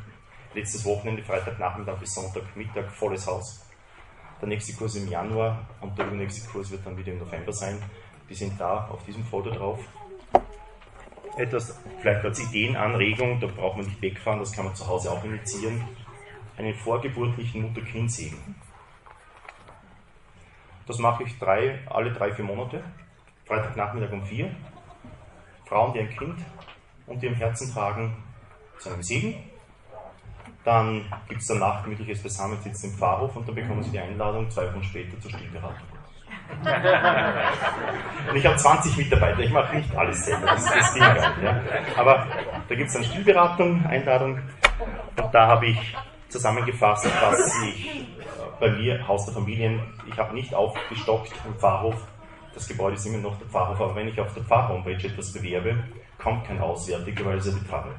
letztes 0.55 0.85
Wochenende, 0.85 1.23
Freitagnachmittag 1.23 1.99
bis 1.99 2.15
Sonntagmittag, 2.15 2.91
volles 2.91 3.27
Haus. 3.27 3.68
Der 4.41 4.49
nächste 4.49 4.73
Kurs 4.75 4.95
im 4.97 5.09
Januar 5.09 5.67
und 5.81 5.99
der 5.99 6.07
übernächste 6.07 6.49
Kurs 6.49 6.71
wird 6.71 6.87
dann 6.87 6.97
wieder 6.97 7.13
im 7.13 7.19
November 7.19 7.53
sein. 7.53 7.83
Die 8.29 8.35
sind 8.35 8.59
da 8.61 8.87
auf 8.87 9.05
diesem 9.05 9.25
Foto 9.25 9.51
drauf 9.51 9.81
etwas, 11.39 11.79
vielleicht 12.01 12.25
als 12.25 12.41
Ideenanregung, 12.41 13.41
da 13.41 13.47
braucht 13.47 13.77
man 13.77 13.87
nicht 13.87 14.03
wegfahren, 14.03 14.41
das 14.41 14.53
kann 14.53 14.65
man 14.65 14.75
zu 14.75 14.87
Hause 14.87 15.11
auch 15.11 15.25
initiieren, 15.25 15.85
einen 16.57 16.75
vorgeburtlichen 16.75 17.63
Mutter-Kind-Segen. 17.63 18.57
Das 20.87 20.99
mache 20.99 21.25
ich 21.25 21.39
drei, 21.39 21.79
alle 21.87 22.13
drei, 22.13 22.33
vier 22.33 22.45
Monate, 22.45 22.83
Freitagnachmittag 23.45 24.13
um 24.13 24.25
vier. 24.25 24.51
Frauen, 25.67 25.93
die 25.93 26.01
ein 26.01 26.11
Kind 26.11 26.39
und 27.07 27.23
die 27.23 27.27
im 27.27 27.35
Herzen 27.35 27.73
tragen, 27.73 28.17
zu 28.79 28.89
einem 28.89 29.03
Segen. 29.03 29.48
Dann 30.69 31.03
gibt 31.27 31.41
es 31.41 31.47
danach 31.47 31.83
gemütliches 31.83 32.23
Beisammensitzen 32.23 32.91
im 32.91 32.97
Pfarrhof 32.99 33.35
und 33.35 33.49
dann 33.49 33.55
bekommen 33.55 33.83
sie 33.83 33.91
die 33.91 34.01
Einladung 34.01 34.51
zwei 34.51 34.67
Wochen 34.67 34.83
später 34.83 35.19
zur 35.19 35.31
Stillberatung. 35.31 35.89
Und 38.29 38.37
ich 38.37 38.45
habe 38.45 38.55
20 38.55 38.99
Mitarbeiter, 38.99 39.39
ich 39.41 39.51
mache 39.51 39.77
nicht 39.77 39.97
alles 39.97 40.27
selber, 40.27 40.45
das, 40.45 40.67
das 40.67 40.93
ging 40.93 41.03
gar 41.03 41.15
nicht. 41.15 41.43
Ja. 41.43 41.63
Aber 41.97 42.27
da 42.69 42.75
gibt 42.75 42.91
es 42.91 42.97
eine 42.97 43.07
Spielberatung, 43.07 43.87
Einladung 43.87 44.41
und 45.17 45.33
da 45.35 45.47
habe 45.47 45.69
ich 45.69 45.97
zusammengefasst, 46.29 47.09
was 47.23 47.63
ich 47.63 47.89
äh, 47.89 48.05
bei 48.61 48.69
mir, 48.69 49.09
Haus 49.09 49.25
der 49.25 49.33
Familien, 49.33 49.81
ich 50.07 50.19
habe 50.19 50.35
nicht 50.35 50.55
aufgestockt 50.55 51.33
im 51.47 51.55
Pfarrhof, 51.55 51.97
das 52.53 52.69
Gebäude 52.69 52.97
ist 52.97 53.07
immer 53.07 53.17
noch 53.17 53.39
der 53.39 53.49
Pfarrhof, 53.49 53.81
aber 53.81 53.97
wenn 53.97 54.09
ich 54.09 54.21
auf 54.21 54.35
der 54.35 54.43
Pfarrhomepage 54.43 55.07
etwas 55.07 55.33
bewerbe, 55.33 55.83
kommt 56.19 56.47
kein 56.47 56.61
Auswärtiger, 56.61 57.25
weil 57.25 57.39
es 57.39 57.47
ja 57.47 57.53
die 57.53 57.65
Pfarre. 57.65 57.95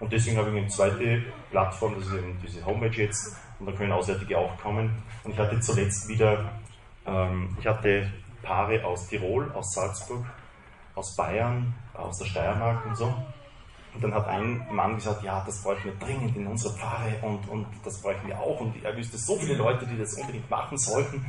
Und 0.00 0.12
deswegen 0.12 0.38
habe 0.38 0.50
ich 0.50 0.56
eine 0.56 0.68
zweite 0.68 1.22
Plattform, 1.50 1.94
das 1.96 2.06
ist 2.06 2.14
eben 2.14 2.38
diese 2.42 2.64
Homepage 2.64 2.96
jetzt, 2.96 3.36
und 3.58 3.66
da 3.66 3.72
können 3.72 3.92
Auswärtige 3.92 4.38
auch 4.38 4.56
kommen. 4.58 4.90
Und 5.22 5.32
ich 5.32 5.38
hatte 5.38 5.60
zuletzt 5.60 6.08
wieder 6.08 6.50
ähm, 7.06 7.56
ich 7.58 7.66
hatte 7.66 8.10
Paare 8.42 8.84
aus 8.84 9.08
Tirol, 9.08 9.50
aus 9.52 9.74
Salzburg, 9.74 10.24
aus 10.94 11.14
Bayern, 11.16 11.74
aus 11.94 12.18
der 12.18 12.26
Steiermark 12.26 12.86
und 12.86 12.96
so. 12.96 13.14
Und 13.92 14.04
dann 14.04 14.14
hat 14.14 14.28
ein 14.28 14.66
Mann 14.70 14.94
gesagt, 14.94 15.24
ja, 15.24 15.42
das 15.44 15.62
bräuchten 15.62 15.86
wir 15.86 15.94
dringend 15.94 16.36
in 16.36 16.46
unserer 16.46 16.74
Pfarre 16.74 17.12
und, 17.22 17.48
und 17.48 17.66
das 17.84 18.00
bräuchten 18.00 18.28
wir 18.28 18.38
auch. 18.38 18.60
Und 18.60 18.82
er 18.84 18.96
wüsste 18.96 19.18
so 19.18 19.36
viele 19.36 19.54
Leute, 19.54 19.84
die 19.86 19.98
das 19.98 20.14
unbedingt 20.14 20.48
machen 20.48 20.78
sollten. 20.78 21.26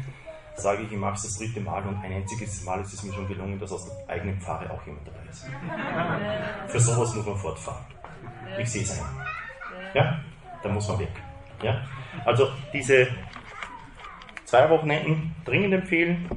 Sage 0.57 0.83
ich, 0.83 0.91
ich 0.91 0.97
mache 0.97 1.15
es 1.15 1.23
das 1.23 1.37
dritte 1.37 1.59
Mal 1.61 1.81
und 1.83 1.95
ein 2.03 2.11
einziges 2.11 2.63
Mal 2.63 2.81
ist 2.81 2.93
es 2.93 3.03
mir 3.03 3.13
schon 3.13 3.27
gelungen, 3.27 3.57
dass 3.59 3.71
aus 3.71 3.85
der 3.85 4.13
eigenen 4.13 4.39
Pfarre 4.39 4.69
auch 4.69 4.85
jemand 4.85 5.07
dabei 5.07 5.27
ist. 5.29 5.47
Für 6.67 6.79
sowas 6.79 7.15
muss 7.15 7.25
man 7.25 7.37
fortfahren. 7.37 7.85
Ich 8.57 8.71
sehe 8.71 8.83
es 8.83 8.99
ein. 8.99 9.05
Ja? 9.93 10.19
Da 10.63 10.69
muss 10.69 10.87
man 10.87 10.99
weg. 10.99 11.11
Ja? 11.63 11.81
Also 12.25 12.49
diese 12.73 13.07
zwei 14.45 14.69
Wochenenden 14.69 15.35
dringend 15.45 15.73
empfehlen. 15.73 16.29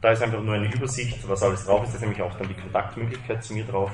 Da 0.00 0.12
ist 0.12 0.22
einfach 0.22 0.40
nur 0.40 0.54
eine 0.54 0.72
Übersicht, 0.72 1.28
was 1.28 1.42
alles 1.42 1.66
drauf 1.66 1.82
ist. 1.82 1.90
Da 1.90 1.96
ist 1.96 2.02
nämlich 2.02 2.22
auch 2.22 2.34
dann 2.38 2.48
die 2.48 2.54
Kontaktmöglichkeit 2.54 3.42
zu 3.42 3.54
mir 3.54 3.64
drauf. 3.64 3.90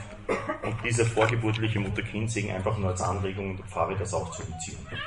Und 0.62 0.76
dieser 0.84 1.06
vorgeburtliche 1.06 1.80
Mutter-Kind-Segen 1.80 2.52
einfach 2.52 2.76
nur 2.76 2.90
als 2.90 3.00
Anregung 3.00 3.56
der 3.56 3.64
Pfarre 3.66 3.96
das 3.96 4.12
auch 4.12 4.30
zu 4.30 4.44
beziehen. 4.44 4.78
Das 4.90 4.98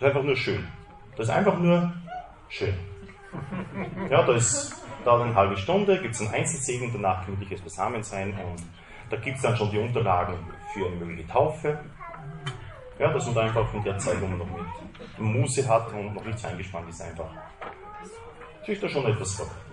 ist 0.00 0.06
einfach 0.06 0.22
nur 0.22 0.36
schön. 0.36 0.68
Das 1.16 1.26
ist 1.26 1.34
einfach 1.34 1.58
nur 1.58 1.92
schön. 2.48 2.74
Ja, 4.08 4.22
da 4.22 4.32
ist 4.34 4.78
dauert 5.04 5.22
eine 5.22 5.34
halbe 5.34 5.56
Stunde, 5.56 6.00
gibt 6.00 6.14
es 6.14 6.20
einen 6.20 6.34
Einzelsegen, 6.34 6.92
danach 6.92 7.24
gemütliches 7.24 7.60
Beisammensein 7.62 8.32
und 8.32 8.62
da 9.10 9.16
gibt 9.16 9.36
es 9.36 9.42
dann 9.42 9.56
schon 9.56 9.70
die 9.70 9.78
Unterlagen 9.78 10.34
für 10.72 10.86
eine 10.86 10.96
mögliche 10.96 11.26
Taufe. 11.28 11.78
Ja, 12.98 13.12
das 13.12 13.24
sind 13.24 13.38
einfach 13.38 13.72
in 13.74 13.82
der 13.84 13.96
Zeit, 13.98 14.20
wo 14.20 14.26
man 14.26 14.38
noch 14.38 14.46
mit 14.46 14.64
Muße 15.18 15.68
hat 15.68 15.92
und 15.92 16.14
noch 16.14 16.24
nichts 16.24 16.44
eingespannt 16.44 16.88
ist, 16.88 17.00
einfach 17.00 17.30
sich 18.66 18.80
da 18.80 18.88
schon 18.88 19.06
etwas 19.06 19.34
vorbereitet. 19.34 19.64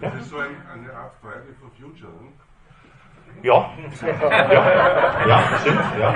Ja? 0.00 0.10
Das 0.10 0.20
ist 0.20 0.30
so 0.30 0.38
ein, 0.38 0.56
eine 0.72 0.92
Art 0.94 1.12
Friday 1.20 1.54
for 1.60 1.70
Future, 1.78 2.12
ne? 2.12 2.28
Ja, 3.42 3.70
ja, 4.02 5.26
ja, 5.26 5.58
stimmt, 5.58 5.80
ja. 5.98 6.14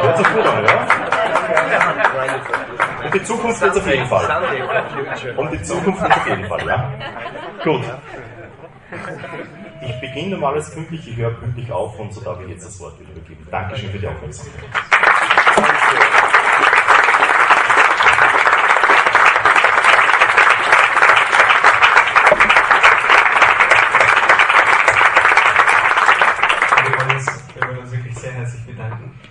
Hört 0.00 0.16
sich 0.16 0.28
gut 0.28 0.46
an, 0.46 0.64
ja. 0.64 0.86
Und 3.04 3.14
die 3.14 3.22
Zukunft 3.24 3.60
wird 3.60 3.72
es 3.72 3.80
auf 3.80 3.86
jeden 3.86 4.06
Fall. 4.06 5.34
Und 5.36 5.52
die 5.52 5.62
Zukunft 5.62 6.00
wird 6.00 6.10
es 6.10 6.16
auf 6.16 6.26
jeden 6.28 6.44
Fall, 6.46 6.66
ja. 6.66 6.92
Gut 7.64 7.82
ich 9.80 10.00
beginne 10.00 10.36
um 10.36 10.44
alles 10.44 10.70
pünktlich, 10.70 11.08
ich 11.08 11.16
höre 11.16 11.30
pünktlich 11.30 11.70
auf 11.70 11.98
und 11.98 12.12
so 12.12 12.20
darf 12.20 12.40
ich 12.42 12.50
jetzt 12.50 12.66
das 12.66 12.80
Wort 12.80 12.98
wieder 13.00 13.10
übergeben. 13.12 13.46
Dankeschön 13.50 13.90
für 13.90 13.98
die 13.98 14.08
Aufmerksamkeit. 14.08 14.64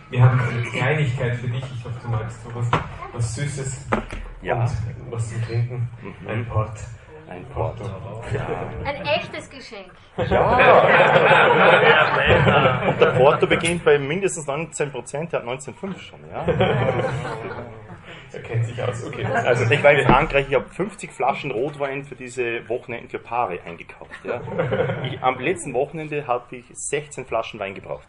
Wir 0.09 0.23
haben 0.23 0.39
eine 0.39 0.63
Kleinigkeit 0.63 1.35
für 1.35 1.47
dich. 1.47 1.63
Ich 1.75 1.83
hoffe, 1.83 1.99
du 2.01 2.07
magst 2.07 2.39
du 2.45 2.55
was 3.13 3.35
Süßes 3.35 3.85
ja. 4.41 4.55
und 4.55 5.11
was 5.11 5.29
zu 5.29 5.41
trinken. 5.41 5.89
Mhm. 6.01 6.27
Ein 6.27 6.45
Port. 6.45 6.79
Ein 7.29 7.45
Porto. 7.53 7.83
Ja. 8.33 8.47
Ein 8.85 9.05
echtes 9.05 9.49
Geschenk. 9.49 9.91
ja. 10.17 10.47
Und 12.87 13.01
der 13.01 13.11
Porto 13.17 13.47
beginnt 13.47 13.83
bei 13.83 13.99
mindestens 13.99 14.47
19%, 14.47 15.29
der 15.29 15.41
hat 15.41 15.47
19,5 15.47 15.99
schon, 15.99 16.19
ja. 16.31 16.45
Er 18.33 18.41
kennt 18.41 18.65
sich 18.65 18.81
aus. 18.81 19.05
Okay. 19.05 19.25
Also 19.25 19.71
ich 19.71 19.83
war 19.83 19.91
in 19.91 20.05
Frankreich, 20.05 20.47
ich 20.49 20.55
habe 20.55 20.67
50 20.67 21.11
Flaschen 21.11 21.51
Rotwein 21.51 22.03
für 22.03 22.15
diese 22.15 22.67
Wochenenden 22.67 23.09
für 23.09 23.19
Paare 23.19 23.59
eingekauft. 23.65 24.11
Ja. 24.23 24.41
Ich, 25.05 25.21
am 25.23 25.39
letzten 25.39 25.73
Wochenende 25.73 26.27
habe 26.27 26.57
ich 26.57 26.65
16 26.71 27.25
Flaschen 27.25 27.59
Wein 27.59 27.73
gebraucht. 27.73 28.07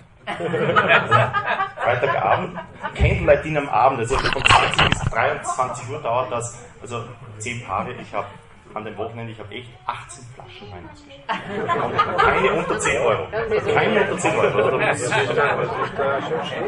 Freitagabend, 1.76 2.58
Candlelight 2.94 3.44
Dinner 3.44 3.60
am 3.60 3.68
Abend, 3.68 4.00
also 4.00 4.16
von 4.16 4.44
20 4.44 4.88
bis 4.88 5.00
23 5.10 5.88
Uhr 5.88 6.02
dauert 6.02 6.32
das, 6.32 6.64
also 6.82 7.04
10 7.38 7.64
Paare, 7.64 7.92
ich 7.92 8.12
habe 8.12 8.26
an 8.74 8.84
dem 8.84 8.96
Wochenende, 8.96 9.32
ich 9.32 9.38
habe 9.38 9.54
echt 9.54 9.70
18 9.86 10.24
Flaschen 10.34 10.70
Wein 10.72 10.88
ausgeschenkt. 10.92 12.18
Keine 12.18 12.52
unter 12.52 12.78
10 12.78 13.00
Euro. 13.00 13.26
Keine 13.74 14.00
unter 14.02 14.18
10 14.18 14.36
Euro. 14.36 14.76
Also, 14.78 15.12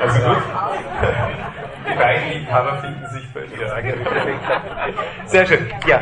Also 0.01 0.28
gut. 0.28 0.42
Die 1.88 1.98
Weinliebhaber 1.98 2.78
finden 2.78 3.07
sich 3.11 3.32
bei 3.32 3.40
dir. 3.40 3.68
Sehr 5.26 5.46
schön. 5.46 5.72
Ja, 5.86 6.01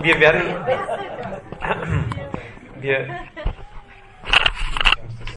wir 0.00 0.20
werden. 0.20 0.42
Wir 2.80 3.06